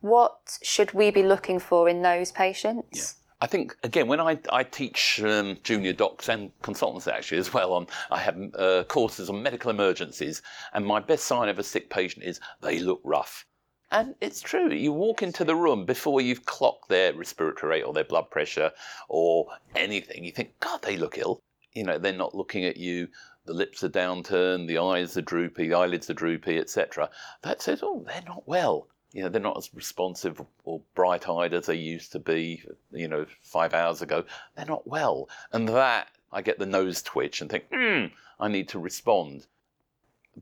What 0.00 0.58
should 0.62 0.92
we 0.92 1.10
be 1.10 1.22
looking 1.22 1.60
for 1.60 1.88
in 1.88 2.02
those 2.02 2.32
patients? 2.32 2.98
Yeah. 2.98 3.18
I 3.40 3.46
think 3.46 3.76
again 3.84 4.08
when 4.08 4.18
I, 4.20 4.38
I 4.50 4.64
teach 4.64 5.22
um, 5.22 5.58
junior 5.62 5.92
docs 5.92 6.28
and 6.28 6.50
consultants 6.62 7.06
actually 7.06 7.38
as 7.38 7.54
well 7.54 7.72
on 7.72 7.86
I 8.10 8.18
have 8.18 8.36
uh, 8.54 8.82
courses 8.88 9.30
on 9.30 9.40
medical 9.42 9.70
emergencies 9.70 10.42
and 10.72 10.84
my 10.84 10.98
best 10.98 11.24
sign 11.24 11.48
of 11.48 11.60
a 11.60 11.62
sick 11.62 11.88
patient 11.88 12.24
is 12.24 12.40
they 12.60 12.80
look 12.80 13.00
rough. 13.04 13.46
And 13.90 14.16
it's 14.20 14.40
true. 14.40 14.70
You 14.70 14.92
walk 14.92 15.22
into 15.22 15.44
the 15.44 15.56
room 15.56 15.86
before 15.86 16.20
you've 16.20 16.44
clocked 16.44 16.88
their 16.88 17.14
respiratory 17.14 17.70
rate 17.70 17.82
or 17.84 17.94
their 17.94 18.04
blood 18.04 18.30
pressure 18.30 18.70
or 19.08 19.46
anything. 19.76 20.24
You 20.24 20.32
think, 20.32 20.58
God, 20.60 20.82
they 20.82 20.98
look 20.98 21.16
ill. 21.16 21.40
You 21.74 21.84
know, 21.84 21.98
they're 21.98 22.12
not 22.12 22.34
looking 22.34 22.64
at 22.64 22.76
you. 22.76 23.08
the 23.48 23.54
lips 23.54 23.82
are 23.82 23.88
downturned, 23.88 24.68
the 24.68 24.78
eyes 24.78 25.16
are 25.16 25.22
droopy, 25.22 25.68
the 25.68 25.74
eyelids 25.74 26.08
are 26.10 26.14
droopy, 26.14 26.58
etc. 26.58 27.10
That 27.42 27.62
says, 27.62 27.80
oh, 27.82 28.04
they're 28.06 28.22
not 28.26 28.46
well. 28.46 28.88
You 29.12 29.22
know, 29.22 29.30
they're 29.30 29.40
not 29.40 29.56
as 29.56 29.74
responsive 29.74 30.40
or 30.64 30.82
bright-eyed 30.94 31.54
as 31.54 31.64
they 31.64 31.76
used 31.76 32.12
to 32.12 32.18
be, 32.18 32.62
you 32.92 33.08
know, 33.08 33.24
five 33.42 33.72
hours 33.72 34.02
ago. 34.02 34.24
They're 34.54 34.66
not 34.66 34.86
well. 34.86 35.30
And 35.50 35.66
that, 35.70 36.08
I 36.30 36.42
get 36.42 36.58
the 36.58 36.66
nose 36.66 37.02
twitch 37.02 37.40
and 37.40 37.50
think, 37.50 37.64
hmm, 37.72 38.06
I 38.38 38.48
need 38.48 38.68
to 38.68 38.78
respond. 38.78 39.46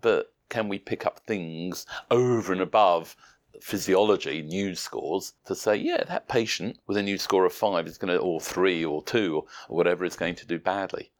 But 0.00 0.32
can 0.48 0.68
we 0.68 0.80
pick 0.80 1.06
up 1.06 1.20
things 1.20 1.86
over 2.10 2.52
and 2.52 2.60
above 2.60 3.14
physiology 3.62 4.42
news 4.42 4.80
scores 4.80 5.32
to 5.44 5.54
say, 5.54 5.76
yeah, 5.76 6.02
that 6.08 6.28
patient 6.28 6.78
with 6.88 6.96
a 6.96 7.02
news 7.02 7.22
score 7.22 7.46
of 7.46 7.52
five 7.52 7.86
is 7.86 7.98
going 7.98 8.12
to, 8.12 8.18
or 8.18 8.40
three 8.40 8.84
or 8.84 9.00
two 9.04 9.46
or 9.68 9.76
whatever, 9.76 10.04
is 10.04 10.16
going 10.16 10.34
to 10.34 10.46
do 10.46 10.58
badly? 10.58 11.12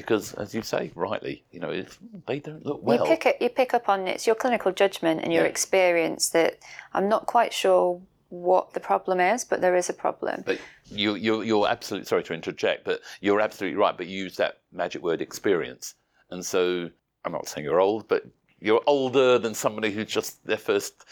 Because, 0.00 0.34
as 0.34 0.54
you 0.54 0.62
say 0.62 0.90
rightly, 0.94 1.44
you 1.50 1.60
know 1.60 1.84
they 2.26 2.38
don't 2.38 2.64
look 2.64 2.82
well. 2.82 2.98
You 2.98 3.04
pick 3.04 3.26
it, 3.26 3.36
you 3.40 3.48
pick 3.48 3.74
up 3.74 3.88
on 3.88 4.06
it's 4.08 4.26
your 4.26 4.36
clinical 4.36 4.72
judgment 4.72 5.20
and 5.22 5.32
your 5.32 5.44
yeah. 5.44 5.50
experience 5.50 6.28
that 6.30 6.58
I'm 6.92 7.08
not 7.08 7.26
quite 7.26 7.52
sure 7.52 8.00
what 8.30 8.72
the 8.72 8.80
problem 8.80 9.20
is, 9.20 9.44
but 9.44 9.60
there 9.60 9.76
is 9.76 9.90
a 9.90 9.92
problem. 9.92 10.42
But 10.46 10.60
you, 10.86 11.16
you're, 11.16 11.44
you're 11.44 11.68
absolutely 11.68 12.06
sorry 12.06 12.22
to 12.24 12.34
interject, 12.34 12.84
but 12.84 13.00
you're 13.20 13.40
absolutely 13.40 13.76
right. 13.76 13.96
But 13.96 14.06
you 14.06 14.24
use 14.24 14.36
that 14.36 14.58
magic 14.72 15.02
word 15.02 15.20
experience, 15.20 15.94
and 16.30 16.44
so 16.44 16.90
I'm 17.24 17.32
not 17.32 17.48
saying 17.48 17.64
you're 17.64 17.80
old, 17.80 18.08
but 18.08 18.24
you're 18.60 18.82
older 18.86 19.38
than 19.38 19.54
somebody 19.54 19.90
who's 19.90 20.06
just 20.06 20.44
their 20.46 20.56
first 20.56 21.04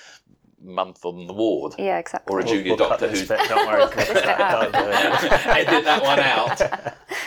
month 0.63 1.05
on 1.05 1.27
the 1.27 1.33
ward. 1.33 1.75
Yeah, 1.79 1.99
exactly. 1.99 2.33
Or 2.33 2.41
a 2.41 2.45
junior 2.45 2.65
we'll, 2.65 2.77
we'll 2.77 2.89
doctor 2.89 3.09
who's. 3.09 3.29
Bit, 3.29 3.49
don't 3.49 3.67
worry. 3.67 3.83
Edit 4.05 5.85
that 5.85 6.03
one 6.03 6.21
out. 6.21 6.61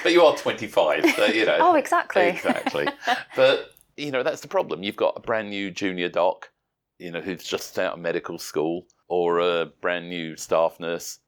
But 0.03 0.13
you 0.13 0.23
are 0.23 0.35
25, 0.35 1.05
so 1.15 1.25
you 1.25 1.45
know. 1.45 1.57
Oh, 1.59 1.75
exactly. 1.75 2.27
Exactly. 2.27 2.87
But 3.35 3.71
you 3.97 4.11
know 4.11 4.23
that's 4.23 4.41
the 4.41 4.47
problem. 4.47 4.83
You've 4.83 4.95
got 4.95 5.13
a 5.15 5.19
brand 5.19 5.49
new 5.49 5.71
junior 5.71 6.09
doc, 6.09 6.49
you 6.97 7.11
know, 7.11 7.21
who's 7.21 7.43
just 7.43 7.77
out 7.77 7.93
of 7.93 7.99
medical 7.99 8.37
school, 8.37 8.85
or 9.07 9.39
a 9.39 9.65
brand 9.81 10.09
new 10.09 10.35
staff 10.35 10.79
nurse, 10.79 11.19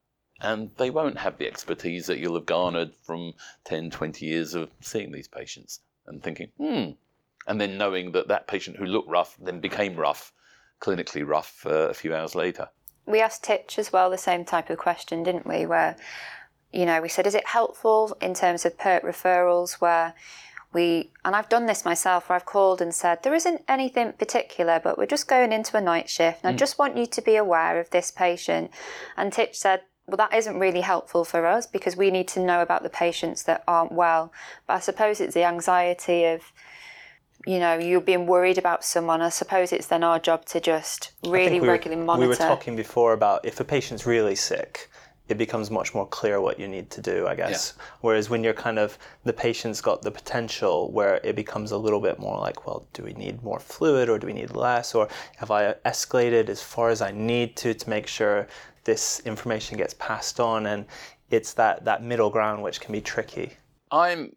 and 0.42 0.72
they 0.78 0.90
won't 0.90 1.18
have 1.18 1.38
the 1.38 1.48
expertise 1.48 2.08
that 2.08 2.20
you'll 2.20 2.36
have 2.36 2.46
garnered 2.46 2.92
from 3.04 3.34
10, 3.66 3.90
20 3.92 4.26
years 4.26 4.56
of 4.56 4.70
seeing 4.82 5.12
these 5.12 5.28
patients 5.28 5.80
and 6.08 6.24
thinking, 6.24 6.50
hmm. 6.58 6.92
And 7.46 7.60
then 7.60 7.78
knowing 7.78 8.14
that 8.14 8.30
that 8.30 8.48
patient 8.48 8.78
who 8.78 8.86
looked 8.86 9.10
rough 9.10 9.36
then 9.42 9.60
became 9.60 9.98
rough 9.98 10.32
clinically 10.84 11.26
rough 11.26 11.66
uh, 11.66 11.90
a 11.90 11.94
few 11.94 12.14
hours 12.14 12.36
later. 12.36 12.70
We 13.06 13.22
asked 13.22 13.44
Titch 13.44 13.80
as 13.80 13.92
well 13.92 14.10
the 14.10 14.18
same 14.18 14.46
type 14.46 14.70
of 14.70 14.78
question, 14.78 15.24
didn't 15.24 15.48
we? 15.48 15.66
Where, 15.66 15.96
you 16.74 16.86
know, 16.86 17.02
we 17.02 17.10
said, 17.10 17.28
is 17.28 17.36
it 17.36 17.48
helpful 17.48 18.18
in 18.22 18.34
terms 18.34 18.66
of 18.66 18.78
PERT 18.78 19.04
referrals 19.04 19.74
where 19.74 20.14
we, 20.74 21.12
and 21.24 21.36
I've 21.36 21.50
done 21.50 21.68
this 21.68 21.86
myself, 21.86 22.28
where 22.28 22.36
I've 22.36 22.46
called 22.46 22.82
and 22.82 22.94
said, 22.94 23.22
there 23.22 23.36
isn't 23.36 23.62
anything 23.68 24.14
particular, 24.14 24.82
but 24.84 24.98
we're 24.98 25.06
just 25.06 25.28
going 25.28 25.54
into 25.54 25.78
a 25.78 25.82
night 25.82 26.10
shift, 26.10 26.40
and 26.44 26.52
mm. 26.52 26.56
I 26.56 26.58
just 26.58 26.80
want 26.80 26.98
you 26.98 27.06
to 27.06 27.22
be 27.22 27.36
aware 27.36 27.80
of 27.80 27.92
this 27.92 28.10
patient. 28.10 28.72
And 29.16 29.32
Titch 29.32 29.56
said, 29.58 29.82
well, 30.08 30.18
that 30.18 30.34
isn't 30.34 30.60
really 30.60 30.82
helpful 30.82 31.24
for 31.24 31.46
us 31.46 31.66
because 31.68 31.96
we 31.96 32.12
need 32.12 32.28
to 32.30 32.40
know 32.40 32.62
about 32.62 32.84
the 32.84 32.90
patients 32.90 33.44
that 33.44 33.64
aren't 33.68 33.92
well. 33.92 34.34
But 34.68 34.74
I 34.74 34.80
suppose 34.80 35.22
it's 35.22 35.34
the 35.34 35.44
anxiety 35.44 36.26
of, 36.26 36.52
you 37.46 37.60
know, 37.60 37.78
you're 37.78 38.02
being 38.02 38.26
worried 38.26 38.58
about 38.58 38.84
someone, 38.84 39.22
I 39.22 39.30
suppose 39.30 39.72
it's 39.72 39.88
then 39.88 40.04
our 40.04 40.20
job 40.20 40.46
to 40.46 40.60
just 40.60 41.12
really 41.26 41.60
we 41.60 41.68
regularly 41.68 42.02
were, 42.02 42.08
monitor. 42.08 42.28
We 42.28 42.30
were 42.30 42.36
talking 42.36 42.76
before 42.76 43.14
about 43.14 43.46
if 43.46 43.60
a 43.60 43.64
patient's 43.64 44.06
really 44.06 44.36
sick, 44.36 44.90
it 45.30 45.38
becomes 45.38 45.72
much 45.72 45.94
more 45.94 46.06
clear 46.08 46.42
what 46.42 46.60
you 46.60 46.68
need 46.68 46.90
to 46.92 47.02
do, 47.02 47.28
I 47.28 47.36
guess. 47.36 47.74
Yeah. 47.76 47.84
Whereas 48.02 48.30
when 48.30 48.44
you're 48.44 48.54
kind 48.54 48.78
of, 48.78 48.98
the 49.24 49.32
patient's 49.32 49.80
got 49.80 50.02
the 50.02 50.12
potential 50.12 50.92
where 50.92 51.22
it 51.24 51.36
becomes 51.36 51.72
a 51.72 51.78
little 51.78 52.02
bit 52.02 52.20
more 52.20 52.40
like, 52.40 52.68
well, 52.68 52.86
do 52.94 53.04
we 53.04 53.14
need 53.14 53.42
more 53.42 53.60
fluid 53.60 54.10
or 54.10 54.20
do 54.20 54.28
we 54.28 54.34
need 54.34 54.54
less? 54.54 54.94
Or 54.94 55.08
have 55.38 55.50
I 55.50 55.74
escalated 55.86 56.50
as 56.50 56.62
far 56.62 56.90
as 56.90 57.02
I 57.02 57.12
need 57.12 57.56
to 57.58 57.74
to 57.74 57.90
make 57.90 58.08
sure 58.08 58.48
this 58.84 59.22
information 59.22 59.78
gets 59.78 59.94
passed 59.94 60.42
on? 60.42 60.66
And 60.66 60.86
it's 61.32 61.54
that, 61.54 61.86
that 61.86 62.04
middle 62.04 62.30
ground 62.30 62.62
which 62.62 62.82
can 62.82 62.92
be 62.92 63.02
tricky. 63.02 63.54
I'm 63.92 64.36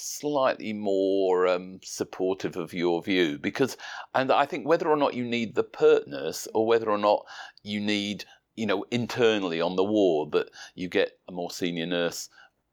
slightly 0.00 0.72
more 0.72 1.46
um, 1.46 1.80
supportive 1.82 2.56
of 2.56 2.72
your 2.72 3.02
view 3.02 3.38
because, 3.38 3.76
and 4.14 4.30
I 4.32 4.46
think 4.46 4.66
whether 4.66 4.88
or 4.88 4.96
not 4.96 5.14
you 5.14 5.24
need 5.24 5.54
the 5.54 5.64
PERT 5.64 6.06
nurse 6.06 6.48
or 6.54 6.66
whether 6.66 6.88
or 6.88 6.98
not 6.98 7.26
you 7.62 7.80
need, 7.80 8.24
you 8.58 8.66
know, 8.66 8.84
internally 8.90 9.60
on 9.60 9.76
the 9.76 9.84
ward 9.84 10.32
that 10.32 10.50
you 10.74 10.88
get 10.88 11.18
a 11.28 11.32
more 11.32 11.50
senior 11.50 11.86
nurse 11.86 12.28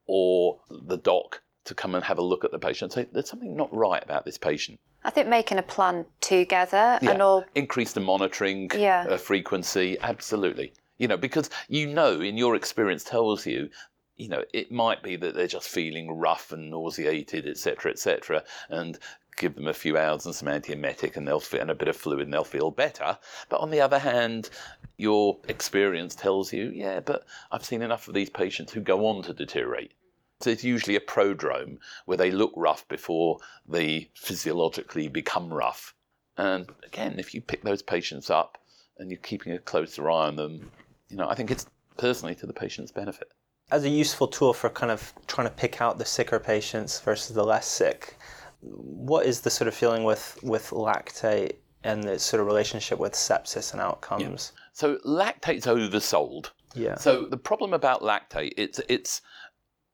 or 0.08 0.60
the 0.70 0.98
doc 0.98 1.42
to 1.66 1.76
come 1.76 1.96
and 1.96 2.04
have 2.04 2.18
a 2.18 2.24
look 2.24 2.44
at 2.44 2.52
the 2.52 2.60
patient 2.60 2.96
and 2.96 3.06
say 3.06 3.10
there's 3.12 3.30
something 3.30 3.56
not 3.56 3.74
right 3.74 4.04
about 4.04 4.26
this 4.26 4.38
patient. 4.38 4.80
I 5.04 5.12
think 5.12 5.28
making 5.28 5.60
a 5.60 5.64
plan 5.64 6.06
together 6.22 6.98
yeah. 7.02 7.12
and 7.12 7.22
all 7.22 7.46
increase 7.54 7.94
the 7.94 8.00
monitoring 8.00 8.72
yeah. 8.76 9.06
uh, 9.08 9.18
frequency, 9.18 9.98
absolutely. 10.02 10.74
You 10.98 11.08
know, 11.08 11.18
because 11.18 11.50
you 11.68 11.86
know 11.86 12.20
in 12.20 12.38
your 12.38 12.56
experience 12.56 13.04
tells 13.04 13.46
you 13.46 13.70
you 14.18 14.30
know, 14.30 14.44
it 14.54 14.72
might 14.72 15.04
be 15.04 15.18
that 15.18 15.36
they're 15.36 15.46
just 15.46 15.68
feeling 15.68 16.10
rough 16.10 16.54
and 16.54 16.72
nauseated, 16.72 17.46
etc., 17.46 17.92
etc., 17.92 18.44
and 18.70 18.98
give 19.36 19.56
them 19.56 19.68
a 19.68 19.74
few 19.74 19.98
hours 19.98 20.26
and 20.26 20.34
some 20.34 20.48
antiemetic 20.48 21.18
and 21.18 21.28
they'll 21.28 21.40
feel 21.40 21.62
and 21.62 21.72
a 21.72 21.76
bit 21.76 21.90
of 21.90 21.98
fluid 21.98 22.22
and 22.22 22.34
they'll 22.34 22.44
feel 22.44 22.72
better. 22.72 23.18
But 23.50 23.60
on 23.60 23.72
the 23.72 23.82
other 23.82 24.00
hand, 24.00 24.50
your 24.98 25.40
experience 25.48 26.16
tells 26.16 26.54
you, 26.54 26.72
yeah, 26.74 27.00
but 27.00 27.26
I've 27.52 27.66
seen 27.66 27.82
enough 27.82 28.08
of 28.08 28.14
these 28.14 28.30
patients 28.30 28.72
who 28.72 28.82
go 28.82 29.06
on 29.08 29.24
to 29.24 29.34
deteriorate. 29.34 29.94
So 30.42 30.50
it's 30.50 30.64
usually 30.64 30.96
a 30.96 31.02
prodrome 31.02 31.78
where 32.06 32.18
they 32.18 32.32
look 32.32 32.52
rough 32.56 32.88
before 32.88 33.40
they 33.68 34.10
physiologically 34.16 35.08
become 35.08 35.54
rough. 35.54 35.94
And 36.38 36.70
again, 36.86 37.16
if 37.18 37.34
you 37.34 37.42
pick 37.42 37.64
those 37.64 37.82
patients 37.82 38.30
up 38.30 38.58
and 38.98 39.10
you're 39.10 39.20
keeping 39.20 39.54
a 39.54 39.60
closer 39.60 40.10
eye 40.10 40.28
on 40.28 40.36
them, 40.36 40.72
you 41.10 41.18
know, 41.18 41.30
I 41.30 41.36
think 41.36 41.52
it's 41.52 41.66
personally 41.98 42.36
to 42.36 42.46
the 42.46 42.54
patient's 42.54 42.92
benefit 42.92 43.32
as 43.72 43.84
a 43.84 43.90
useful 43.90 44.28
tool 44.28 44.54
for 44.54 44.70
kind 44.70 44.92
of 44.92 45.14
trying 45.28 45.48
to 45.48 45.54
pick 45.54 45.82
out 45.82 45.98
the 45.98 46.06
sicker 46.06 46.40
patients 46.40 47.00
versus 47.00 47.36
the 47.36 47.44
less 47.44 47.66
sick, 47.66 48.18
what 48.62 49.26
is 49.26 49.42
the 49.42 49.50
sort 49.50 49.68
of 49.68 49.74
feeling 49.74 50.04
with, 50.04 50.38
with 50.44 50.70
lactate 50.70 51.54
and 51.84 52.04
the 52.04 52.20
sort 52.20 52.42
of 52.42 52.48
relationship 52.48 53.00
with 53.00 53.14
sepsis 53.14 53.74
and 53.74 53.82
outcomes? 53.82 54.52
Yeah. 54.56 54.62
So 54.76 54.98
lactate's 55.06 55.68
oversold. 55.68 56.52
Yeah. 56.74 56.96
So 56.96 57.28
the 57.28 57.38
problem 57.38 57.74
about 57.74 58.02
lactate, 58.02 58.52
it's 58.58 58.82
it's 58.90 59.22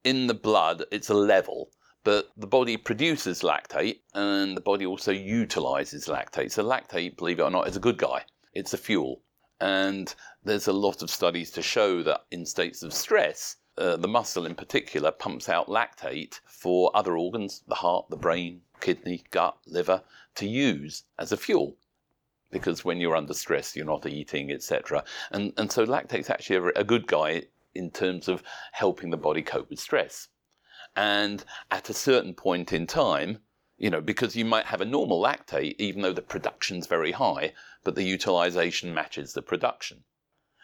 in 0.04 0.26
the 0.26 0.34
blood, 0.34 0.84
it's 0.92 1.10
a 1.10 1.14
level, 1.14 1.70
but 2.04 2.32
the 2.36 2.48
body 2.48 2.78
produces 2.78 3.44
lactate 3.44 4.00
and 4.16 4.58
the 4.58 4.62
body 4.62 4.88
also 4.88 5.12
utilizes 5.12 6.08
lactate. 6.08 6.52
So 6.52 6.64
lactate, 6.64 7.16
believe 7.16 7.40
it 7.40 7.44
or 7.44 7.52
not, 7.52 7.68
is 7.68 7.78
a 7.78 7.80
good 7.80 8.00
guy. 8.00 8.26
It's 8.56 8.74
a 8.74 8.78
fuel. 8.78 9.22
And 9.60 10.16
there's 10.44 10.68
a 10.68 10.74
lot 10.74 11.04
of 11.04 11.12
studies 11.12 11.52
to 11.52 11.62
show 11.62 12.02
that 12.02 12.22
in 12.32 12.44
states 12.44 12.82
of 12.82 12.92
stress, 12.92 13.58
uh, 13.78 13.98
the 13.98 14.08
muscle 14.08 14.48
in 14.48 14.56
particular 14.56 15.12
pumps 15.12 15.48
out 15.48 15.68
lactate 15.68 16.40
for 16.48 16.90
other 16.96 17.16
organs, 17.16 17.62
the 17.68 17.76
heart, 17.76 18.10
the 18.10 18.18
brain, 18.18 18.62
kidney, 18.80 19.22
gut, 19.30 19.58
liver, 19.68 20.02
to 20.34 20.48
use 20.48 21.04
as 21.20 21.32
a 21.32 21.38
fuel. 21.38 21.76
Because 22.52 22.86
when 22.86 23.00
you're 23.00 23.16
under 23.16 23.34
stress, 23.34 23.76
you're 23.76 23.86
not 23.86 24.06
eating, 24.06 24.52
etc. 24.52 25.04
And, 25.32 25.54
and 25.58 25.72
so 25.72 25.84
lactate's 25.84 26.30
actually 26.30 26.72
a, 26.76 26.84
good 26.84 27.08
guy 27.08 27.44
in 27.74 27.92
terms 27.92 28.28
of 28.28 28.44
helping 28.74 29.10
the 29.10 29.18
body 29.18 29.42
cope 29.42 29.70
with 29.70 29.80
stress. 29.80 30.28
And 30.96 31.44
at 31.70 31.90
a 31.90 31.94
certain 31.94 32.34
point 32.34 32.74
in 32.74 32.86
time, 32.86 33.40
you 33.78 33.90
know, 33.90 34.02
because 34.02 34.36
you 34.36 34.46
might 34.46 34.66
have 34.66 34.82
a 34.82 34.86
normal 34.86 35.22
lactate, 35.22 35.76
even 35.80 36.02
though 36.02 36.14
the 36.14 36.22
production's 36.22 36.86
very 36.86 37.14
high, 37.14 37.54
but 37.84 37.96
the 37.96 38.04
utilization 38.04 38.94
matches 38.94 39.34
the 39.34 39.42
production. 39.42 40.04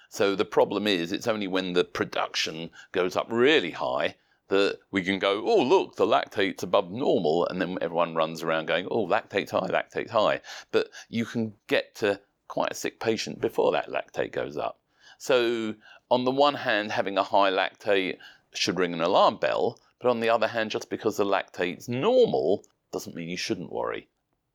So 0.09 0.35
the 0.35 0.45
problem 0.45 0.87
is, 0.87 1.11
it's 1.11 1.27
only 1.27 1.47
when 1.47 1.73
the 1.73 1.83
production 1.83 2.69
goes 2.91 3.15
up 3.15 3.27
really 3.29 3.71
high 3.71 4.15
that 4.49 4.79
we 4.91 5.03
can 5.03 5.19
go, 5.19 5.43
oh, 5.45 5.61
look, 5.61 5.95
the 5.95 6.05
lactate's 6.05 6.63
above 6.63 6.91
normal. 6.91 7.47
And 7.47 7.61
then 7.61 7.77
everyone 7.81 8.15
runs 8.15 8.43
around 8.43 8.67
going, 8.67 8.87
oh, 8.89 9.05
lactate's 9.05 9.51
high, 9.51 9.67
lactate's 9.67 10.11
high. 10.11 10.41
But 10.71 10.89
you 11.09 11.25
can 11.25 11.53
get 11.67 11.95
to 11.95 12.21
quite 12.47 12.71
a 12.71 12.75
sick 12.75 12.99
patient 12.99 13.41
before 13.41 13.71
that 13.73 13.89
lactate 13.89 14.31
goes 14.31 14.57
up. 14.57 14.79
So, 15.17 15.75
on 16.09 16.23
the 16.23 16.31
one 16.31 16.53
hand, 16.53 16.91
having 16.91 17.17
a 17.17 17.23
high 17.23 17.51
lactate 17.51 18.17
should 18.53 18.79
ring 18.79 18.93
an 18.93 19.01
alarm 19.01 19.37
bell. 19.37 19.79
But 19.99 20.09
on 20.09 20.19
the 20.19 20.29
other 20.29 20.47
hand, 20.47 20.71
just 20.71 20.89
because 20.89 21.17
the 21.17 21.25
lactate's 21.25 21.89
normal 21.89 22.63
doesn't 22.91 23.15
mean 23.15 23.29
you 23.29 23.37
shouldn't 23.37 23.71
worry. 23.71 24.09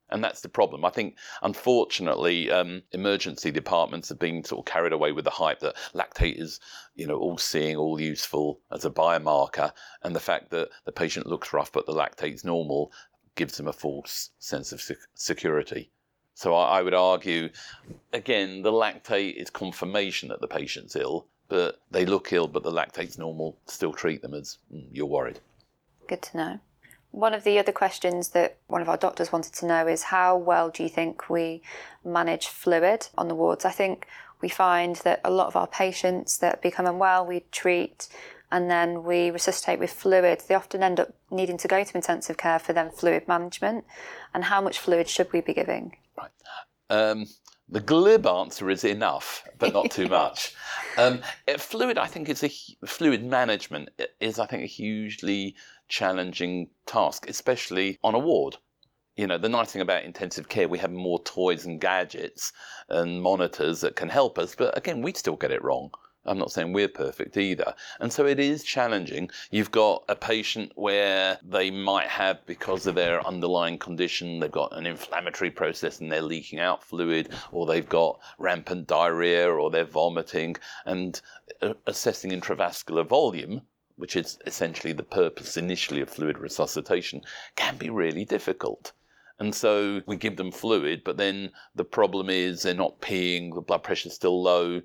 And 0.09 0.23
that's 0.23 0.41
the 0.41 0.49
problem. 0.49 0.85
I 0.85 0.89
think, 0.89 1.17
unfortunately, 1.41 2.51
um, 2.51 2.83
emergency 2.91 3.51
departments 3.51 4.09
have 4.09 4.19
been 4.19 4.43
sort 4.43 4.59
of 4.59 4.71
carried 4.71 4.93
away 4.93 5.11
with 5.11 5.25
the 5.25 5.31
hype 5.31 5.59
that 5.61 5.75
lactate 5.93 6.39
is, 6.39 6.59
you 6.95 7.07
know, 7.07 7.17
all 7.17 7.37
seeing, 7.37 7.77
all 7.77 7.99
useful 7.99 8.59
as 8.71 8.85
a 8.85 8.91
biomarker. 8.91 9.71
And 10.03 10.15
the 10.15 10.19
fact 10.19 10.51
that 10.51 10.69
the 10.85 10.91
patient 10.91 11.25
looks 11.25 11.53
rough 11.53 11.71
but 11.71 11.85
the 11.85 11.93
lactate's 11.93 12.43
normal 12.43 12.91
gives 13.35 13.57
them 13.57 13.67
a 13.67 13.73
false 13.73 14.29
sense 14.39 14.71
of 14.71 14.81
sec- 14.81 14.97
security. 15.15 15.89
So 16.35 16.53
I, 16.53 16.79
I 16.79 16.81
would 16.81 16.93
argue, 16.93 17.49
again, 18.11 18.61
the 18.61 18.71
lactate 18.71 19.35
is 19.35 19.49
confirmation 19.49 20.29
that 20.29 20.41
the 20.41 20.47
patient's 20.47 20.95
ill, 20.95 21.27
but 21.47 21.79
they 21.91 22.05
look 22.05 22.33
ill, 22.33 22.47
but 22.47 22.63
the 22.63 22.71
lactate's 22.71 23.17
normal. 23.17 23.57
Still 23.65 23.93
treat 23.93 24.21
them 24.21 24.33
as 24.33 24.57
mm, 24.73 24.85
you're 24.91 25.05
worried. 25.05 25.39
Good 26.07 26.21
to 26.23 26.37
know. 26.37 26.59
One 27.13 27.35
of 27.35 27.43
the 27.43 27.59
other 27.59 27.71
questions 27.71 28.29
that 28.29 28.57
one 28.65 28.81
of 28.81 28.89
our 28.89 28.97
doctors 28.97 29.31
wanted 29.31 29.53
to 29.53 29.67
know 29.67 29.85
is 29.85 30.01
how 30.01 30.35
well 30.35 30.71
do 30.71 30.81
you 30.81 30.89
think 30.89 31.29
we 31.29 31.61
manage 32.03 32.47
fluid 32.47 33.07
on 33.15 33.27
the 33.27 33.35
wards? 33.35 33.65
I 33.65 33.69
think 33.69 34.07
we 34.41 34.49
find 34.49 34.95
that 34.97 35.21
a 35.23 35.29
lot 35.29 35.45
of 35.45 35.55
our 35.55 35.67
patients 35.67 36.39
that 36.39 36.63
become 36.63 36.87
unwell, 36.87 37.23
we 37.23 37.45
treat 37.51 38.07
and 38.51 38.67
then 38.67 39.03
we 39.03 39.29
resuscitate 39.29 39.77
with 39.77 39.93
fluid. 39.93 40.41
They 40.47 40.55
often 40.55 40.81
end 40.81 40.99
up 40.99 41.13
needing 41.29 41.59
to 41.59 41.67
go 41.67 41.83
to 41.83 41.95
intensive 41.95 42.37
care 42.37 42.57
for 42.57 42.73
then 42.73 42.89
fluid 42.89 43.27
management. 43.27 43.85
And 44.33 44.45
how 44.45 44.59
much 44.59 44.79
fluid 44.79 45.07
should 45.07 45.31
we 45.31 45.41
be 45.41 45.53
giving? 45.53 45.95
Right. 46.17 46.31
Um, 46.89 47.27
the 47.69 47.79
glib 47.79 48.25
answer 48.25 48.71
is 48.71 48.83
enough, 48.83 49.47
but 49.59 49.71
not 49.71 49.91
too 49.91 50.07
much. 50.07 50.55
Um, 50.95 51.21
fluid, 51.57 51.97
I 51.97 52.05
think, 52.05 52.29
is 52.29 52.43
a 52.43 52.49
fluid 52.85 53.25
management 53.25 53.89
is, 54.19 54.37
I 54.37 54.45
think, 54.45 54.61
a 54.61 54.67
hugely 54.67 55.55
challenging 55.93 56.67
task, 56.87 57.29
especially 57.29 57.99
on 58.03 58.15
a 58.15 58.19
ward. 58.19 58.57
You 59.15 59.27
know, 59.27 59.37
the 59.37 59.47
nice 59.47 59.71
thing 59.71 59.83
about 59.83 60.05
intensive 60.05 60.49
care, 60.49 60.67
we 60.67 60.79
have 60.79 60.91
more 60.91 61.21
toys 61.21 61.67
and 61.67 61.79
gadgets 61.79 62.51
and 62.89 63.21
monitors 63.21 63.81
that 63.81 63.95
can 63.95 64.09
help 64.09 64.39
us, 64.39 64.55
but 64.55 64.75
again, 64.75 65.03
we 65.03 65.13
still 65.13 65.35
get 65.35 65.51
it 65.51 65.63
wrong. 65.63 65.91
I'm 66.25 66.39
not 66.39 66.51
saying 66.51 66.73
we're 66.73 66.87
perfect 66.87 67.37
either. 67.37 67.75
And 67.99 68.11
so 68.11 68.25
it 68.25 68.39
is 68.39 68.63
challenging. 68.63 69.29
You've 69.51 69.69
got 69.69 70.03
a 70.09 70.15
patient 70.15 70.71
where 70.73 71.37
they 71.43 71.69
might 71.69 72.07
have, 72.07 72.43
because 72.47 72.87
of 72.87 72.95
their 72.95 73.23
underlying 73.27 73.77
condition, 73.77 74.39
they've 74.39 74.49
got 74.49 74.75
an 74.75 74.87
inflammatory 74.87 75.51
process 75.51 75.99
and 75.99 76.11
they're 76.11 76.21
leaking 76.23 76.59
out 76.59 76.83
fluid, 76.83 77.29
or 77.51 77.67
they've 77.67 77.87
got 77.87 78.19
rampant 78.39 78.87
diarrhea, 78.87 79.47
or 79.47 79.69
they're 79.69 79.85
vomiting, 79.85 80.55
and 80.85 81.21
uh, 81.61 81.73
assessing 81.85 82.31
intravascular 82.31 83.05
volume. 83.05 83.61
Which 83.95 84.15
is 84.15 84.39
essentially 84.45 84.93
the 84.93 85.03
purpose 85.03 85.55
initially 85.55 86.01
of 86.01 86.09
fluid 86.09 86.37
resuscitation, 86.37 87.21
can 87.55 87.77
be 87.77 87.89
really 87.89 88.25
difficult. 88.25 88.91
And 89.39 89.53
so 89.53 90.01
we 90.05 90.15
give 90.15 90.37
them 90.37 90.51
fluid, 90.51 91.03
but 91.03 91.17
then 91.17 91.51
the 91.75 91.83
problem 91.83 92.29
is 92.29 92.61
they're 92.61 92.73
not 92.73 93.01
peeing, 93.01 93.53
the 93.53 93.61
blood 93.61 93.83
pressure's 93.83 94.13
still 94.13 94.41
low, 94.41 94.81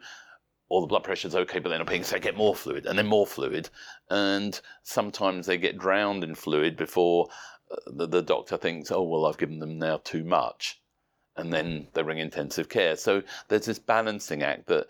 or 0.69 0.81
the 0.81 0.87
blood 0.87 1.05
pressure's 1.05 1.35
okay, 1.35 1.59
but 1.59 1.69
they're 1.69 1.79
not 1.79 1.87
peeing, 1.87 2.05
so 2.05 2.17
they 2.17 2.21
get 2.21 2.37
more 2.37 2.55
fluid 2.55 2.87
and 2.87 2.99
then 2.99 3.07
more 3.07 3.27
fluid. 3.27 3.71
And 4.11 4.61
sometimes 4.83 5.47
they 5.47 5.59
get 5.59 5.79
drowned 5.79 6.25
in 6.25 6.35
fluid 6.35 6.77
before 6.77 7.29
uh, 7.71 7.77
the, 7.87 8.07
the 8.07 8.23
doctor 8.23 8.57
thinks, 8.57 8.91
oh, 8.91 9.03
well, 9.03 9.27
I've 9.27 9.39
given 9.39 9.59
them 9.59 9.79
now 9.79 9.99
too 9.99 10.25
much. 10.25 10.81
And 11.37 11.53
then 11.53 11.87
they 11.93 12.03
ring 12.03 12.19
intensive 12.19 12.69
care. 12.69 12.97
So 12.97 13.23
there's 13.49 13.67
this 13.67 13.79
balancing 13.79 14.43
act 14.43 14.67
that, 14.67 14.87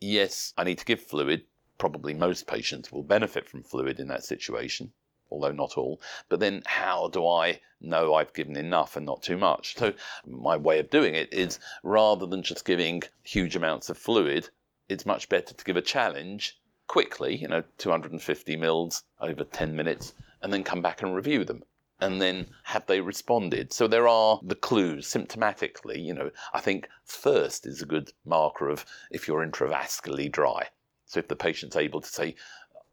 yes, 0.00 0.54
I 0.56 0.64
need 0.64 0.78
to 0.78 0.84
give 0.84 1.02
fluid. 1.02 1.44
Probably 1.78 2.14
most 2.14 2.46
patients 2.46 2.92
will 2.92 3.02
benefit 3.02 3.48
from 3.48 3.62
fluid 3.62 3.98
in 3.98 4.08
that 4.08 4.24
situation, 4.24 4.92
although 5.30 5.52
not 5.52 5.76
all. 5.78 6.00
But 6.28 6.40
then 6.40 6.62
how 6.66 7.08
do 7.08 7.26
I 7.26 7.60
know 7.80 8.14
I've 8.14 8.34
given 8.34 8.56
enough 8.56 8.96
and 8.96 9.06
not 9.06 9.22
too 9.22 9.36
much? 9.36 9.76
So 9.76 9.94
my 10.26 10.56
way 10.56 10.78
of 10.78 10.90
doing 10.90 11.14
it 11.14 11.32
is 11.32 11.58
rather 11.82 12.26
than 12.26 12.42
just 12.42 12.64
giving 12.64 13.02
huge 13.22 13.56
amounts 13.56 13.88
of 13.88 13.98
fluid, 13.98 14.50
it's 14.88 15.06
much 15.06 15.28
better 15.28 15.54
to 15.54 15.64
give 15.64 15.76
a 15.76 15.82
challenge 15.82 16.60
quickly, 16.86 17.34
you 17.34 17.48
know, 17.48 17.62
250 17.78 18.56
mils 18.56 19.04
over 19.20 19.44
10 19.44 19.74
minutes, 19.74 20.12
and 20.42 20.52
then 20.52 20.62
come 20.62 20.82
back 20.82 21.02
and 21.02 21.14
review 21.14 21.44
them. 21.44 21.64
And 22.00 22.20
then 22.20 22.48
have 22.64 22.84
they 22.86 23.00
responded? 23.00 23.72
So 23.72 23.86
there 23.86 24.08
are 24.08 24.40
the 24.42 24.56
clues 24.56 25.06
symptomatically. 25.06 26.04
You 26.04 26.14
know, 26.14 26.30
I 26.52 26.60
think 26.60 26.88
thirst 27.06 27.64
is 27.64 27.80
a 27.80 27.86
good 27.86 28.12
marker 28.26 28.68
of 28.68 28.84
if 29.10 29.26
you're 29.26 29.46
intravascularly 29.46 30.30
dry. 30.30 30.68
So 31.12 31.20
if 31.20 31.28
the 31.28 31.36
patient's 31.36 31.76
able 31.76 32.00
to 32.00 32.08
say, 32.08 32.36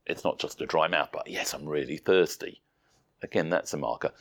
it's 0.06 0.26
not 0.26 0.40
just 0.40 0.60
a 0.60 0.66
dry 0.66 0.90
mouth, 0.90 1.08
but 1.14 1.30
yes, 1.30 1.54
I'm 1.54 1.66
really 1.66 1.96
thirsty. 1.96 2.62
Again, 3.24 3.50
that's 3.50 3.74
a 3.74 3.78
marker. 3.78 4.12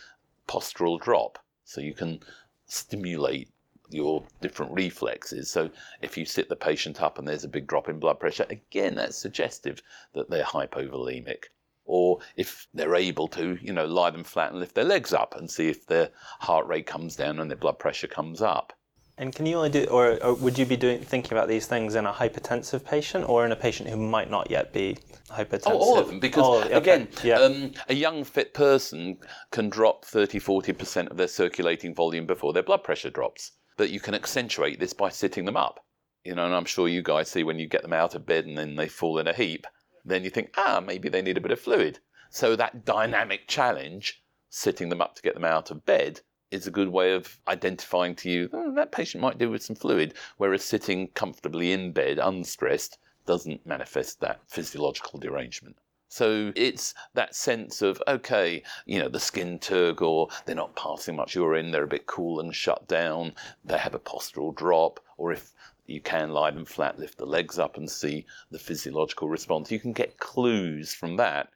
Postural 0.47 1.01
drop. 1.01 1.41
So 1.65 1.81
you 1.81 1.95
can 1.95 2.21
stimulate 2.67 3.49
your 3.91 4.23
different 4.41 4.71
reflexes. 4.71 5.51
So 5.51 5.69
if 6.01 6.17
you 6.17 6.27
sit 6.27 6.49
the 6.49 6.55
patient 6.55 7.03
up 7.03 7.19
and 7.19 7.27
there's 7.27 7.43
a 7.43 7.49
big 7.49 7.67
drop 7.67 7.89
in 7.89 7.99
blood 7.99 8.21
pressure, 8.21 8.47
again, 8.51 8.95
that's 8.95 9.19
suggestive 9.19 9.83
that 10.15 10.31
they're 10.31 10.45
hypovolemic. 10.45 11.47
Or 11.85 12.21
if 12.37 12.69
they're 12.73 12.95
able 12.95 13.27
to, 13.29 13.59
you 13.61 13.73
know, 13.73 13.87
lie 13.87 14.11
them 14.11 14.23
flat 14.23 14.53
and 14.53 14.61
lift 14.61 14.77
their 14.77 14.85
legs 14.85 15.13
up 15.13 15.35
and 15.35 15.51
see 15.51 15.67
if 15.67 15.89
their 15.89 16.11
heart 16.39 16.69
rate 16.69 16.87
comes 16.87 17.17
down 17.17 17.41
and 17.41 17.51
their 17.51 17.59
blood 17.59 17.81
pressure 17.81 18.07
comes 18.07 18.43
up. 18.43 18.78
And 19.19 19.35
can 19.35 19.47
you 19.47 19.57
only 19.57 19.71
do, 19.71 19.85
or, 19.87 20.23
or, 20.23 20.35
would 20.35 20.57
you 20.57 20.65
be 20.65 20.77
doing 20.77 21.01
thinking 21.01 21.33
about 21.33 21.49
these 21.49 21.67
things 21.67 21.97
in 21.97 22.07
a 22.07 22.13
hypertensive 22.13 22.85
patient 22.85 23.29
or 23.29 23.45
in 23.45 23.51
a 23.51 23.57
patient 23.57 23.89
who 23.89 23.97
might 23.97 24.31
not 24.31 24.49
yet 24.51 24.73
be 24.73 24.97
hypertensive? 25.29 25.67
Oh, 25.67 25.79
all 25.79 25.99
of 25.99 26.07
them, 26.07 26.21
because 26.21 26.45
oh, 26.47 26.63
okay. 26.63 26.75
again, 26.75 27.09
yeah. 27.25 27.41
um, 27.41 27.73
a 27.89 27.95
young 27.95 28.23
fit 28.23 28.55
person 28.55 29.19
can 29.51 29.69
drop 29.69 30.05
30, 30.05 30.39
40% 30.39 31.11
of 31.11 31.17
their 31.17 31.27
circulating 31.27 31.95
volume 31.95 32.27
before 32.27 32.53
their 32.53 32.63
blood 32.63 32.85
pressure 32.85 33.11
drops 33.11 33.53
but 33.79 33.91
you 33.91 34.01
can 34.01 34.15
accentuate 34.15 34.79
this 34.79 34.93
by 34.93 35.09
sitting 35.09 35.47
them 35.47 35.57
up. 35.57 35.87
You 36.25 36.35
know, 36.35 36.45
and 36.45 36.55
I'm 36.55 36.67
sure 36.67 36.89
you 36.89 37.01
guys 37.01 37.31
see 37.31 37.45
when 37.45 37.59
you 37.59 37.67
get 37.67 37.83
them 37.83 37.95
out 37.95 38.15
of 38.15 38.27
bed 38.27 38.45
and 38.45 38.59
then 38.59 38.75
they 38.75 38.89
fall 38.89 39.19
in 39.19 39.29
a 39.29 39.33
heap, 39.33 39.67
then 40.05 40.25
you 40.25 40.31
think, 40.31 40.53
ah, 40.59 40.83
maybe 40.85 41.09
they 41.09 41.23
need 41.23 41.39
a 41.39 41.41
bit 41.41 41.53
of 41.53 41.61
fluid. 41.61 42.01
So 42.29 42.57
that 42.57 42.85
dynamic 42.85 43.49
challenge, 43.49 44.23
sitting 44.51 44.91
them 44.91 45.01
up 45.01 45.15
to 45.15 45.23
get 45.23 45.35
them 45.35 45.45
out 45.45 45.71
of 45.71 45.87
bed, 45.87 46.21
is 46.51 46.67
a 46.67 46.71
good 46.71 46.89
way 46.89 47.13
of 47.13 47.39
identifying 47.49 48.15
to 48.17 48.31
you 48.31 48.49
oh, 48.53 48.75
that 48.75 48.93
patient 48.93 49.21
might 49.21 49.39
do 49.39 49.51
with 49.51 49.63
some 49.63 49.77
fluid, 49.77 50.15
whereas 50.37 50.65
sitting 50.65 51.09
comfortably 51.09 51.73
in 51.73 51.93
bed, 51.93 52.19
unstressed, 52.19 52.99
doesn't 53.27 53.67
manifest 53.67 54.21
that 54.21 54.41
physiological 54.47 55.19
derangement. 55.19 55.77
So 56.11 56.53
it's 56.57 56.95
that 57.13 57.35
sense 57.35 57.83
of, 57.83 58.03
okay, 58.09 58.63
you 58.87 58.99
know, 58.99 59.11
the 59.11 59.21
skin 59.21 59.59
turgor, 59.59 60.31
they're 60.47 60.57
not 60.57 60.75
passing 60.75 61.17
much 61.17 61.35
urine, 61.35 61.71
they're 61.71 61.85
a 61.85 61.89
bit 61.89 62.07
cool 62.07 62.41
and 62.41 62.55
shut 62.55 62.89
down, 62.89 63.35
they 63.65 63.77
have 63.77 63.95
a 63.95 63.99
postural 63.99 64.55
drop, 64.55 65.01
or 65.19 65.33
if 65.33 65.53
you 65.87 66.01
can 66.01 66.31
lie 66.31 66.51
them 66.51 66.65
flat, 66.65 66.99
lift 66.99 67.19
the 67.19 67.27
legs 67.27 67.59
up 67.59 67.77
and 67.77 67.91
see 67.91 68.25
the 68.51 68.59
physiological 68.59 69.29
response. 69.29 69.71
You 69.71 69.81
can 69.81 69.93
get 69.93 70.19
clues 70.19 70.95
from 70.95 71.17
that. 71.17 71.51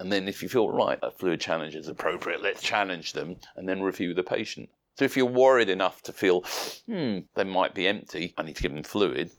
And 0.00 0.10
then 0.10 0.28
if 0.28 0.42
you 0.42 0.48
feel, 0.48 0.68
right, 0.68 0.98
a 1.02 1.10
fluid 1.10 1.40
challenge 1.40 1.74
is 1.74 1.88
appropriate, 1.88 2.42
let's 2.42 2.62
challenge 2.62 3.12
them 3.12 3.36
and 3.56 3.68
then 3.68 3.82
review 3.82 4.12
the 4.14 4.22
patient. 4.22 4.68
So 4.96 5.04
if 5.04 5.16
you're 5.16 5.26
worried 5.26 5.68
enough 5.68 6.02
to 6.02 6.12
feel, 6.12 6.42
hmm, 6.86 7.20
they 7.34 7.44
might 7.44 7.74
be 7.74 7.86
empty, 7.86 8.34
I 8.36 8.42
need 8.42 8.56
to 8.56 8.62
give 8.62 8.74
them 8.74 8.82
fluid, 8.82 9.30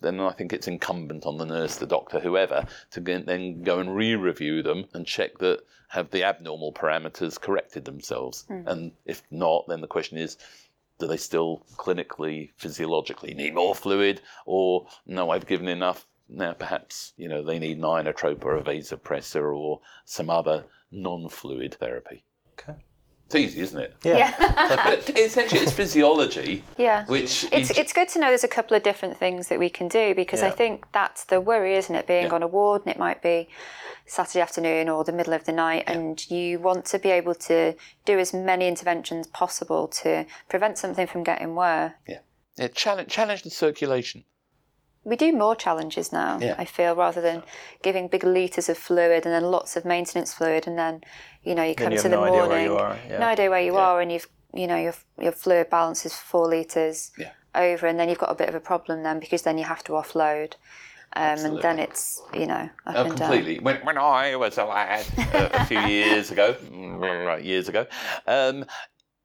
then 0.00 0.20
I 0.20 0.32
think 0.32 0.52
it's 0.52 0.68
incumbent 0.68 1.26
on 1.26 1.38
the 1.38 1.46
nurse, 1.46 1.76
the 1.76 1.86
doctor, 1.86 2.20
whoever, 2.20 2.66
to 2.90 3.00
then 3.00 3.62
go 3.62 3.78
and 3.78 3.94
re-review 3.94 4.62
them 4.62 4.84
and 4.94 5.06
check 5.06 5.38
that 5.38 5.60
have 5.88 6.10
the 6.10 6.24
abnormal 6.24 6.72
parameters 6.72 7.40
corrected 7.40 7.84
themselves. 7.84 8.44
Mm. 8.50 8.66
And 8.66 8.92
if 9.04 9.22
not, 9.30 9.64
then 9.68 9.80
the 9.80 9.86
question 9.86 10.18
is, 10.18 10.36
do 10.98 11.06
they 11.06 11.16
still 11.16 11.64
clinically, 11.76 12.50
physiologically 12.56 13.34
need 13.34 13.54
more 13.54 13.74
fluid, 13.74 14.20
or 14.44 14.86
no, 15.06 15.30
I've 15.30 15.46
given 15.46 15.68
enough. 15.68 16.06
Now 16.28 16.52
perhaps 16.52 17.12
you 17.16 17.28
know 17.28 17.42
they 17.42 17.58
need 17.58 17.78
an 17.78 17.84
inotrope 17.84 18.44
or 18.44 18.56
a 18.56 18.62
vasopressor 18.62 19.56
or 19.56 19.80
some 20.04 20.30
other 20.30 20.64
non-fluid 20.90 21.74
therapy. 21.74 22.24
Okay. 22.52 22.84
It's 23.26 23.34
easy, 23.34 23.60
isn't 23.60 23.80
it? 23.80 23.94
Yeah. 24.04 24.34
yeah. 24.38 24.92
essentially, 25.16 25.60
it's 25.60 25.72
physiology. 25.72 26.62
Yeah. 26.78 27.04
Which 27.06 27.44
it's 27.50 27.70
it's 27.70 27.92
good 27.92 28.08
to 28.10 28.20
know 28.20 28.28
there's 28.28 28.44
a 28.44 28.48
couple 28.48 28.76
of 28.76 28.84
different 28.84 29.16
things 29.16 29.48
that 29.48 29.58
we 29.58 29.68
can 29.68 29.88
do 29.88 30.14
because 30.14 30.42
yeah. 30.42 30.48
I 30.48 30.50
think 30.50 30.86
that's 30.92 31.24
the 31.24 31.40
worry, 31.40 31.74
isn't 31.74 31.94
it? 31.94 32.06
Being 32.06 32.26
yeah. 32.26 32.34
on 32.34 32.42
a 32.44 32.46
ward 32.46 32.82
and 32.86 32.94
it 32.94 32.98
might 32.98 33.22
be 33.22 33.48
Saturday 34.06 34.40
afternoon 34.40 34.88
or 34.88 35.02
the 35.02 35.12
middle 35.12 35.32
of 35.32 35.44
the 35.44 35.52
night, 35.52 35.84
and 35.88 36.30
you 36.30 36.60
want 36.60 36.84
to 36.86 37.00
be 37.00 37.10
able 37.10 37.34
to 37.34 37.74
do 38.04 38.18
as 38.20 38.32
many 38.32 38.68
interventions 38.68 39.26
possible 39.26 39.88
to 39.88 40.24
prevent 40.48 40.78
something 40.78 41.08
from 41.08 41.24
getting 41.24 41.56
worse. 41.56 41.92
Yeah. 42.06 42.20
Yeah. 42.56 42.68
Challenge 42.68 43.08
challenge 43.10 43.42
the 43.42 43.50
circulation 43.50 44.24
we 45.06 45.14
do 45.14 45.32
more 45.32 45.54
challenges 45.54 46.12
now. 46.12 46.38
Yeah. 46.40 46.56
I 46.58 46.64
feel 46.64 46.96
rather 46.96 47.20
than 47.20 47.44
giving 47.80 48.08
big 48.08 48.24
liters 48.24 48.68
of 48.68 48.76
fluid 48.76 49.24
and 49.24 49.32
then 49.32 49.44
lots 49.44 49.76
of 49.76 49.84
maintenance 49.84 50.34
fluid, 50.34 50.66
and 50.66 50.76
then 50.76 51.02
you 51.44 51.54
know 51.54 51.62
you 51.62 51.76
come 51.76 51.92
you 51.92 51.98
to 51.98 52.08
the 52.08 52.16
no 52.16 52.26
morning, 52.26 52.72
yeah. 52.72 53.18
no 53.18 53.26
idea 53.26 53.48
where 53.48 53.60
you 53.60 53.74
yeah. 53.74 53.86
are, 53.86 54.00
and 54.00 54.10
you've 54.10 54.28
you 54.52 54.66
know 54.66 54.76
your 54.76 54.94
your 55.18 55.32
fluid 55.32 55.70
balance 55.70 56.04
is 56.04 56.12
four 56.12 56.48
liters 56.48 57.12
over, 57.54 57.86
and 57.86 57.98
then 57.98 58.08
you've 58.08 58.18
got 58.18 58.32
a 58.32 58.34
bit 58.34 58.48
of 58.48 58.56
a 58.56 58.60
problem 58.60 59.04
then 59.04 59.20
because 59.20 59.42
then 59.42 59.56
you 59.56 59.64
have 59.64 59.84
to 59.84 59.92
offload. 59.92 60.54
Um, 61.14 61.38
and 61.38 61.62
then 61.62 61.78
it's 61.78 62.20
you 62.34 62.46
know 62.46 62.68
up 62.84 62.96
oh, 62.96 63.04
and 63.04 63.16
completely. 63.16 63.54
Down. 63.54 63.64
When, 63.64 63.76
when 63.86 63.98
I 63.98 64.34
was 64.34 64.58
a 64.58 64.64
lad 64.64 65.06
a 65.32 65.64
few 65.66 65.78
years 65.86 66.32
ago, 66.32 66.56
right 66.72 67.42
years 67.42 67.68
ago, 67.68 67.86
um, 68.26 68.64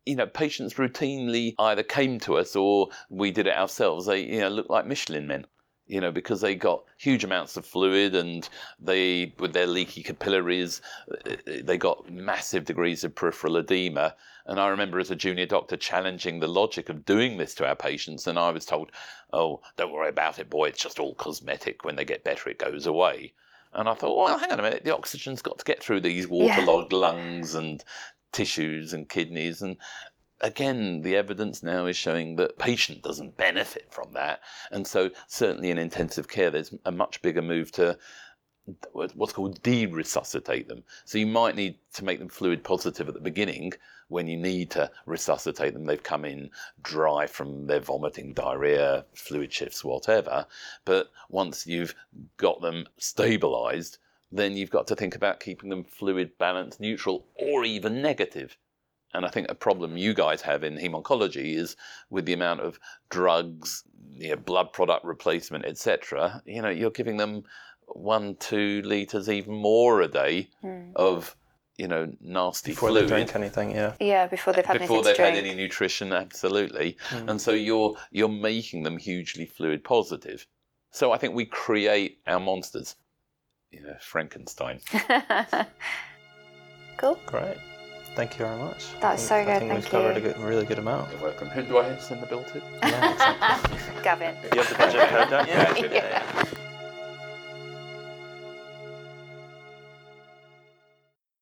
you 0.06 0.16
know, 0.16 0.28
patients 0.28 0.76
routinely 0.76 1.56
either 1.58 1.82
came 1.82 2.20
to 2.20 2.38
us 2.38 2.56
or 2.56 2.90
we 3.10 3.32
did 3.32 3.48
it 3.48 3.58
ourselves. 3.58 4.06
They 4.06 4.22
you 4.22 4.42
know 4.42 4.50
looked 4.50 4.70
like 4.70 4.86
Michelin 4.86 5.26
men 5.26 5.48
you 5.92 6.00
know, 6.00 6.12
because 6.12 6.40
they 6.40 6.56
got 6.56 6.86
huge 6.98 7.26
amounts 7.26 7.58
of 7.58 7.66
fluid 7.66 8.16
and 8.16 8.48
they, 8.80 9.34
with 9.40 9.52
their 9.52 9.68
leaky 9.68 10.02
capillaries, 10.02 10.82
uh, 11.30 11.36
they 11.64 11.78
got 11.78 12.10
massive 12.10 12.64
degrees 12.64 13.04
of 13.04 13.14
peripheral 13.14 13.58
edema. 13.58 14.16
And 14.46 14.58
I 14.58 14.70
remember 14.70 15.00
as 15.00 15.12
a 15.12 15.18
junior 15.18 15.46
doctor 15.46 15.76
challenging 15.76 16.40
the 16.40 16.48
logic 16.48 16.88
of 16.88 17.04
doing 17.04 17.38
this 17.38 17.54
to 17.56 17.68
our 17.68 17.76
patients, 17.76 18.26
and 18.26 18.40
I 18.40 18.52
was 18.52 18.66
told, 18.66 18.94
oh, 19.34 19.60
don't 19.76 19.92
worry 19.92 20.08
about 20.08 20.40
it, 20.40 20.50
boy, 20.50 20.70
it's 20.70 20.82
just 20.82 20.98
all 20.98 21.14
cosmetic. 21.16 21.84
When 21.84 21.98
they 21.98 22.06
get 22.06 22.24
better, 22.24 22.50
it 22.50 22.58
goes 22.58 22.86
away. 22.86 23.34
And 23.74 23.90
I 23.90 23.94
thought, 23.94 24.18
well, 24.18 24.38
hang 24.38 24.54
on 24.54 24.60
a 24.62 24.64
minute, 24.64 24.86
the 24.86 24.96
oxygen's 24.96 25.42
got 25.42 25.60
to 25.60 25.66
get 25.66 25.84
through 25.84 26.00
these 26.00 26.26
waterlogged 26.26 26.94
yeah. 26.94 27.00
lungs 27.00 27.54
and 27.54 27.84
tissues 28.32 28.94
and 28.94 29.10
kidneys 29.10 29.62
and 29.62 29.76
again 30.42 31.02
the 31.02 31.16
evidence 31.16 31.64
now 31.64 31.86
is 31.86 31.96
showing 31.96 32.36
that 32.36 32.58
patient 32.58 33.02
doesn't 33.02 33.38
benefit 33.38 33.88
from 33.92 34.14
that. 34.14 34.42
And 34.72 34.86
so 34.86 35.10
certainly 35.28 35.72
in 35.72 35.78
intensive 35.78 36.28
care 36.28 36.50
there's 36.50 36.74
a 36.86 36.92
much 36.92 37.22
bigger 37.22 37.42
move 37.42 37.72
to 37.74 37.98
what's 38.94 39.34
called 39.34 39.62
de-resuscitate 39.64 40.68
them. 40.68 40.84
So 41.06 41.18
you 41.18 41.26
might 41.26 41.56
need 41.56 41.80
to 41.94 42.06
make 42.06 42.20
them 42.20 42.30
fluid 42.30 42.64
positive 42.64 43.08
at 43.08 43.16
the 43.16 43.20
beginning 43.20 43.74
when 44.08 44.28
you 44.28 44.38
need 44.38 44.70
to 44.72 44.92
resuscitate 45.06 45.74
them. 45.74 45.86
They've 45.86 46.02
come 46.02 46.26
in 46.26 46.52
dry 46.82 47.26
from 47.26 47.66
their 47.66 47.80
vomiting 47.80 48.34
diarrhea 48.34 49.06
fluid 49.14 49.52
shifts 49.52 49.84
whatever. 49.84 50.46
But 50.86 51.12
once 51.30 51.66
you've 51.66 51.96
got 52.38 52.62
them 52.62 52.88
stabilized 52.98 53.98
then 54.32 54.56
you've 54.56 54.70
got 54.70 54.88
to 54.88 54.96
think 54.96 55.16
about 55.16 55.42
keeping 55.42 55.70
them 55.70 55.84
fluid 55.84 56.38
balanced 56.38 56.80
neutral 56.80 57.26
or 57.36 57.66
even 57.66 58.02
negative 58.02 58.58
and 59.14 59.26
I 59.26 59.30
think 59.30 59.48
a 59.50 59.56
problem 59.56 59.98
you 59.98 60.14
guys 60.14 60.42
have 60.42 60.64
in 60.64 60.78
hemoncology 60.78 61.56
is 61.56 61.76
with 62.10 62.26
the 62.26 62.34
amount 62.34 62.62
of 62.62 62.80
drugs, 63.10 63.84
you 64.16 64.30
know, 64.30 64.36
blood 64.38 64.72
product 64.74 65.04
replacement, 65.06 65.66
etc. 65.66 66.42
You 66.46 66.62
know, 66.62 66.70
you're 66.70 66.92
giving 66.92 67.18
them 67.18 67.44
one, 67.88 68.36
two 68.38 68.82
liters, 68.84 69.30
even 69.30 69.56
more 69.56 70.02
a 70.02 70.08
day 70.08 70.50
Hmm. 70.62 70.92
of 70.96 71.36
you 71.78 71.88
know 71.88 72.12
nasty 72.22 72.72
Before 72.74 72.90
fluid 72.90 73.06
they 73.06 73.08
drink 73.10 73.36
anything, 73.36 73.72
yeah. 73.72 73.94
Yeah, 74.00 74.28
before 74.28 74.54
they've 74.54 74.66
had 74.66 74.80
before 74.80 75.02
they've 75.04 75.16
to 75.16 75.22
drink. 75.22 75.36
had 75.36 75.46
any 75.46 75.56
nutrition, 75.56 76.14
absolutely. 76.14 76.98
Mm. 77.10 77.30
And 77.32 77.42
so 77.42 77.52
you're 77.52 77.96
you're 78.12 78.30
making 78.30 78.84
them 78.84 78.98
hugely 78.98 79.46
fluid 79.46 79.84
positive. 79.84 80.46
So 80.92 81.12
I 81.12 81.18
think 81.18 81.34
we 81.34 81.46
create 81.46 82.20
our 82.28 82.40
monsters. 82.40 82.96
You 83.72 83.82
know, 83.82 83.96
Frankenstein. 84.02 84.80
cool. 86.98 87.18
Great. 87.26 87.58
Thank 88.16 88.38
you 88.38 88.46
very 88.46 88.58
much. 88.58 88.86
That 89.00 89.04
I 89.06 89.12
was 89.14 89.22
think- 89.22 89.30
so 89.30 89.36
I 89.36 89.46
think 89.46 89.60
thank 89.60 89.74
we've 89.74 89.90
covered 89.90 90.18
you. 90.18 90.30
a 90.30 90.34
good, 90.34 90.38
really 90.38 90.66
good 90.66 90.80
amount. 90.80 91.12
You're 91.12 91.22
welcome. 91.22 91.48
Who 91.50 91.62
do 91.64 91.78
I 91.78 91.96
send 91.98 92.22
the 92.22 92.26
bill 92.26 92.44
to? 92.44 92.62
Yeah, 92.84 93.12
exactly. 93.14 93.78
Gavin. 94.04 94.36
you 94.54 94.62
have 94.62 94.70
the 94.70 94.76
budget 94.76 95.10
code, 95.10 95.30
don't 95.30 95.48
you? 95.48 95.54
Yeah. 95.90 95.94
Yeah, 95.94 96.24
yeah. 96.36 96.44